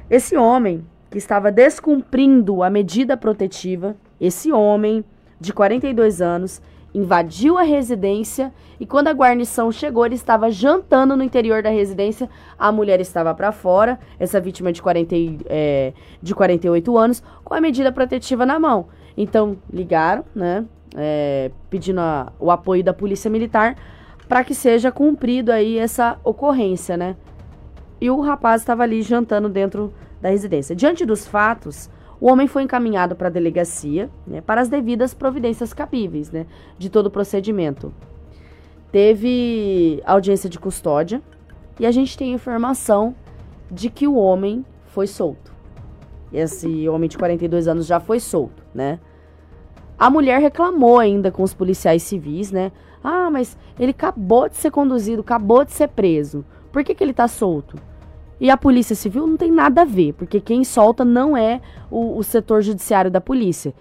Esse 0.07 0.37
homem 0.37 0.85
que 1.09 1.17
estava 1.17 1.51
descumprindo 1.51 2.61
a 2.61 2.69
medida 2.69 3.17
protetiva, 3.17 3.95
esse 4.21 4.51
homem 4.51 5.03
de 5.39 5.51
42 5.51 6.21
anos, 6.21 6.61
invadiu 6.95 7.57
a 7.57 7.61
residência 7.61 8.53
e 8.79 8.85
quando 8.85 9.09
a 9.09 9.11
guarnição 9.11 9.69
chegou, 9.69 10.05
ele 10.05 10.15
estava 10.15 10.49
jantando 10.49 11.15
no 11.17 11.23
interior 11.23 11.61
da 11.61 11.69
residência. 11.69 12.29
A 12.57 12.71
mulher 12.71 13.01
estava 13.01 13.33
para 13.33 13.51
fora, 13.51 13.99
essa 14.17 14.39
vítima 14.39 14.71
de, 14.71 14.81
40, 14.81 15.13
é, 15.47 15.93
de 16.21 16.33
48 16.33 16.97
anos, 16.97 17.21
com 17.43 17.53
a 17.53 17.59
medida 17.59 17.91
protetiva 17.91 18.45
na 18.45 18.57
mão. 18.57 18.87
Então, 19.17 19.57
ligaram, 19.71 20.23
né? 20.33 20.65
É, 20.97 21.51
pedindo 21.69 21.99
a, 21.99 22.31
o 22.39 22.49
apoio 22.49 22.81
da 22.81 22.93
polícia 22.93 23.29
militar 23.29 23.75
para 24.29 24.45
que 24.45 24.55
seja 24.55 24.93
cumprido 24.93 25.51
aí 25.51 25.77
essa 25.77 26.17
ocorrência, 26.23 26.95
né? 26.95 27.17
E 27.99 28.09
o 28.09 28.21
rapaz 28.21 28.61
estava 28.61 28.83
ali 28.83 29.01
jantando 29.01 29.49
dentro 29.49 29.93
da 30.21 30.29
residência. 30.29 30.73
Diante 30.73 31.05
dos 31.05 31.27
fatos, 31.27 31.89
o 32.19 32.29
homem 32.29 32.47
foi 32.47 32.63
encaminhado 32.63 33.15
para 33.15 33.27
a 33.27 33.31
delegacia 33.31 34.09
né, 34.25 34.41
para 34.41 34.61
as 34.61 34.69
devidas 34.69 35.13
providências 35.13 35.73
cabíveis 35.73 36.31
né, 36.31 36.45
de 36.77 36.89
todo 36.89 37.07
o 37.07 37.11
procedimento. 37.11 37.93
Teve 38.91 40.01
audiência 40.05 40.49
de 40.49 40.57
custódia 40.57 41.21
e 41.79 41.85
a 41.85 41.91
gente 41.91 42.17
tem 42.17 42.33
informação 42.33 43.15
de 43.69 43.89
que 43.89 44.07
o 44.07 44.15
homem 44.15 44.65
foi 44.85 45.07
solto. 45.07 45.53
Esse 46.31 46.87
homem 46.87 47.09
de 47.09 47.17
42 47.17 47.67
anos 47.67 47.85
já 47.85 47.99
foi 47.99 48.19
solto, 48.19 48.63
né? 48.73 48.99
A 49.97 50.09
mulher 50.09 50.41
reclamou 50.41 50.99
ainda 50.99 51.31
com 51.31 51.43
os 51.43 51.53
policiais 51.53 52.03
civis, 52.03 52.51
né? 52.51 52.71
Ah, 53.03 53.29
mas 53.29 53.57
ele 53.79 53.91
acabou 53.91 54.49
de 54.49 54.55
ser 54.55 54.71
conduzido, 54.71 55.21
acabou 55.21 55.63
de 55.63 55.71
ser 55.71 55.87
preso. 55.89 56.43
Por 56.71 56.83
que, 56.83 56.93
que 56.93 57.03
ele 57.03 57.13
tá 57.13 57.27
solto? 57.27 57.77
E 58.39 58.49
a 58.49 58.57
Polícia 58.57 58.95
Civil 58.95 59.25
não 59.25 59.37
tem 59.37 59.51
nada 59.51 59.81
a 59.81 59.85
ver, 59.85 60.13
porque 60.13 60.41
quem 60.41 60.63
solta 60.63 61.05
não 61.05 61.37
é 61.37 61.61
o, 61.89 62.17
o 62.17 62.23
setor 62.23 62.61
judiciário 62.61 63.09
da 63.09 63.21
polícia. 63.21 63.73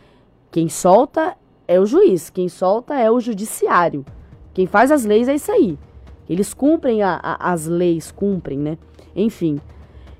Quem 0.50 0.68
solta 0.68 1.36
é 1.66 1.80
o 1.80 1.86
juiz, 1.86 2.30
quem 2.30 2.48
solta 2.48 2.94
é 2.94 3.10
o 3.10 3.18
judiciário. 3.20 4.04
Quem 4.52 4.66
faz 4.66 4.92
as 4.92 5.04
leis 5.04 5.28
é 5.28 5.34
isso 5.34 5.50
aí. 5.50 5.76
Eles 6.28 6.54
cumprem 6.54 7.02
a, 7.02 7.18
a, 7.22 7.52
as 7.52 7.66
leis, 7.66 8.12
cumprem, 8.12 8.58
né? 8.58 8.78
Enfim. 9.14 9.60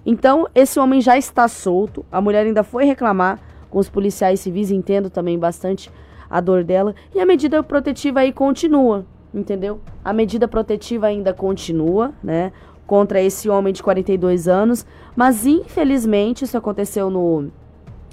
Então, 0.05 0.47
esse 0.55 0.79
homem 0.79 1.01
já 1.01 1.17
está 1.17 1.49
solto. 1.49 2.05
A 2.11 2.21
mulher 2.21 2.45
ainda 2.45 2.63
foi 2.63 2.85
reclamar 2.85 3.41
com 3.71 3.79
os 3.79 3.89
policiais 3.89 4.41
civis, 4.41 4.71
entendo 4.71 5.09
também 5.09 5.39
bastante 5.39 5.91
a 6.29 6.41
dor 6.41 6.65
dela. 6.65 6.95
E 7.15 7.21
a 7.21 7.27
medida 7.27 7.63
protetiva 7.63 8.21
aí 8.21 8.33
continua, 8.33 9.07
entendeu? 9.33 9.81
A 10.05 10.13
medida 10.13 10.47
protetiva 10.47 11.07
ainda 11.07 11.33
continua, 11.33 12.13
né? 12.23 12.53
Contra 12.87 13.21
esse 13.21 13.49
homem 13.49 13.73
de 13.73 13.83
42 13.83 14.47
anos, 14.47 14.87
mas 15.17 15.47
infelizmente 15.47 16.45
isso 16.45 16.57
aconteceu 16.57 17.11
no, 17.11 17.51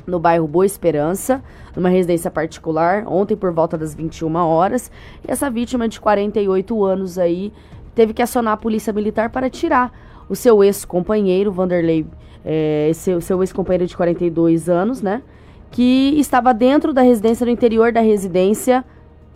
no 0.06 0.20
bairro 0.20 0.48
Boa 0.48 0.66
Esperança, 0.66 1.44
numa 1.76 1.90
residência 1.90 2.32
particular, 2.32 3.06
ontem 3.08 3.36
por 3.36 3.52
volta 3.52 3.78
das 3.78 3.94
21 3.94 4.36
horas. 4.36 4.92
E 5.28 5.32
essa 5.32 5.50
vítima 5.50 5.88
de 5.88 6.00
48 6.00 6.84
anos 6.84 7.18
aí 7.18 7.52
teve 7.94 8.14
que 8.14 8.22
acionar 8.22 8.54
a 8.54 8.58
polícia 8.58 8.94
militar 8.94 9.30
para 9.30 9.50
tirar 9.50 9.92
o 10.30 10.36
seu 10.36 10.64
ex-companheiro, 10.64 11.52
Vanderlei, 11.52 12.06
é, 12.46 12.92
seu, 12.94 13.20
seu 13.20 13.42
ex-companheiro 13.42 13.86
de 13.86 13.96
42 13.96 14.70
anos, 14.70 15.02
né? 15.02 15.22
Que 15.70 16.18
estava 16.20 16.54
dentro 16.54 16.94
da 16.94 17.02
residência, 17.02 17.46
no 17.46 17.52
interior 17.52 17.92
da 17.92 18.02
residência, 18.02 18.84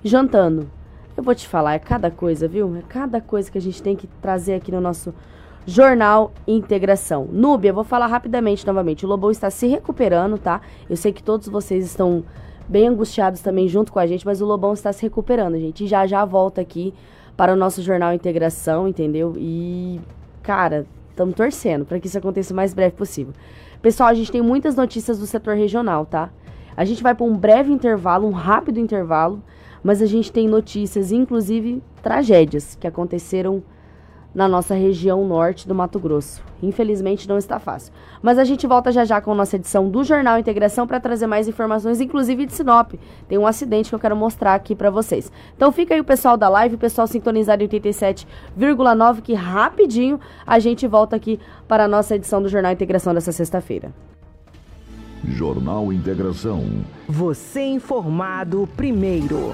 jantando. 0.03 0.69
Eu 1.17 1.23
vou 1.23 1.33
te 1.33 1.47
falar, 1.47 1.75
é 1.75 1.79
cada 1.79 2.11
coisa, 2.11 2.45
viu? 2.45 2.75
É 2.75 2.81
cada 2.81 3.21
coisa 3.21 3.49
que 3.49 3.57
a 3.57 3.61
gente 3.61 3.81
tem 3.81 3.95
que 3.95 4.05
trazer 4.21 4.55
aqui 4.55 4.69
no 4.69 4.81
nosso 4.81 5.13
Jornal 5.65 6.33
Integração. 6.45 7.27
Núbia, 7.31 7.71
vou 7.71 7.85
falar 7.85 8.07
rapidamente 8.07 8.67
novamente. 8.67 9.05
O 9.05 9.09
Lobão 9.09 9.31
está 9.31 9.49
se 9.49 9.65
recuperando, 9.65 10.37
tá? 10.37 10.59
Eu 10.89 10.97
sei 10.97 11.13
que 11.13 11.23
todos 11.23 11.47
vocês 11.47 11.85
estão 11.85 12.25
bem 12.67 12.87
angustiados 12.87 13.39
também 13.39 13.65
junto 13.67 13.93
com 13.93 13.99
a 13.99 14.05
gente, 14.05 14.25
mas 14.25 14.41
o 14.41 14.45
Lobão 14.45 14.73
está 14.73 14.91
se 14.91 15.03
recuperando, 15.03 15.57
gente. 15.57 15.85
E 15.85 15.87
já 15.87 16.05
já 16.05 16.25
volta 16.25 16.59
aqui 16.59 16.93
para 17.37 17.53
o 17.53 17.55
nosso 17.55 17.81
Jornal 17.81 18.13
Integração, 18.13 18.85
entendeu? 18.85 19.35
E, 19.37 20.01
cara, 20.43 20.85
estamos 21.11 21.33
torcendo 21.33 21.85
para 21.85 21.97
que 21.97 22.07
isso 22.07 22.17
aconteça 22.17 22.51
o 22.51 22.55
mais 22.57 22.73
breve 22.73 22.95
possível. 22.95 23.33
Pessoal, 23.81 24.09
a 24.09 24.13
gente 24.13 24.33
tem 24.33 24.41
muitas 24.41 24.75
notícias 24.75 25.17
do 25.17 25.25
setor 25.25 25.55
regional, 25.55 26.05
tá? 26.05 26.29
A 26.75 26.83
gente 26.83 27.01
vai 27.01 27.15
para 27.15 27.25
um 27.25 27.37
breve 27.37 27.71
intervalo, 27.71 28.27
um 28.27 28.31
rápido 28.31 28.81
intervalo 28.81 29.41
mas 29.85 30.01
a 30.01 30.07
gente 30.07 30.31
tem 30.31 30.47
notícias, 30.47 31.11
inclusive 31.11 31.79
tragédias, 32.01 32.73
que 32.73 32.87
aconteceram 32.87 33.61
na 34.33 34.47
nossa 34.47 34.73
região 34.73 35.23
norte 35.27 35.67
do 35.67 35.75
Mato 35.75 35.99
Grosso. 35.99 36.43
Infelizmente 36.63 37.29
não 37.29 37.37
está 37.37 37.59
fácil. 37.59 37.93
Mas 38.19 38.39
a 38.39 38.43
gente 38.43 38.65
volta 38.65 38.91
já 38.91 39.05
já 39.05 39.21
com 39.21 39.31
a 39.31 39.35
nossa 39.35 39.57
edição 39.57 39.87
do 39.87 40.03
Jornal 40.03 40.39
Integração 40.39 40.87
para 40.87 40.99
trazer 40.99 41.27
mais 41.27 41.47
informações, 41.47 42.01
inclusive 42.01 42.47
de 42.47 42.53
Sinop. 42.53 42.93
Tem 43.29 43.37
um 43.37 43.45
acidente 43.45 43.89
que 43.89 43.95
eu 43.95 43.99
quero 43.99 44.15
mostrar 44.15 44.55
aqui 44.55 44.73
para 44.73 44.89
vocês. 44.89 45.31
Então 45.55 45.71
fica 45.71 45.93
aí 45.93 46.01
o 46.01 46.03
pessoal 46.03 46.35
da 46.35 46.49
live, 46.49 46.73
o 46.73 46.79
pessoal 46.79 47.05
sintonizado 47.05 47.63
em 47.63 47.67
87,9 47.67 49.21
que 49.21 49.35
rapidinho 49.35 50.19
a 50.47 50.57
gente 50.57 50.87
volta 50.87 51.15
aqui 51.15 51.39
para 51.67 51.83
a 51.83 51.87
nossa 51.87 52.15
edição 52.15 52.41
do 52.41 52.49
Jornal 52.49 52.71
Integração 52.71 53.13
dessa 53.13 53.31
sexta-feira. 53.31 53.93
Jornal 55.27 55.91
Integração. 55.91 56.63
Você 57.09 57.61
informado 57.61 58.69
primeiro. 58.77 59.51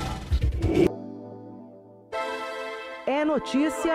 É 3.08 3.24
notícia. 3.24 3.94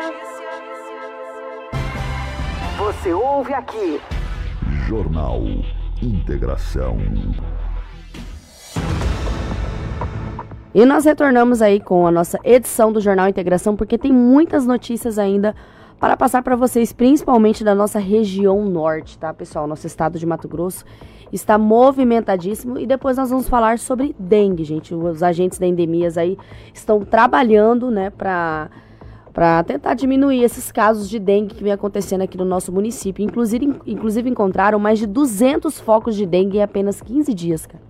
Você 2.78 3.12
ouve 3.12 3.52
aqui. 3.52 4.00
Jornal 4.88 5.42
Integração. 6.02 6.96
E 10.74 10.84
nós 10.84 11.04
retornamos 11.04 11.60
aí 11.60 11.78
com 11.78 12.06
a 12.06 12.10
nossa 12.10 12.38
edição 12.42 12.90
do 12.90 13.00
Jornal 13.00 13.28
Integração, 13.28 13.76
porque 13.76 13.98
tem 13.98 14.12
muitas 14.12 14.66
notícias 14.66 15.18
ainda 15.18 15.54
para 16.00 16.16
passar 16.16 16.42
para 16.42 16.56
vocês, 16.56 16.92
principalmente 16.92 17.62
da 17.62 17.74
nossa 17.74 17.98
região 17.98 18.64
norte, 18.64 19.18
tá, 19.18 19.32
pessoal? 19.32 19.66
Nosso 19.66 19.86
estado 19.86 20.18
de 20.18 20.26
Mato 20.26 20.48
Grosso 20.48 20.84
está 21.32 21.58
movimentadíssimo 21.58 22.78
e 22.78 22.86
depois 22.86 23.16
nós 23.16 23.30
vamos 23.30 23.48
falar 23.48 23.78
sobre 23.78 24.14
dengue, 24.18 24.64
gente. 24.64 24.94
Os 24.94 25.22
agentes 25.22 25.58
da 25.58 25.66
endemias 25.66 26.16
aí 26.16 26.38
estão 26.72 27.04
trabalhando, 27.04 27.90
né, 27.90 28.10
para 28.10 28.70
para 29.32 29.62
tentar 29.64 29.92
diminuir 29.92 30.42
esses 30.42 30.72
casos 30.72 31.10
de 31.10 31.18
dengue 31.18 31.54
que 31.54 31.62
vem 31.62 31.70
acontecendo 31.70 32.22
aqui 32.22 32.38
no 32.38 32.44
nosso 32.46 32.72
município. 32.72 33.22
Inclusive, 33.22 33.70
inclusive 33.86 34.30
encontraram 34.30 34.78
mais 34.78 34.98
de 34.98 35.06
200 35.06 35.78
focos 35.78 36.16
de 36.16 36.24
dengue 36.24 36.56
em 36.56 36.62
apenas 36.62 37.02
15 37.02 37.34
dias, 37.34 37.66
cara. 37.66 37.82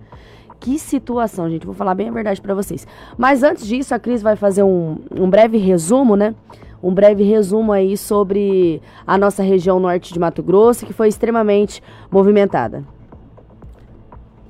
Que 0.59 0.77
situação, 0.77 1.49
gente. 1.49 1.65
Vou 1.65 1.73
falar 1.73 1.95
bem 1.95 2.09
a 2.09 2.11
verdade 2.11 2.41
para 2.41 2.53
vocês. 2.53 2.85
Mas 3.17 3.43
antes 3.43 3.65
disso, 3.65 3.95
a 3.95 3.99
Cris 3.99 4.21
vai 4.21 4.35
fazer 4.35 4.63
um, 4.63 4.97
um 5.09 5.29
breve 5.29 5.57
resumo, 5.57 6.17
né? 6.17 6.35
um 6.81 6.93
breve 6.93 7.23
resumo 7.23 7.71
aí 7.71 7.97
sobre 7.97 8.81
a 9.05 9.17
nossa 9.17 9.41
região 9.41 9.79
norte 9.79 10.13
de 10.13 10.19
Mato 10.19 10.43
Grosso, 10.43 10.85
que 10.85 10.93
foi 10.93 11.07
extremamente 11.07 11.81
movimentada. 12.11 12.83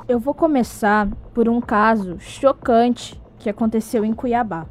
Eu 0.08 0.20
vou 0.20 0.34
começar 0.34 1.10
por 1.34 1.49
um 1.49 1.60
caso 1.60 2.18
chocante 2.18 3.22
que 3.38 3.49
aconteceu 3.49 4.05
em 4.05 4.14
Cuiabá. 4.14 4.66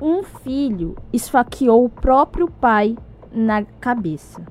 Um 0.00 0.24
filho 0.24 0.96
esfaqueou 1.12 1.84
o 1.84 1.88
próprio 1.88 2.50
pai 2.50 2.98
na 3.30 3.62
cabeça. 3.80 4.42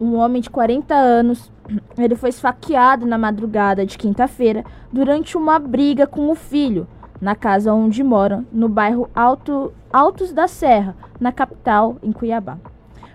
Um 0.00 0.14
homem 0.14 0.40
de 0.40 0.48
40 0.48 0.94
anos, 0.94 1.50
ele 1.98 2.14
foi 2.14 2.28
esfaqueado 2.28 3.04
na 3.04 3.18
madrugada 3.18 3.84
de 3.84 3.98
quinta-feira 3.98 4.64
durante 4.92 5.36
uma 5.36 5.58
briga 5.58 6.06
com 6.06 6.30
o 6.30 6.36
filho 6.36 6.86
na 7.20 7.34
casa 7.34 7.74
onde 7.74 8.04
mora, 8.04 8.44
no 8.52 8.68
bairro 8.68 9.10
Alto, 9.12 9.72
Altos 9.92 10.32
da 10.32 10.46
Serra, 10.46 10.94
na 11.18 11.32
capital, 11.32 11.96
em 12.00 12.12
Cuiabá. 12.12 12.58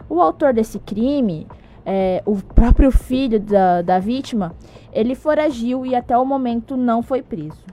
O 0.10 0.22
autor 0.22 0.54
desse 0.54 0.78
crime, 0.78 1.48
é, 1.86 2.24
o 2.26 2.36
próprio 2.38 2.92
filho 2.92 3.40
da, 3.40 3.82
da 3.82 4.00
vítima, 4.00 4.56
ele 4.92 5.14
foragiu 5.14 5.86
e 5.86 5.94
até 5.94 6.18
o 6.18 6.26
momento 6.26 6.76
não 6.76 7.04
foi 7.04 7.22
preso. 7.22 7.64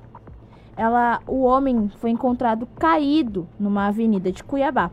Ela, 0.77 1.21
o 1.27 1.43
homem 1.43 1.89
foi 1.99 2.11
encontrado 2.11 2.67
caído 2.79 3.49
numa 3.59 3.87
avenida 3.87 4.31
de 4.31 4.45
Cuiabá. 4.45 4.91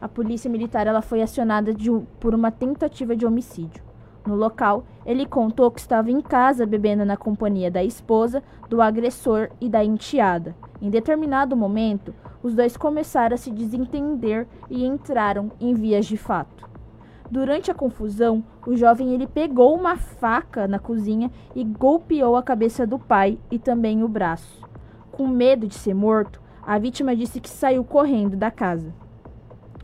A 0.00 0.08
polícia 0.08 0.50
militar 0.50 0.86
ela 0.86 1.02
foi 1.02 1.22
acionada 1.22 1.74
de, 1.74 1.90
por 2.18 2.34
uma 2.34 2.50
tentativa 2.50 3.14
de 3.14 3.26
homicídio. 3.26 3.82
No 4.26 4.34
local, 4.34 4.84
ele 5.04 5.26
contou 5.26 5.70
que 5.70 5.80
estava 5.80 6.10
em 6.10 6.20
casa 6.20 6.66
bebendo 6.66 7.04
na 7.04 7.16
companhia 7.16 7.70
da 7.70 7.82
esposa, 7.82 8.42
do 8.68 8.82
agressor 8.82 9.50
e 9.60 9.68
da 9.68 9.84
enteada. 9.84 10.54
Em 10.80 10.90
determinado 10.90 11.56
momento, 11.56 12.14
os 12.42 12.54
dois 12.54 12.76
começaram 12.76 13.34
a 13.34 13.38
se 13.38 13.50
desentender 13.50 14.46
e 14.68 14.84
entraram 14.84 15.50
em 15.60 15.74
vias 15.74 16.06
de 16.06 16.16
fato. 16.16 16.59
Durante 17.30 17.70
a 17.70 17.74
confusão, 17.74 18.42
o 18.66 18.74
jovem 18.74 19.14
ele 19.14 19.26
pegou 19.26 19.74
uma 19.76 19.96
faca 19.96 20.66
na 20.66 20.80
cozinha 20.80 21.30
e 21.54 21.62
golpeou 21.62 22.34
a 22.34 22.42
cabeça 22.42 22.84
do 22.84 22.98
pai 22.98 23.38
e 23.50 23.58
também 23.58 24.02
o 24.02 24.08
braço. 24.08 24.68
Com 25.12 25.28
medo 25.28 25.68
de 25.68 25.74
ser 25.74 25.94
morto, 25.94 26.40
a 26.66 26.76
vítima 26.76 27.14
disse 27.14 27.40
que 27.40 27.48
saiu 27.48 27.84
correndo 27.84 28.36
da 28.36 28.50
casa. 28.50 28.92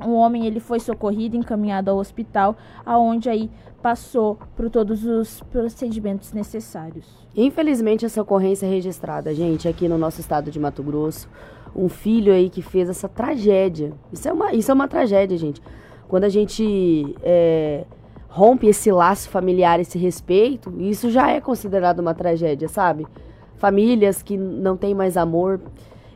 O 0.05 0.13
homem 0.13 0.45
ele 0.45 0.59
foi 0.59 0.81
socorrido 0.81 1.37
e 1.37 1.39
encaminhado 1.39 1.91
ao 1.91 1.99
hospital, 1.99 2.57
aonde 2.85 3.31
aí 3.31 3.49
passou 3.81 4.39
por 4.57 4.69
todos 4.69 5.05
os 5.05 5.41
procedimentos 5.45 6.33
necessários. 6.33 7.07
Infelizmente 7.35 8.05
essa 8.05 8.21
ocorrência 8.21 8.67
é 8.67 8.71
registrada, 8.71 9.33
gente, 9.33 9.69
aqui 9.69 9.89
no 9.89 9.97
nosso 9.97 10.21
estado 10.21 10.51
de 10.51 10.59
Mato 10.59 10.83
Grosso, 10.83 11.29
um 11.75 11.89
filho 11.89 12.33
aí 12.33 12.51
que 12.51 12.61
fez 12.61 12.89
essa 12.89 13.09
tragédia. 13.09 13.93
Isso 14.13 14.29
é 14.29 14.33
uma, 14.33 14.53
isso 14.53 14.71
é 14.71 14.75
uma 14.75 14.89
tragédia, 14.89 15.39
gente. 15.39 15.63
Quando 16.09 16.25
a 16.25 16.29
gente 16.29 17.15
é, 17.23 17.85
rompe 18.29 18.67
esse 18.67 18.91
laço 18.93 19.29
familiar, 19.29 19.81
esse 19.81 19.99
respeito, 19.99 20.73
isso 20.79 21.11
já 21.11 21.31
é 21.31 21.41
considerado 21.41 22.01
uma 22.01 22.15
tragédia, 22.15 22.69
sabe? 22.69 23.07
Famílias 23.57 24.23
que 24.23 24.37
não 24.37 24.77
têm 24.77 24.95
mais 24.95 25.17
amor. 25.17 25.61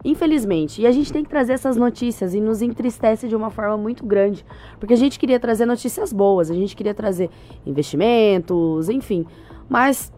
Infelizmente. 0.04 0.80
E 0.80 0.86
a 0.86 0.92
gente 0.92 1.12
tem 1.12 1.22
que 1.22 1.28
trazer 1.28 1.52
essas 1.52 1.76
notícias 1.76 2.34
e 2.34 2.40
nos 2.40 2.62
entristece 2.62 3.28
de 3.28 3.36
uma 3.36 3.50
forma 3.50 3.76
muito 3.76 4.04
grande. 4.06 4.44
Porque 4.78 4.94
a 4.94 4.96
gente 4.96 5.18
queria 5.18 5.38
trazer 5.38 5.66
notícias 5.66 6.12
boas, 6.12 6.50
a 6.50 6.54
gente 6.54 6.74
queria 6.74 6.94
trazer 6.94 7.28
investimentos, 7.66 8.88
enfim. 8.88 9.26
Mas 9.68 10.12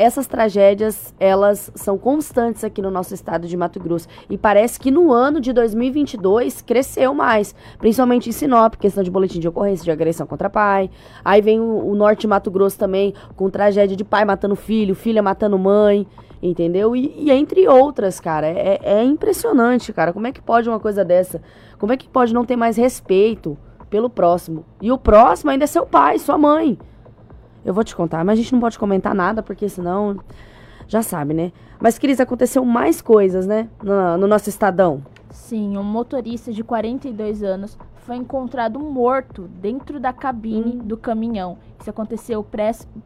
essas 0.00 0.26
tragédias, 0.26 1.14
elas 1.20 1.70
são 1.74 1.98
constantes 1.98 2.64
aqui 2.64 2.80
no 2.80 2.90
nosso 2.90 3.12
estado 3.12 3.46
de 3.46 3.54
Mato 3.54 3.78
Grosso. 3.78 4.08
E 4.30 4.38
parece 4.38 4.80
que 4.80 4.90
no 4.90 5.12
ano 5.12 5.42
de 5.42 5.52
2022 5.52 6.62
cresceu 6.62 7.12
mais, 7.12 7.54
principalmente 7.78 8.30
em 8.30 8.32
Sinop, 8.32 8.76
questão 8.76 9.02
de 9.02 9.10
boletim 9.10 9.38
de 9.38 9.46
ocorrência 9.46 9.84
de 9.84 9.90
agressão 9.90 10.26
contra 10.26 10.48
pai. 10.48 10.88
Aí 11.22 11.42
vem 11.42 11.60
o, 11.60 11.86
o 11.86 11.94
norte 11.94 12.22
de 12.22 12.28
Mato 12.28 12.50
Grosso 12.50 12.78
também, 12.78 13.12
com 13.36 13.50
tragédia 13.50 13.94
de 13.94 14.02
pai 14.02 14.24
matando 14.24 14.56
filho, 14.56 14.94
filha 14.94 15.22
matando 15.22 15.58
mãe, 15.58 16.06
entendeu? 16.42 16.96
E, 16.96 17.12
e 17.18 17.30
entre 17.30 17.68
outras, 17.68 18.18
cara. 18.18 18.46
É, 18.46 18.80
é 18.82 19.04
impressionante, 19.04 19.92
cara. 19.92 20.14
Como 20.14 20.26
é 20.26 20.32
que 20.32 20.40
pode 20.40 20.66
uma 20.66 20.80
coisa 20.80 21.04
dessa? 21.04 21.42
Como 21.78 21.92
é 21.92 21.96
que 21.98 22.08
pode 22.08 22.32
não 22.32 22.46
ter 22.46 22.56
mais 22.56 22.78
respeito 22.78 23.54
pelo 23.90 24.08
próximo? 24.08 24.64
E 24.80 24.90
o 24.90 24.96
próximo 24.96 25.50
ainda 25.50 25.64
é 25.64 25.66
seu 25.66 25.84
pai, 25.84 26.18
sua 26.18 26.38
mãe. 26.38 26.78
Eu 27.64 27.74
vou 27.74 27.84
te 27.84 27.94
contar, 27.94 28.24
mas 28.24 28.38
a 28.38 28.42
gente 28.42 28.52
não 28.52 28.60
pode 28.60 28.78
comentar 28.78 29.14
nada, 29.14 29.42
porque 29.42 29.68
senão. 29.68 30.18
Já 30.88 31.02
sabe, 31.02 31.32
né? 31.32 31.52
Mas, 31.78 31.98
Cris, 31.98 32.18
aconteceu 32.18 32.64
mais 32.64 33.00
coisas, 33.00 33.46
né? 33.46 33.68
No, 33.82 34.18
no 34.18 34.26
nosso 34.26 34.48
estadão. 34.48 35.02
Sim, 35.30 35.76
um 35.76 35.84
motorista 35.84 36.52
de 36.52 36.64
42 36.64 37.44
anos 37.44 37.78
foi 37.98 38.16
encontrado 38.16 38.80
morto 38.80 39.46
dentro 39.46 40.00
da 40.00 40.12
cabine 40.12 40.72
do 40.72 40.96
caminhão. 40.96 41.58
Isso 41.78 41.88
aconteceu 41.88 42.44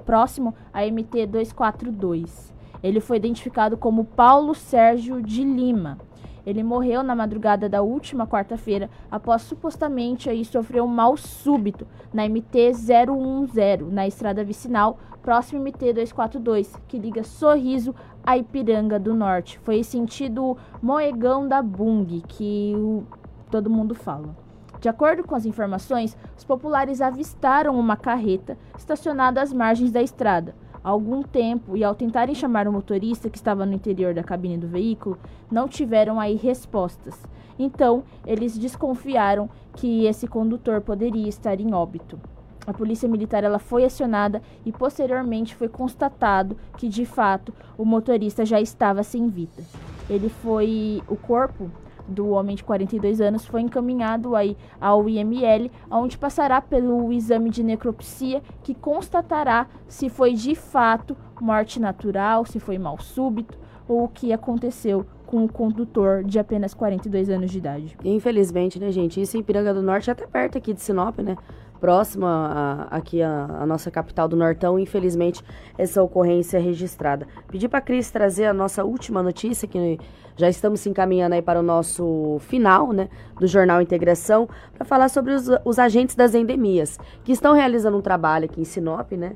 próximo 0.07 0.55
à 0.73 0.81
MT 0.87 1.27
242. 1.27 2.55
Ele 2.83 3.01
foi 3.01 3.19
identificado 3.19 3.77
como 3.77 4.05
Paulo 4.05 4.55
Sérgio 4.55 5.21
de 5.21 5.45
Lima. 5.45 5.99
Ele 6.47 6.63
morreu 6.63 7.03
na 7.03 7.15
madrugada 7.15 7.69
da 7.69 7.81
última 7.83 8.27
quarta-feira 8.27 8.91
após 9.11 9.43
supostamente 9.43 10.29
aí 10.29 10.45
sofrer 10.45 10.83
um 10.83 10.87
mal 10.87 11.17
súbito 11.17 11.87
na 12.13 12.25
MT 12.29 12.73
010, 12.75 13.91
na 13.91 14.07
estrada 14.07 14.45
vicinal, 14.45 14.99
próximo 15.23 15.61
MT 15.63 15.93
242, 15.95 16.77
que 16.87 16.99
liga 16.99 17.23
Sorriso 17.25 17.95
a 18.23 18.37
Ipiranga 18.37 18.99
do 18.99 19.15
Norte. 19.15 19.59
Foi 19.61 19.83
sentido 19.83 20.57
Moegão 20.83 21.49
da 21.49 21.63
Bung, 21.63 22.23
que 22.29 22.75
o- 22.77 23.05
todo 23.51 23.71
mundo 23.71 23.95
fala. 23.95 24.37
De 24.81 24.89
acordo 24.89 25.25
com 25.25 25.35
as 25.35 25.47
informações, 25.47 26.15
os 26.37 26.45
populares 26.45 27.01
avistaram 27.01 27.79
uma 27.79 27.97
carreta 27.97 28.59
estacionada 28.77 29.41
às 29.41 29.51
margens 29.51 29.91
da 29.91 30.03
estrada. 30.03 30.55
Algum 30.85 31.23
tempo, 31.23 31.79
e 31.79 31.83
ao 31.83 31.95
tentarem 31.95 32.35
chamar 32.35 32.69
o 32.69 32.73
motorista 32.73 33.31
que 33.31 33.39
estava 33.39 33.65
no 33.65 33.73
interior 33.73 34.13
da 34.13 34.23
cabine 34.23 34.59
do 34.59 34.69
veículo, 34.69 35.19
não 35.51 35.67
tiveram 35.67 36.21
aí 36.21 36.37
respostas. 36.37 37.19
Então, 37.59 38.05
eles 38.27 38.59
desconfiaram 38.59 39.49
que 39.73 40.05
esse 40.05 40.27
condutor 40.27 40.83
poderia 40.83 41.27
estar 41.27 41.59
em 41.59 41.73
óbito. 41.73 42.21
A 42.67 42.73
polícia 42.73 43.09
militar 43.09 43.45
ela 43.45 43.59
foi 43.59 43.85
acionada 43.85 44.43
e 44.65 44.71
posteriormente 44.71 45.55
foi 45.55 45.69
constatado 45.69 46.57
que 46.77 46.87
de 46.87 47.07
fato 47.07 47.55
o 47.79 47.85
motorista 47.87 48.45
já 48.45 48.61
estava 48.61 49.03
sem 49.03 49.29
vida. 49.29 49.63
Ele 50.09 50.29
foi 50.29 51.03
o 51.09 51.17
corpo 51.17 51.71
do 52.07 52.31
homem 52.31 52.57
de 52.57 52.65
42 52.65 53.21
anos 53.21 53.47
foi 53.47 53.61
encaminhado 53.61 54.37
aí 54.37 54.57
ao 54.81 55.09
IML, 55.09 55.71
onde 55.91 56.19
passará 56.19 56.61
pelo 56.61 57.13
exame 57.13 57.51
de 57.51 57.63
necropsia 57.63 58.43
que 58.63 58.75
constatará 58.75 59.67
se 59.89 60.09
foi 60.09 60.35
de 60.35 60.55
fato 60.55 61.17
morte 61.41 61.81
natural, 61.81 62.45
se 62.45 62.59
foi 62.59 62.79
mal 62.79 62.99
súbito 62.99 63.59
ou 63.87 64.05
o 64.05 64.09
que 64.09 64.33
aconteceu 64.33 65.07
com 65.27 65.45
o 65.45 65.49
condutor 65.49 66.23
de 66.23 66.39
apenas 66.39 66.75
42 66.75 67.29
anos 67.29 67.51
de 67.51 67.59
idade. 67.59 67.97
Infelizmente, 68.05 68.79
né, 68.79 68.91
gente? 68.91 69.21
Isso 69.21 69.37
em 69.37 69.43
Piranga 69.43 69.75
do 69.75 69.83
Norte, 69.83 70.11
até 70.11 70.27
perto 70.27 70.59
aqui 70.59 70.73
de 70.73 70.81
Sinop, 70.81 71.19
né? 71.19 71.37
Próxima 71.85 72.89
a- 72.91 72.97
aqui 72.97 73.21
a, 73.21 73.45
a 73.61 73.67
nossa 73.67 73.91
capital 73.91 74.27
do 74.27 74.35
Nortão, 74.35 74.79
infelizmente, 74.79 75.45
essa 75.77 76.03
ocorrência 76.03 76.57
é 76.57 76.61
registrada. 76.61 77.29
Pedi 77.47 77.69
para 77.69 77.83
Cris 77.83 78.11
trazer 78.11 78.47
a 78.47 78.55
nossa 78.55 78.83
última 78.83 79.23
notícia, 79.23 79.69
que 79.69 79.99
já 80.35 80.49
estamos 80.49 80.81
se 80.81 80.89
encaminhando 80.89 81.35
aí 81.35 81.43
para 81.43 81.61
o 81.61 81.63
nosso 81.63 82.39
final, 82.41 82.91
né, 82.91 83.11
do 83.39 83.47
Jornal 83.47 83.83
Integração, 83.83 84.49
para 84.73 84.87
falar 84.87 85.11
sobre 85.11 85.35
os, 85.35 85.47
os 85.63 85.79
agentes 85.79 86.17
das 86.17 86.35
endemias, 86.35 86.99
que 87.23 87.33
estão 87.33 87.53
realizando 87.53 87.99
um 87.99 88.01
trabalho 88.01 88.47
aqui 88.47 88.63
em 88.63 88.65
Sinop, 88.65 89.13
né? 89.13 89.35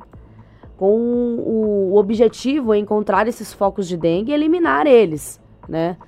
Com 0.79 0.97
o, 0.97 1.91
o 1.93 1.97
objetivo 1.99 2.73
é 2.73 2.79
encontrar 2.79 3.29
esses 3.29 3.53
focos 3.53 3.87
de 3.87 3.99
dengue 3.99 4.33
e 4.33 4.35
eliminar 4.35 4.87
eles, 4.87 5.39
né? 5.69 5.99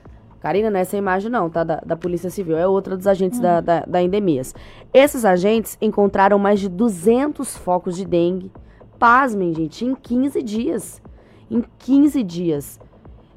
Karina, 0.40 0.70
não 0.70 0.78
é 0.78 0.82
essa 0.82 0.96
imagem 0.96 1.30
não, 1.30 1.50
tá? 1.50 1.62
Da, 1.62 1.76
da 1.84 1.96
Polícia 1.96 2.30
Civil, 2.30 2.56
é 2.56 2.66
outra 2.66 2.96
dos 2.96 3.06
agentes 3.06 3.38
da, 3.38 3.60
da, 3.60 3.80
da 3.80 4.02
Endemias. 4.02 4.54
Esses 4.92 5.24
agentes 5.24 5.76
encontraram 5.80 6.38
mais 6.38 6.60
de 6.60 6.68
200 6.68 7.56
focos 7.58 7.96
de 7.96 8.04
dengue. 8.04 8.50
Pasmem, 8.98 9.54
gente, 9.54 9.84
em 9.84 9.94
15 9.94 10.42
dias. 10.42 11.02
Em 11.50 11.62
15 11.78 12.22
dias. 12.22 12.80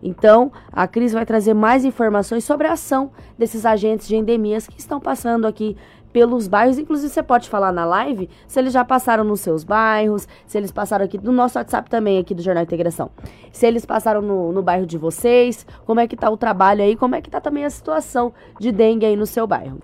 Então, 0.02 0.52
a 0.72 0.86
Cris 0.86 1.14
vai 1.14 1.26
trazer 1.26 1.54
mais 1.54 1.86
informações 1.86 2.44
sobre 2.44 2.68
a 2.68 2.74
ação 2.74 3.12
desses 3.38 3.66
agentes 3.66 4.08
de 4.08 4.16
endemias 4.16 4.68
que 4.68 4.78
estão 4.78 5.00
passando 5.00 5.48
aqui 5.48 5.78
pelos 6.14 6.48
bairros. 6.48 6.78
Inclusive, 6.78 7.12
você 7.12 7.24
pode 7.24 7.50
falar 7.50 7.74
na 7.74 7.84
live 7.84 8.30
se 8.48 8.60
eles 8.60 8.72
já 8.72 8.86
passaram 8.86 9.24
nos 9.24 9.42
seus 9.42 9.64
bairros, 9.64 10.28
se 10.46 10.58
eles 10.58 10.72
passaram 10.72 11.04
aqui 11.04 11.18
no 11.18 11.34
nosso 11.34 11.58
WhatsApp 11.58 11.90
também, 11.90 12.20
aqui 12.20 12.36
do 12.36 12.42
Jornal 12.42 12.64
Integração. 12.64 13.10
Se 13.52 13.66
eles 13.66 13.86
passaram 13.86 14.22
no, 14.22 14.52
no 14.52 14.62
bairro 14.62 14.86
de 14.86 14.98
vocês, 14.98 15.66
como 15.86 16.00
é 16.00 16.08
que 16.08 16.16
tá 16.16 16.30
o 16.30 16.38
trabalho 16.38 16.84
aí, 16.84 16.96
como 16.96 17.16
é 17.16 17.22
que 17.22 17.30
tá 17.30 17.42
também 17.42 17.66
a 17.66 17.70
situação 17.70 18.32
de 18.60 18.72
dengue 18.72 19.06
aí 19.06 19.16
no 19.16 19.26
seu 19.26 19.48
bairro. 19.48 19.80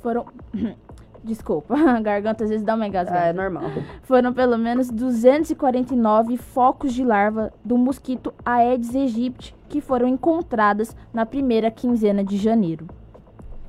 Foram 0.00 0.24
Desculpa, 1.24 1.74
a 1.96 2.00
garganta 2.00 2.44
às 2.44 2.50
vezes 2.50 2.64
dá 2.64 2.74
uma 2.74 2.86
engasgada. 2.86 3.26
É 3.26 3.32
normal. 3.32 3.64
Foram 4.02 4.34
pelo 4.34 4.58
menos 4.58 4.90
249 4.90 6.36
focos 6.36 6.92
de 6.92 7.02
larva 7.02 7.50
do 7.64 7.78
mosquito 7.78 8.32
Aedes 8.44 8.94
aegypti 8.94 9.56
que 9.70 9.80
foram 9.80 10.06
encontradas 10.06 10.94
na 11.14 11.24
primeira 11.24 11.70
quinzena 11.70 12.22
de 12.22 12.36
janeiro. 12.36 12.86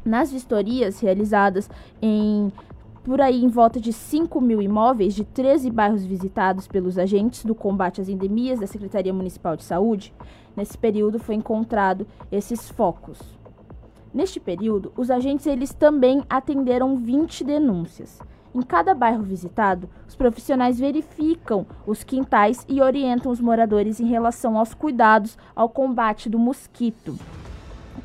Nas 0.05 0.31
vistorias 0.31 0.99
realizadas 0.99 1.67
em 1.99 2.53
por 3.03 3.21
aí 3.21 3.43
em 3.43 3.47
volta 3.47 3.79
de 3.79 3.93
5 3.93 4.41
mil 4.41 4.61
imóveis 4.61 5.13
de 5.13 5.23
13 5.23 5.69
bairros 5.69 6.03
visitados 6.03 6.67
pelos 6.67 6.97
agentes 6.97 7.45
do 7.45 7.53
combate 7.53 8.01
às 8.01 8.09
endemias 8.09 8.59
da 8.59 8.65
Secretaria 8.65 9.13
Municipal 9.13 9.55
de 9.55 9.63
Saúde, 9.63 10.11
nesse 10.55 10.75
período 10.75 11.19
foi 11.19 11.35
encontrado 11.35 12.07
esses 12.31 12.67
focos. 12.67 13.19
Neste 14.11 14.39
período, 14.39 14.91
os 14.97 15.11
agentes 15.11 15.45
eles 15.45 15.71
também 15.71 16.23
atenderam 16.27 16.97
20 16.97 17.43
denúncias. 17.43 18.19
Em 18.55 18.61
cada 18.61 18.95
bairro 18.95 19.21
visitado, 19.21 19.87
os 20.07 20.15
profissionais 20.15 20.79
verificam 20.79 21.65
os 21.85 22.03
quintais 22.03 22.65
e 22.67 22.81
orientam 22.81 23.31
os 23.31 23.39
moradores 23.39 23.99
em 23.99 24.05
relação 24.05 24.57
aos 24.57 24.73
cuidados 24.73 25.37
ao 25.55 25.69
combate 25.69 26.27
do 26.27 26.39
mosquito 26.39 27.15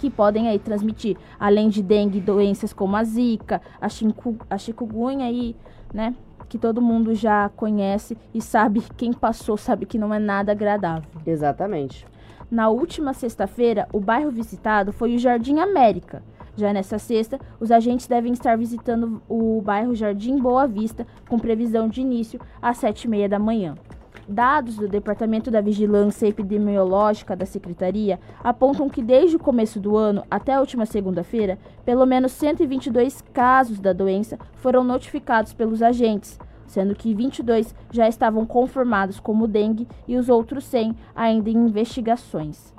que 0.00 0.08
podem 0.08 0.48
aí 0.48 0.58
transmitir, 0.58 1.18
além 1.38 1.68
de 1.68 1.82
dengue, 1.82 2.22
doenças 2.22 2.72
como 2.72 2.96
a 2.96 3.04
zika, 3.04 3.60
a, 3.78 3.86
chiku, 3.86 4.34
a 4.48 4.56
chikungunya 4.56 5.26
aí, 5.26 5.54
né, 5.92 6.14
que 6.48 6.58
todo 6.58 6.80
mundo 6.80 7.14
já 7.14 7.50
conhece 7.50 8.16
e 8.32 8.40
sabe, 8.40 8.82
quem 8.96 9.12
passou 9.12 9.58
sabe 9.58 9.84
que 9.84 9.98
não 9.98 10.14
é 10.14 10.18
nada 10.18 10.52
agradável. 10.52 11.10
Exatamente. 11.26 12.06
Na 12.50 12.70
última 12.70 13.12
sexta-feira, 13.12 13.86
o 13.92 14.00
bairro 14.00 14.30
visitado 14.30 14.90
foi 14.90 15.14
o 15.14 15.18
Jardim 15.18 15.58
América. 15.58 16.22
Já 16.56 16.72
nessa 16.72 16.98
sexta, 16.98 17.38
os 17.60 17.70
agentes 17.70 18.06
devem 18.06 18.32
estar 18.32 18.56
visitando 18.56 19.22
o 19.28 19.60
bairro 19.60 19.94
Jardim 19.94 20.38
Boa 20.38 20.66
Vista, 20.66 21.06
com 21.28 21.38
previsão 21.38 21.88
de 21.88 22.00
início 22.00 22.40
às 22.60 22.78
sete 22.78 23.04
e 23.04 23.08
meia 23.08 23.28
da 23.28 23.38
manhã. 23.38 23.74
Dados 24.30 24.76
do 24.76 24.86
Departamento 24.86 25.50
da 25.50 25.60
Vigilância 25.60 26.28
Epidemiológica 26.28 27.34
da 27.34 27.44
Secretaria 27.44 28.20
apontam 28.44 28.88
que 28.88 29.02
desde 29.02 29.34
o 29.34 29.40
começo 29.40 29.80
do 29.80 29.96
ano 29.96 30.22
até 30.30 30.54
a 30.54 30.60
última 30.60 30.86
segunda-feira, 30.86 31.58
pelo 31.84 32.06
menos 32.06 32.30
122 32.30 33.24
casos 33.32 33.80
da 33.80 33.92
doença 33.92 34.38
foram 34.54 34.84
notificados 34.84 35.52
pelos 35.52 35.82
agentes, 35.82 36.38
sendo 36.64 36.94
que 36.94 37.12
22 37.12 37.74
já 37.90 38.06
estavam 38.06 38.46
confirmados 38.46 39.18
como 39.18 39.48
dengue 39.48 39.88
e 40.06 40.16
os 40.16 40.28
outros 40.28 40.62
100 40.62 40.94
ainda 41.12 41.50
em 41.50 41.56
investigações. 41.56 42.72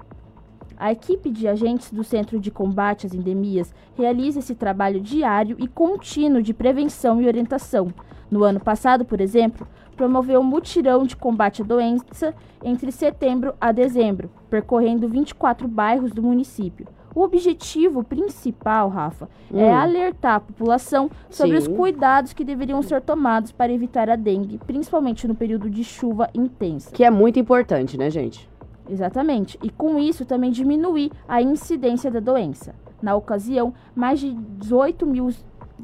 A 0.78 0.94
equipe 0.94 1.30
de 1.30 1.50
agentes 1.50 1.92
do 1.92 2.04
Centro 2.04 2.40
de 2.40 2.50
Combate 2.50 3.06
às 3.06 3.14
Endemias 3.14 3.76
realiza 3.94 4.40
esse 4.40 4.56
trabalho 4.56 5.02
diário 5.02 5.58
e 5.60 5.68
contínuo 5.68 6.42
de 6.42 6.54
prevenção 6.54 7.22
e 7.22 7.28
orientação. 7.28 7.94
No 8.32 8.44
ano 8.44 8.62
passado, 8.62 9.04
por 9.04 9.20
exemplo, 9.20 9.68
promoveu 9.92 10.42
um 10.42 10.44
mutirão 10.44 11.04
de 11.04 11.16
combate 11.16 11.62
à 11.62 11.66
doença 11.66 12.34
entre 12.64 12.92
setembro 12.92 13.54
a 13.60 13.72
dezembro, 13.72 14.30
percorrendo 14.50 15.08
24 15.08 15.68
bairros 15.68 16.12
do 16.12 16.22
município. 16.24 16.88
O 17.14 17.22
objetivo 17.22 18.04
principal, 18.04 18.88
Rafa, 18.88 19.30
é 19.54 19.58
hum. 19.58 19.60
é 19.60 19.74
alertar 19.74 20.36
a 20.36 20.40
população 20.40 21.10
sobre 21.30 21.60
Sim. 21.60 21.72
os 21.72 21.78
cuidados 21.78 22.32
que 22.32 22.44
deveriam 22.44 22.82
ser 22.82 23.02
tomados 23.02 23.52
para 23.52 23.72
evitar 23.72 24.10
a 24.10 24.16
dengue, 24.16 24.58
principalmente 24.60 25.28
no 25.28 25.36
período 25.36 25.70
de 25.70 25.84
chuva 25.84 26.30
intensa. 26.34 26.92
Que 26.92 27.04
é 27.04 27.10
muito 27.10 27.38
importante, 27.38 27.98
né, 27.98 28.10
gente? 28.10 28.50
Exatamente. 28.90 29.60
E 29.62 29.70
com 29.70 30.00
isso 30.00 30.26
também 30.26 30.52
diminuir 30.52 31.12
a 31.28 31.42
incidência 31.42 32.10
da 32.10 32.20
doença. 32.20 32.74
Na 33.02 33.16
ocasião, 33.16 33.74
mais 33.96 34.20
de 34.20 34.34
18 34.34 35.06
mil 35.06 35.30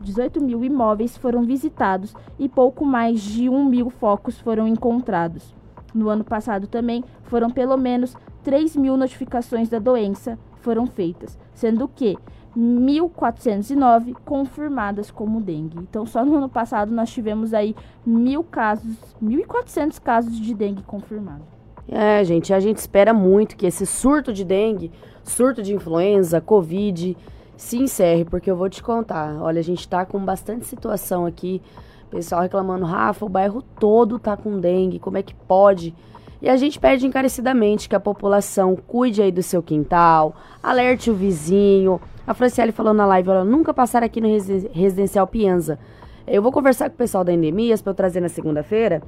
18 0.03 0.41
mil 0.41 0.63
imóveis 0.63 1.17
foram 1.17 1.43
visitados 1.43 2.13
e 2.39 2.47
pouco 2.47 2.85
mais 2.85 3.21
de 3.21 3.49
1 3.49 3.65
mil 3.65 3.89
focos 3.89 4.39
foram 4.39 4.67
encontrados. 4.67 5.53
No 5.93 6.09
ano 6.09 6.23
passado 6.23 6.67
também 6.67 7.03
foram 7.23 7.49
pelo 7.49 7.77
menos 7.77 8.15
3 8.43 8.75
mil 8.75 8.95
notificações 8.95 9.69
da 9.69 9.79
doença 9.79 10.37
foram 10.61 10.85
feitas, 10.85 11.37
sendo 11.53 11.87
que 11.87 12.17
1.409 12.57 14.15
confirmadas 14.25 15.11
como 15.11 15.39
dengue. 15.39 15.77
Então, 15.79 16.05
só 16.05 16.25
no 16.25 16.35
ano 16.35 16.49
passado 16.49 16.91
nós 16.91 17.09
tivemos 17.11 17.53
aí 17.53 17.75
mil 18.05 18.43
casos, 18.43 18.97
1.400 19.23 20.01
casos 20.01 20.39
de 20.39 20.53
dengue 20.53 20.81
confirmados. 20.83 21.45
É, 21.87 22.23
gente, 22.23 22.53
a 22.53 22.59
gente 22.59 22.77
espera 22.77 23.13
muito 23.13 23.55
que 23.55 23.65
esse 23.65 23.85
surto 23.85 24.33
de 24.33 24.43
dengue, 24.43 24.91
surto 25.23 25.61
de 25.61 25.73
influenza, 25.73 26.41
covid, 26.41 27.15
se 27.57 27.77
encerre, 27.77 28.23
porque 28.23 28.49
eu 28.49 28.55
vou 28.55 28.69
te 28.69 28.81
contar. 28.81 29.41
Olha, 29.41 29.59
a 29.59 29.63
gente 29.63 29.87
tá 29.89 30.05
com 30.05 30.23
bastante 30.23 30.65
situação 30.65 31.25
aqui. 31.25 31.61
Pessoal 32.09 32.41
reclamando, 32.41 32.85
Rafa, 32.85 33.25
o 33.25 33.29
bairro 33.29 33.61
todo 33.61 34.17
tá 34.17 34.37
com 34.37 34.59
dengue, 34.59 34.99
como 34.99 35.17
é 35.17 35.23
que 35.23 35.33
pode? 35.33 35.93
E 36.41 36.47
a 36.47 36.55
gente 36.55 36.79
pede 36.79 37.05
encarecidamente 37.05 37.89
que 37.89 37.95
a 37.95 37.99
população 37.99 38.75
cuide 38.75 39.21
aí 39.21 39.31
do 39.31 39.43
seu 39.43 39.61
quintal, 39.61 40.35
alerte 40.63 41.09
o 41.09 41.15
vizinho. 41.15 41.99
A 42.25 42.33
Franciele 42.33 42.71
falou 42.71 42.93
na 42.93 43.05
live, 43.05 43.29
ela 43.29 43.43
nunca 43.43 43.73
passar 43.73 44.03
aqui 44.03 44.21
no 44.21 44.27
Residencial 44.71 45.27
Pienza. 45.27 45.79
Eu 46.25 46.41
vou 46.41 46.51
conversar 46.51 46.89
com 46.89 46.95
o 46.95 46.97
pessoal 46.97 47.23
da 47.23 47.33
Endemias 47.33 47.81
para 47.81 47.91
eu 47.91 47.95
trazer 47.95 48.21
na 48.21 48.29
segunda-feira 48.29 49.01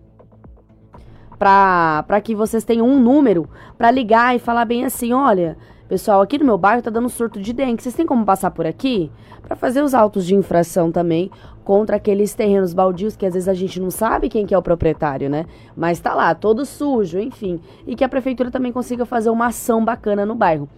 para 1.37 2.21
que 2.21 2.35
vocês 2.35 2.65
tenham 2.65 2.85
um 2.85 2.99
número 2.99 3.47
para 3.77 3.89
ligar 3.89 4.35
e 4.35 4.39
falar 4.39 4.65
bem 4.65 4.83
assim, 4.83 5.13
olha, 5.13 5.57
Pessoal, 5.89 6.21
aqui 6.21 6.37
no 6.37 6.45
meu 6.45 6.55
bairro 6.55 6.83
tá 6.83 6.91
dando 6.91 7.09
surto 7.09 7.41
de 7.41 7.51
dengue. 7.51 7.81
Vocês 7.81 7.95
têm 7.95 8.05
como 8.05 8.23
passar 8.23 8.51
por 8.51 8.63
aqui? 8.63 9.11
Para 9.41 9.55
fazer 9.55 9.81
os 9.81 9.95
autos 9.95 10.23
de 10.23 10.35
infração 10.35 10.91
também 10.91 11.31
contra 11.63 11.95
aqueles 11.95 12.35
terrenos 12.35 12.75
baldios 12.75 13.15
que 13.15 13.25
às 13.25 13.33
vezes 13.33 13.49
a 13.49 13.55
gente 13.55 13.79
não 13.79 13.89
sabe 13.89 14.29
quem 14.29 14.45
que 14.45 14.53
é 14.53 14.57
o 14.57 14.61
proprietário, 14.61 15.31
né? 15.31 15.47
Mas 15.75 15.99
tá 15.99 16.13
lá, 16.13 16.35
todo 16.35 16.63
sujo, 16.63 17.17
enfim. 17.17 17.59
E 17.87 17.95
que 17.95 18.03
a 18.03 18.09
prefeitura 18.09 18.51
também 18.51 18.71
consiga 18.71 19.03
fazer 19.03 19.31
uma 19.31 19.47
ação 19.47 19.83
bacana 19.83 20.27
no 20.27 20.35
bairro. 20.35 20.69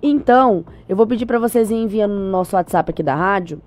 Então, 0.00 0.64
eu 0.88 0.94
vou 0.94 1.08
pedir 1.08 1.26
para 1.26 1.40
vocês 1.40 1.68
enviando 1.68 2.14
no 2.14 2.30
nosso 2.30 2.54
WhatsApp 2.54 2.88
aqui 2.88 3.02
da 3.02 3.16
rádio 3.16 3.60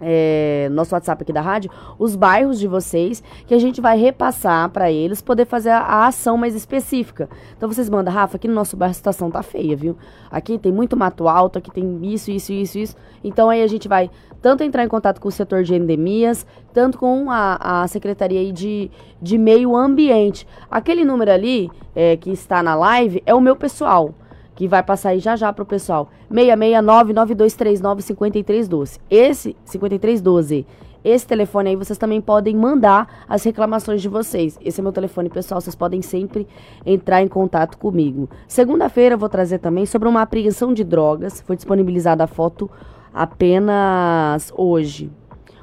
é, 0.00 0.68
nosso 0.72 0.94
WhatsApp 0.94 1.22
aqui 1.22 1.32
da 1.32 1.40
rádio, 1.40 1.70
os 1.98 2.14
bairros 2.16 2.58
de 2.58 2.66
vocês, 2.66 3.22
que 3.46 3.54
a 3.54 3.58
gente 3.58 3.80
vai 3.80 3.98
repassar 3.98 4.68
para 4.70 4.90
eles 4.90 5.22
poder 5.22 5.46
fazer 5.46 5.70
a, 5.70 5.78
a, 5.78 6.06
ação 6.06 6.36
mais 6.36 6.54
específica. 6.54 7.28
Então 7.56 7.70
vocês 7.70 7.88
mandam, 7.88 8.12
Rafa, 8.12 8.36
aqui 8.36 8.48
no 8.48 8.54
nosso 8.54 8.76
bairro 8.76 8.90
a 8.90 8.94
situação 8.94 9.30
tá 9.30 9.42
feia, 9.42 9.76
viu? 9.76 9.96
Aqui 10.30 10.58
tem 10.58 10.72
muito 10.72 10.96
mato 10.96 11.28
alto, 11.28 11.58
aqui 11.58 11.70
tem 11.70 12.00
isso, 12.02 12.30
isso, 12.30 12.52
isso, 12.52 12.78
isso. 12.78 12.96
Então 13.22 13.48
aí 13.48 13.62
a 13.62 13.66
gente 13.66 13.88
vai 13.88 14.10
tanto 14.40 14.62
entrar 14.62 14.84
em 14.84 14.88
contato 14.88 15.20
com 15.20 15.28
o 15.28 15.32
setor 15.32 15.62
de 15.62 15.74
endemias, 15.74 16.46
tanto 16.72 16.98
com 16.98 17.30
a, 17.30 17.82
a 17.82 17.88
Secretaria 17.88 18.52
de, 18.52 18.90
de 19.20 19.38
Meio 19.38 19.74
Ambiente. 19.74 20.46
Aquele 20.70 21.04
número 21.04 21.32
ali 21.32 21.70
é, 21.94 22.16
que 22.16 22.30
está 22.30 22.62
na 22.62 22.74
live 22.74 23.22
é 23.26 23.34
o 23.34 23.40
meu 23.40 23.56
pessoal 23.56 24.14
que 24.56 24.66
vai 24.66 24.82
passar 24.82 25.10
aí 25.10 25.20
já 25.20 25.36
já 25.36 25.52
pro 25.52 25.64
pessoal. 25.64 26.10
669-9239-5312. 26.32 28.98
Esse, 29.08 29.54
5312. 29.64 30.66
Esse 31.04 31.24
telefone 31.24 31.70
aí 31.70 31.76
vocês 31.76 31.96
também 31.96 32.20
podem 32.20 32.56
mandar 32.56 33.22
as 33.28 33.44
reclamações 33.44 34.02
de 34.02 34.08
vocês. 34.08 34.58
Esse 34.60 34.80
é 34.80 34.82
meu 34.82 34.90
telefone 34.90 35.28
pessoal, 35.28 35.60
vocês 35.60 35.76
podem 35.76 36.02
sempre 36.02 36.48
entrar 36.84 37.22
em 37.22 37.28
contato 37.28 37.78
comigo. 37.78 38.28
Segunda-feira 38.48 39.14
eu 39.14 39.18
vou 39.18 39.28
trazer 39.28 39.58
também 39.58 39.86
sobre 39.86 40.08
uma 40.08 40.22
apreensão 40.22 40.74
de 40.74 40.82
drogas. 40.82 41.40
Foi 41.42 41.54
disponibilizada 41.54 42.24
a 42.24 42.26
foto 42.26 42.68
apenas 43.14 44.52
hoje. 44.56 45.12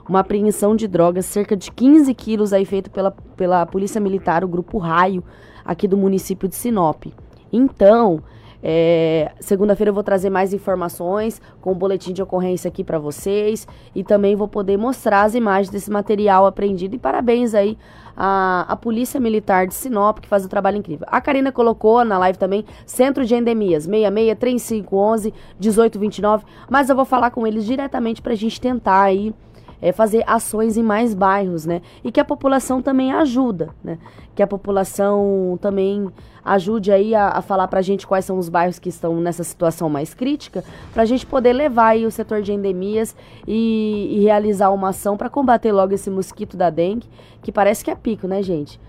Uma 0.07 0.19
apreensão 0.19 0.77
de 0.77 0.87
drogas, 0.87 1.25
cerca 1.25 1.57
de 1.57 1.69
15 1.71 2.13
quilos 2.13 2.53
aí 2.53 2.63
feito 2.63 2.89
pela, 2.89 3.11
pela 3.35 3.65
Polícia 3.65 3.99
Militar, 3.99 4.45
o 4.45 4.47
Grupo 4.47 4.77
Raio, 4.77 5.21
aqui 5.65 5.89
do 5.89 5.97
município 5.97 6.47
de 6.47 6.55
Sinop. 6.55 7.03
Então, 7.51 8.23
é, 8.65 9.33
Segunda-feira 9.41 9.89
eu 9.89 9.93
vou 9.93 10.03
trazer 10.03 10.29
mais 10.29 10.53
informações 10.53 11.41
com 11.59 11.73
o 11.73 11.75
boletim 11.75 12.13
de 12.13 12.23
ocorrência 12.23 12.69
aqui 12.69 12.81
para 12.81 12.97
vocês 12.97 13.67
e 13.93 14.05
também 14.05 14.37
vou 14.37 14.47
poder 14.47 14.77
mostrar 14.77 15.23
as 15.23 15.35
imagens 15.35 15.69
desse 15.69 15.91
material 15.91 16.45
apreendido. 16.45 16.95
E 16.95 16.99
parabéns 16.99 17.53
aí 17.53 17.77
à, 18.15 18.65
à 18.69 18.75
Polícia 18.77 19.19
Militar 19.19 19.67
de 19.67 19.73
Sinop, 19.73 20.19
que 20.19 20.29
faz 20.29 20.45
um 20.45 20.47
trabalho 20.47 20.77
incrível. 20.77 21.05
A 21.11 21.19
Karina 21.19 21.51
colocou 21.51 22.05
na 22.05 22.17
live 22.19 22.39
também 22.39 22.63
Centro 22.85 23.25
de 23.25 23.35
Endemias, 23.35 23.83
66 23.83 24.37
3511 24.39 25.33
1829, 25.59 26.45
mas 26.69 26.89
eu 26.89 26.95
vou 26.95 27.05
falar 27.05 27.31
com 27.31 27.45
eles 27.45 27.65
diretamente 27.65 28.21
para 28.21 28.31
a 28.31 28.37
gente 28.37 28.61
tentar 28.61 29.01
aí 29.01 29.33
é, 29.83 29.91
fazer 29.91 30.23
ações 30.25 30.77
em 30.77 30.81
mais 30.81 31.13
bairros, 31.13 31.65
né? 31.65 31.81
E 32.05 32.09
que 32.09 32.19
a 32.19 32.23
população 32.23 32.81
também 32.81 33.11
ajuda, 33.11 33.71
né? 33.83 33.97
Que 34.33 34.41
a 34.41 34.47
população 34.47 35.59
também 35.61 36.09
ajude 36.43 36.89
aí 36.89 37.13
a, 37.13 37.27
a 37.27 37.41
falar 37.41 37.67
pra 37.67 37.81
gente 37.81 38.07
quais 38.07 38.23
são 38.23 38.37
os 38.37 38.47
bairros 38.47 38.79
que 38.79 38.87
estão 38.87 39.19
nessa 39.19 39.43
situação 39.43 39.89
mais 39.89 40.13
crítica, 40.13 40.63
pra 40.93 41.03
gente 41.03 41.25
poder 41.25 41.51
levar 41.51 41.87
aí 41.87 42.05
o 42.05 42.11
setor 42.11 42.41
de 42.41 42.53
endemias 42.53 43.13
e, 43.45 44.19
e 44.19 44.23
realizar 44.23 44.69
uma 44.69 44.89
ação 44.89 45.17
para 45.17 45.29
combater 45.29 45.73
logo 45.73 45.93
esse 45.93 46.09
mosquito 46.09 46.55
da 46.55 46.69
dengue, 46.69 47.09
que 47.41 47.51
parece 47.51 47.83
que 47.83 47.91
é 47.91 47.95
pico, 47.95 48.25
né, 48.25 48.41
gente? 48.41 48.79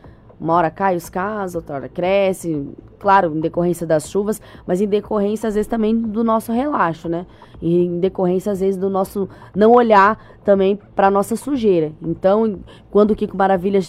Uma 0.41 0.55
hora 0.55 0.71
cai 0.71 0.97
os 0.97 1.09
casos, 1.09 1.55
outra 1.55 1.77
hora 1.77 1.89
cresce, 1.89 2.67
claro, 2.99 3.37
em 3.37 3.41
decorrência 3.41 3.87
das 3.87 4.09
chuvas, 4.09 4.41
mas 4.67 4.81
em 4.81 4.87
decorrência, 4.87 5.49
às 5.49 5.55
vezes, 5.55 5.67
também 5.67 5.97
do 5.97 6.25
nosso 6.25 6.53
relaxo, 6.53 7.09
né? 7.09 7.27
E 7.61 7.85
em 7.85 8.01
decorrência, 8.01 8.53
às 8.53 8.61
vezes, 8.61 8.77
do 8.77 8.91
nosso 8.91 9.29
não 9.55 9.73
olhar 9.73 10.19
também 10.45 10.79
para 10.95 11.11
nossa 11.11 11.37
sujeira. 11.37 11.93
Então, 12.03 12.59
quando 12.91 13.13
o 13.13 13.17
Kiko 13.17 13.37
Maravilha 13.37 13.81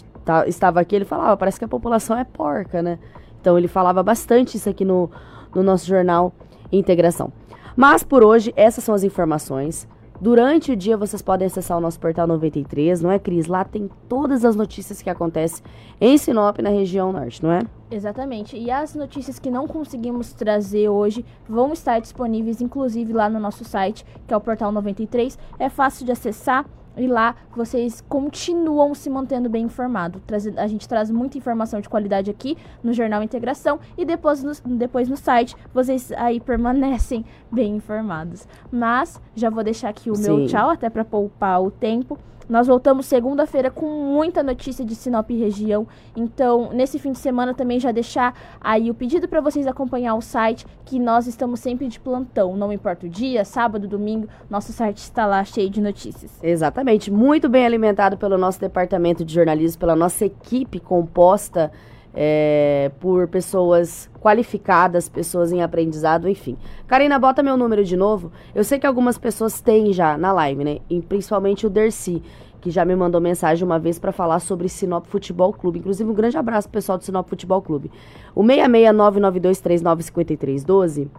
estava 0.47 0.79
aqui, 0.79 0.95
ele 0.95 1.05
falava, 1.05 1.35
parece 1.37 1.57
que 1.59 1.65
a 1.65 1.67
população 1.67 2.17
é 2.17 2.23
porca, 2.23 2.81
né? 2.81 2.99
Então, 3.41 3.57
ele 3.57 3.67
falava 3.67 4.01
bastante 4.03 4.57
isso 4.57 4.69
aqui 4.69 4.83
no, 4.83 5.09
no 5.53 5.63
nosso 5.63 5.85
jornal 5.85 6.33
Integração. 6.71 7.31
Mas, 7.75 8.03
por 8.03 8.23
hoje, 8.23 8.53
essas 8.55 8.83
são 8.83 8.95
as 8.95 9.03
informações. 9.03 9.87
Durante 10.19 10.71
o 10.71 10.75
dia 10.75 10.95
vocês 10.95 11.21
podem 11.21 11.45
acessar 11.45 11.77
o 11.77 11.81
nosso 11.81 11.99
portal 11.99 12.25
93, 12.25 13.01
não 13.01 13.11
é, 13.11 13.19
Cris? 13.19 13.47
Lá 13.47 13.65
tem 13.65 13.89
todas 14.07 14.45
as 14.45 14.55
notícias 14.55 15.01
que 15.01 15.09
acontecem 15.09 15.63
em 15.99 16.17
Sinop, 16.17 16.59
na 16.59 16.69
região 16.69 17.11
norte, 17.11 17.43
não 17.43 17.51
é? 17.51 17.63
Exatamente. 17.91 18.57
E 18.57 18.71
as 18.71 18.95
notícias 18.95 19.39
que 19.39 19.51
não 19.51 19.67
conseguimos 19.67 20.31
trazer 20.33 20.87
hoje 20.89 21.25
vão 21.47 21.73
estar 21.73 21.99
disponíveis, 21.99 22.61
inclusive, 22.61 23.11
lá 23.11 23.29
no 23.29 23.39
nosso 23.39 23.65
site, 23.65 24.05
que 24.25 24.33
é 24.33 24.37
o 24.37 24.41
Portal 24.41 24.71
93. 24.71 25.37
É 25.59 25.69
fácil 25.69 26.05
de 26.05 26.11
acessar 26.11 26.65
e 26.97 27.07
lá 27.07 27.35
vocês 27.55 28.01
continuam 28.07 28.93
se 28.93 29.09
mantendo 29.09 29.49
bem 29.49 29.65
informados. 29.65 30.21
A 30.57 30.67
gente 30.67 30.87
traz 30.87 31.09
muita 31.11 31.37
informação 31.37 31.79
de 31.81 31.89
qualidade 31.89 32.29
aqui 32.29 32.57
no 32.83 32.93
Jornal 32.93 33.23
Integração 33.23 33.79
e 33.97 34.05
depois 34.05 34.43
no, 34.43 34.53
depois 34.77 35.09
no 35.09 35.17
site 35.17 35.55
vocês 35.73 36.11
aí 36.13 36.39
permanecem 36.39 37.25
bem 37.51 37.75
informados. 37.75 38.47
Mas 38.71 39.21
já 39.35 39.49
vou 39.49 39.63
deixar 39.63 39.89
aqui 39.89 40.09
o 40.09 40.15
Sim. 40.15 40.23
meu 40.23 40.47
tchau 40.47 40.69
até 40.69 40.89
para 40.89 41.05
poupar 41.05 41.61
o 41.61 41.71
tempo. 41.71 42.17
Nós 42.47 42.67
voltamos 42.67 43.05
segunda-feira 43.05 43.71
com 43.71 43.87
muita 43.87 44.43
notícia 44.43 44.85
de 44.85 44.95
Sinop 44.95 45.29
região. 45.29 45.87
Então, 46.15 46.71
nesse 46.71 46.99
fim 46.99 47.11
de 47.11 47.17
semana 47.17 47.53
também 47.53 47.79
já 47.79 47.91
deixar 47.91 48.35
aí 48.61 48.89
o 48.91 48.93
pedido 48.93 49.27
para 49.27 49.41
vocês 49.41 49.65
acompanhar 49.65 50.15
o 50.15 50.21
site, 50.21 50.65
que 50.85 50.99
nós 50.99 51.27
estamos 51.27 51.59
sempre 51.59 51.87
de 51.87 51.99
plantão, 51.99 52.55
não 52.55 52.71
importa 52.71 53.05
o 53.05 53.09
dia, 53.09 53.43
sábado, 53.43 53.87
domingo, 53.87 54.27
nosso 54.49 54.71
site 54.71 54.97
está 54.97 55.25
lá 55.25 55.43
cheio 55.43 55.69
de 55.69 55.81
notícias. 55.81 56.31
Exatamente, 56.43 57.11
muito 57.11 57.49
bem 57.49 57.65
alimentado 57.65 58.17
pelo 58.17 58.37
nosso 58.37 58.59
departamento 58.59 59.25
de 59.25 59.33
jornalismo, 59.33 59.79
pela 59.79 59.95
nossa 59.95 60.25
equipe 60.25 60.79
composta 60.79 61.71
é, 62.15 62.91
por 62.99 63.27
pessoas 63.27 64.09
qualificadas, 64.21 65.09
pessoas 65.09 65.51
em 65.51 65.61
aprendizado, 65.61 66.29
enfim. 66.29 66.57
Karina, 66.87 67.19
bota 67.19 67.43
meu 67.43 67.57
número 67.57 67.83
de 67.83 67.97
novo. 67.97 68.31
Eu 68.53 68.63
sei 68.63 68.79
que 68.79 68.87
algumas 68.87 69.17
pessoas 69.17 69.59
têm 69.59 69.91
já 69.91 70.17
na 70.17 70.31
live, 70.31 70.63
né? 70.63 70.77
E 70.89 71.01
principalmente 71.01 71.67
o 71.67 71.69
Dercy, 71.69 72.23
que 72.61 72.71
já 72.71 72.85
me 72.85 72.95
mandou 72.95 73.21
mensagem 73.21 73.65
uma 73.65 73.77
vez 73.77 73.99
para 73.99 74.11
falar 74.11 74.39
sobre 74.39 74.67
Sinop 74.69 75.05
Futebol 75.05 75.53
Clube. 75.53 75.77
Inclusive, 75.79 76.09
um 76.09 76.13
grande 76.13 76.37
abraço 76.37 76.69
pessoal 76.69 76.97
do 76.97 77.03
Sinop 77.03 77.27
Futebol 77.27 77.61
Clube. 77.61 77.91
O 78.33 78.41
66992395312 78.41 81.09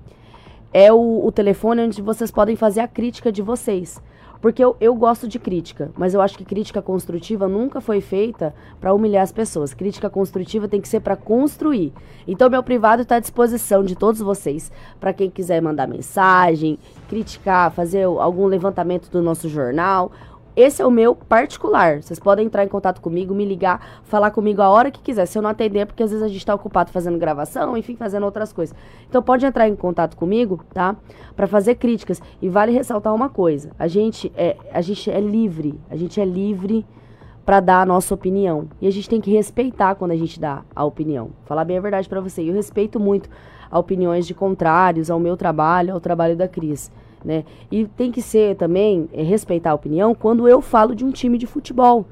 é 0.73 0.93
o, 0.93 1.25
o 1.25 1.31
telefone 1.31 1.83
onde 1.83 2.03
vocês 2.03 2.31
podem 2.31 2.57
fazer 2.57 2.81
a 2.81 2.89
crítica 2.89 3.31
de 3.31 3.43
vocês. 3.43 4.03
Porque 4.41 4.63
eu, 4.63 4.77
eu 4.81 4.95
gosto 4.95 5.27
de 5.27 5.39
crítica, 5.39 5.91
mas 5.97 6.15
eu 6.15 6.21
acho 6.21 6.37
que 6.37 6.45
crítica 6.45 6.83
construtiva 6.83 7.49
nunca 7.49 7.81
foi 7.81 8.01
feita 8.01 8.55
para 8.81 8.93
humilhar 8.93 9.23
as 9.23 9.33
pessoas. 9.33 9.75
Crítica 9.75 10.11
construtiva 10.11 10.69
tem 10.69 10.81
que 10.81 10.89
ser 10.89 11.01
para 11.01 11.17
construir. 11.17 11.93
Então, 12.27 12.51
meu 12.51 12.63
privado 12.63 13.03
está 13.03 13.17
à 13.17 13.21
disposição 13.21 13.83
de 13.83 13.97
todos 13.97 14.21
vocês. 14.21 14.71
Para 15.01 15.13
quem 15.13 15.31
quiser 15.31 15.61
mandar 15.61 15.87
mensagem, 15.87 16.79
criticar, 17.09 17.71
fazer 17.71 18.05
algum 18.05 18.47
levantamento 18.47 19.11
do 19.11 19.23
nosso 19.23 19.49
jornal 19.49 20.13
esse 20.57 20.81
é 20.81 20.87
o 20.87 20.91
meu 20.91 21.15
particular. 21.15 22.03
Vocês 22.03 22.19
podem 22.19 22.47
entrar 22.47 22.65
em 22.65 22.69
contato 22.69 23.03
comigo, 23.03 23.35
me 23.35 23.45
ligar, 23.45 24.01
falar 24.05 24.31
comigo 24.31 24.63
a 24.63 24.71
hora 24.71 24.91
que 24.91 25.01
quiser. 25.01 25.27
Se 25.27 25.37
eu 25.37 25.43
não 25.43 25.51
atender, 25.51 25.81
é 25.81 25.85
porque 25.85 26.03
às 26.03 26.11
vezes 26.11 26.25
a 26.25 26.29
gente 26.29 26.39
está 26.39 26.55
ocupado 26.55 26.91
fazendo 26.91 27.19
gravação, 27.19 27.77
enfim, 27.77 27.95
fazendo 27.95 28.25
outras 28.25 28.55
coisas. 28.55 28.75
Então 29.07 29.23
pode 29.23 29.45
entrar 29.45 29.69
em 29.69 29.77
contato 29.77 30.17
comigo, 30.17 30.65
tá? 30.73 30.97
Para 31.37 31.47
fazer 31.47 31.75
críticas. 31.75 32.23
E 32.41 32.49
vale 32.49 32.73
ressaltar 32.73 33.15
uma 33.15 33.29
coisa: 33.29 33.71
a 33.79 33.87
gente 33.87 34.33
é, 34.35 34.57
a 34.73 34.81
gente 34.81 35.11
é 35.11 35.21
livre. 35.21 35.79
A 35.91 35.97
gente 35.97 36.19
é 36.19 36.25
livre 36.25 36.87
para 37.45 37.61
dar 37.61 37.83
a 37.83 37.87
nossa 37.87 38.15
opinião. 38.15 38.67
E 38.81 38.89
a 38.89 38.91
gente 38.91 39.11
tem 39.11 39.21
que 39.21 39.31
respeitar 39.31 39.95
quando 39.95 40.13
a 40.13 40.17
gente 40.17 40.41
dá 40.41 40.63
a 40.75 40.85
opinião. 40.87 41.33
Falar 41.45 41.65
bem 41.65 41.77
a 41.77 41.83
verdade 41.83 42.09
para 42.09 42.21
você. 42.21 42.43
Eu 42.43 42.55
respeito 42.55 42.99
muito 42.99 43.29
a 43.71 43.79
opiniões 43.79 44.27
de 44.27 44.33
contrários 44.33 45.11
ao 45.11 45.21
meu 45.21 45.37
trabalho, 45.37 45.93
ao 45.93 46.01
trabalho 46.01 46.35
da 46.35 46.49
Cris 46.49 46.91
né? 47.27 47.45
E 47.71 47.87
tem 47.87 48.13
que 48.13 48.23
ser 48.23 48.55
também 48.55 49.09
é, 49.13 49.21
respeitar 49.21 49.73
a 49.73 49.75
opinião 49.75 50.15
quando 50.15 50.49
eu 50.49 50.63
falo 50.63 50.95
de 50.95 51.05
um 51.05 51.11
time 51.11 51.37
de 51.37 51.47
futebol. 51.47 52.07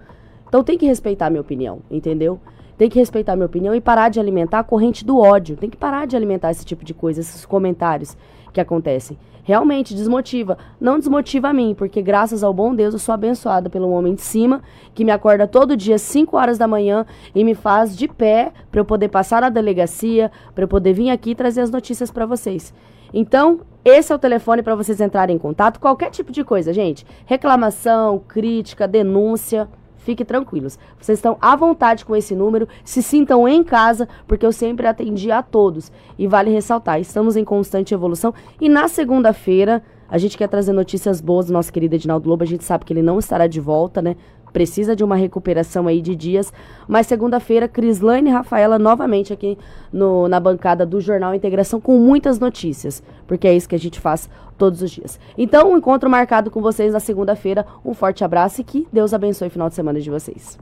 Então 0.48 0.64
tem 0.64 0.76
que 0.76 0.84
respeitar 0.84 1.26
a 1.26 1.30
minha 1.30 1.40
opinião, 1.40 1.78
entendeu? 1.88 2.40
Tem 2.76 2.90
que 2.90 2.98
respeitar 2.98 3.34
a 3.34 3.36
minha 3.36 3.46
opinião 3.46 3.72
e 3.72 3.80
parar 3.80 4.08
de 4.08 4.18
alimentar 4.18 4.58
a 4.58 4.64
corrente 4.64 5.04
do 5.04 5.16
ódio. 5.16 5.56
Tem 5.56 5.70
que 5.70 5.76
parar 5.76 6.06
de 6.08 6.16
alimentar 6.16 6.50
esse 6.50 6.64
tipo 6.64 6.84
de 6.84 6.92
coisa, 6.92 7.20
esses 7.20 7.46
comentários 7.46 8.16
que 8.52 8.60
acontecem. 8.60 9.16
Realmente 9.44 9.94
desmotiva. 9.94 10.58
Não 10.80 10.98
desmotiva 10.98 11.48
a 11.48 11.52
mim, 11.52 11.74
porque 11.78 12.02
graças 12.02 12.42
ao 12.42 12.52
bom 12.52 12.74
Deus 12.74 12.94
eu 12.94 12.98
sou 12.98 13.12
abençoada 13.12 13.70
pelo 13.70 13.90
homem 13.90 14.14
de 14.14 14.22
cima, 14.22 14.62
que 14.92 15.04
me 15.04 15.12
acorda 15.12 15.46
todo 15.46 15.76
dia 15.76 15.94
às 15.94 16.02
5 16.02 16.36
horas 16.36 16.58
da 16.58 16.66
manhã 16.66 17.06
e 17.32 17.44
me 17.44 17.54
faz 17.54 17.96
de 17.96 18.08
pé 18.08 18.52
para 18.72 18.80
eu 18.80 18.84
poder 18.84 19.10
passar 19.10 19.42
na 19.42 19.50
delegacia, 19.50 20.32
para 20.54 20.64
eu 20.64 20.68
poder 20.68 20.92
vir 20.92 21.10
aqui 21.10 21.36
trazer 21.36 21.60
as 21.60 21.70
notícias 21.70 22.10
para 22.10 22.26
vocês. 22.26 22.74
Então, 23.12 23.60
esse 23.84 24.12
é 24.12 24.16
o 24.16 24.18
telefone 24.18 24.62
para 24.62 24.74
vocês 24.74 25.00
entrarem 25.00 25.36
em 25.36 25.38
contato, 25.38 25.78
qualquer 25.78 26.10
tipo 26.10 26.32
de 26.32 26.42
coisa, 26.42 26.72
gente. 26.72 27.06
Reclamação, 27.26 28.18
crítica, 28.26 28.88
denúncia, 28.88 29.68
fiquem 29.98 30.24
tranquilos. 30.24 30.78
Vocês 30.98 31.18
estão 31.18 31.36
à 31.40 31.56
vontade 31.56 32.04
com 32.04 32.14
esse 32.14 32.34
número, 32.34 32.68
se 32.84 33.02
sintam 33.02 33.48
em 33.48 33.62
casa, 33.64 34.08
porque 34.26 34.46
eu 34.46 34.52
sempre 34.52 34.86
atendi 34.86 35.30
a 35.30 35.42
todos. 35.42 35.90
E 36.18 36.26
vale 36.26 36.50
ressaltar, 36.50 37.00
estamos 37.00 37.36
em 37.36 37.44
constante 37.44 37.92
evolução 37.92 38.32
e 38.60 38.68
na 38.68 38.88
segunda-feira 38.88 39.82
a 40.08 40.18
gente 40.18 40.38
quer 40.38 40.48
trazer 40.48 40.72
notícias 40.72 41.20
boas 41.20 41.46
do 41.46 41.52
nosso 41.52 41.72
querido 41.72 41.94
Edinaldo 41.94 42.28
Lobo. 42.28 42.44
A 42.44 42.46
gente 42.46 42.62
sabe 42.62 42.84
que 42.84 42.92
ele 42.92 43.02
não 43.02 43.18
estará 43.18 43.46
de 43.46 43.60
volta, 43.60 44.00
né? 44.00 44.16
Precisa 44.54 44.94
de 44.94 45.02
uma 45.02 45.16
recuperação 45.16 45.88
aí 45.88 46.00
de 46.00 46.14
dias. 46.14 46.52
Mas 46.88 47.08
segunda-feira, 47.08 47.68
Crislane 47.68 48.30
e 48.30 48.32
Rafaela 48.32 48.78
novamente 48.78 49.32
aqui 49.32 49.58
no, 49.92 50.28
na 50.28 50.38
bancada 50.38 50.86
do 50.86 51.00
Jornal 51.00 51.34
Integração 51.34 51.80
com 51.80 51.98
muitas 51.98 52.38
notícias, 52.38 53.02
porque 53.26 53.48
é 53.48 53.54
isso 53.54 53.68
que 53.68 53.74
a 53.74 53.78
gente 53.78 54.00
faz 54.00 54.30
todos 54.56 54.80
os 54.80 54.90
dias. 54.90 55.18
Então, 55.36 55.72
um 55.72 55.76
encontro 55.76 56.08
marcado 56.08 56.50
com 56.50 56.62
vocês 56.62 56.92
na 56.92 57.00
segunda-feira. 57.00 57.66
Um 57.84 57.92
forte 57.92 58.24
abraço 58.24 58.60
e 58.60 58.64
que 58.64 58.86
Deus 58.92 59.12
abençoe 59.12 59.48
o 59.48 59.50
final 59.50 59.68
de 59.68 59.74
semana 59.74 60.00
de 60.00 60.08
vocês. 60.08 60.56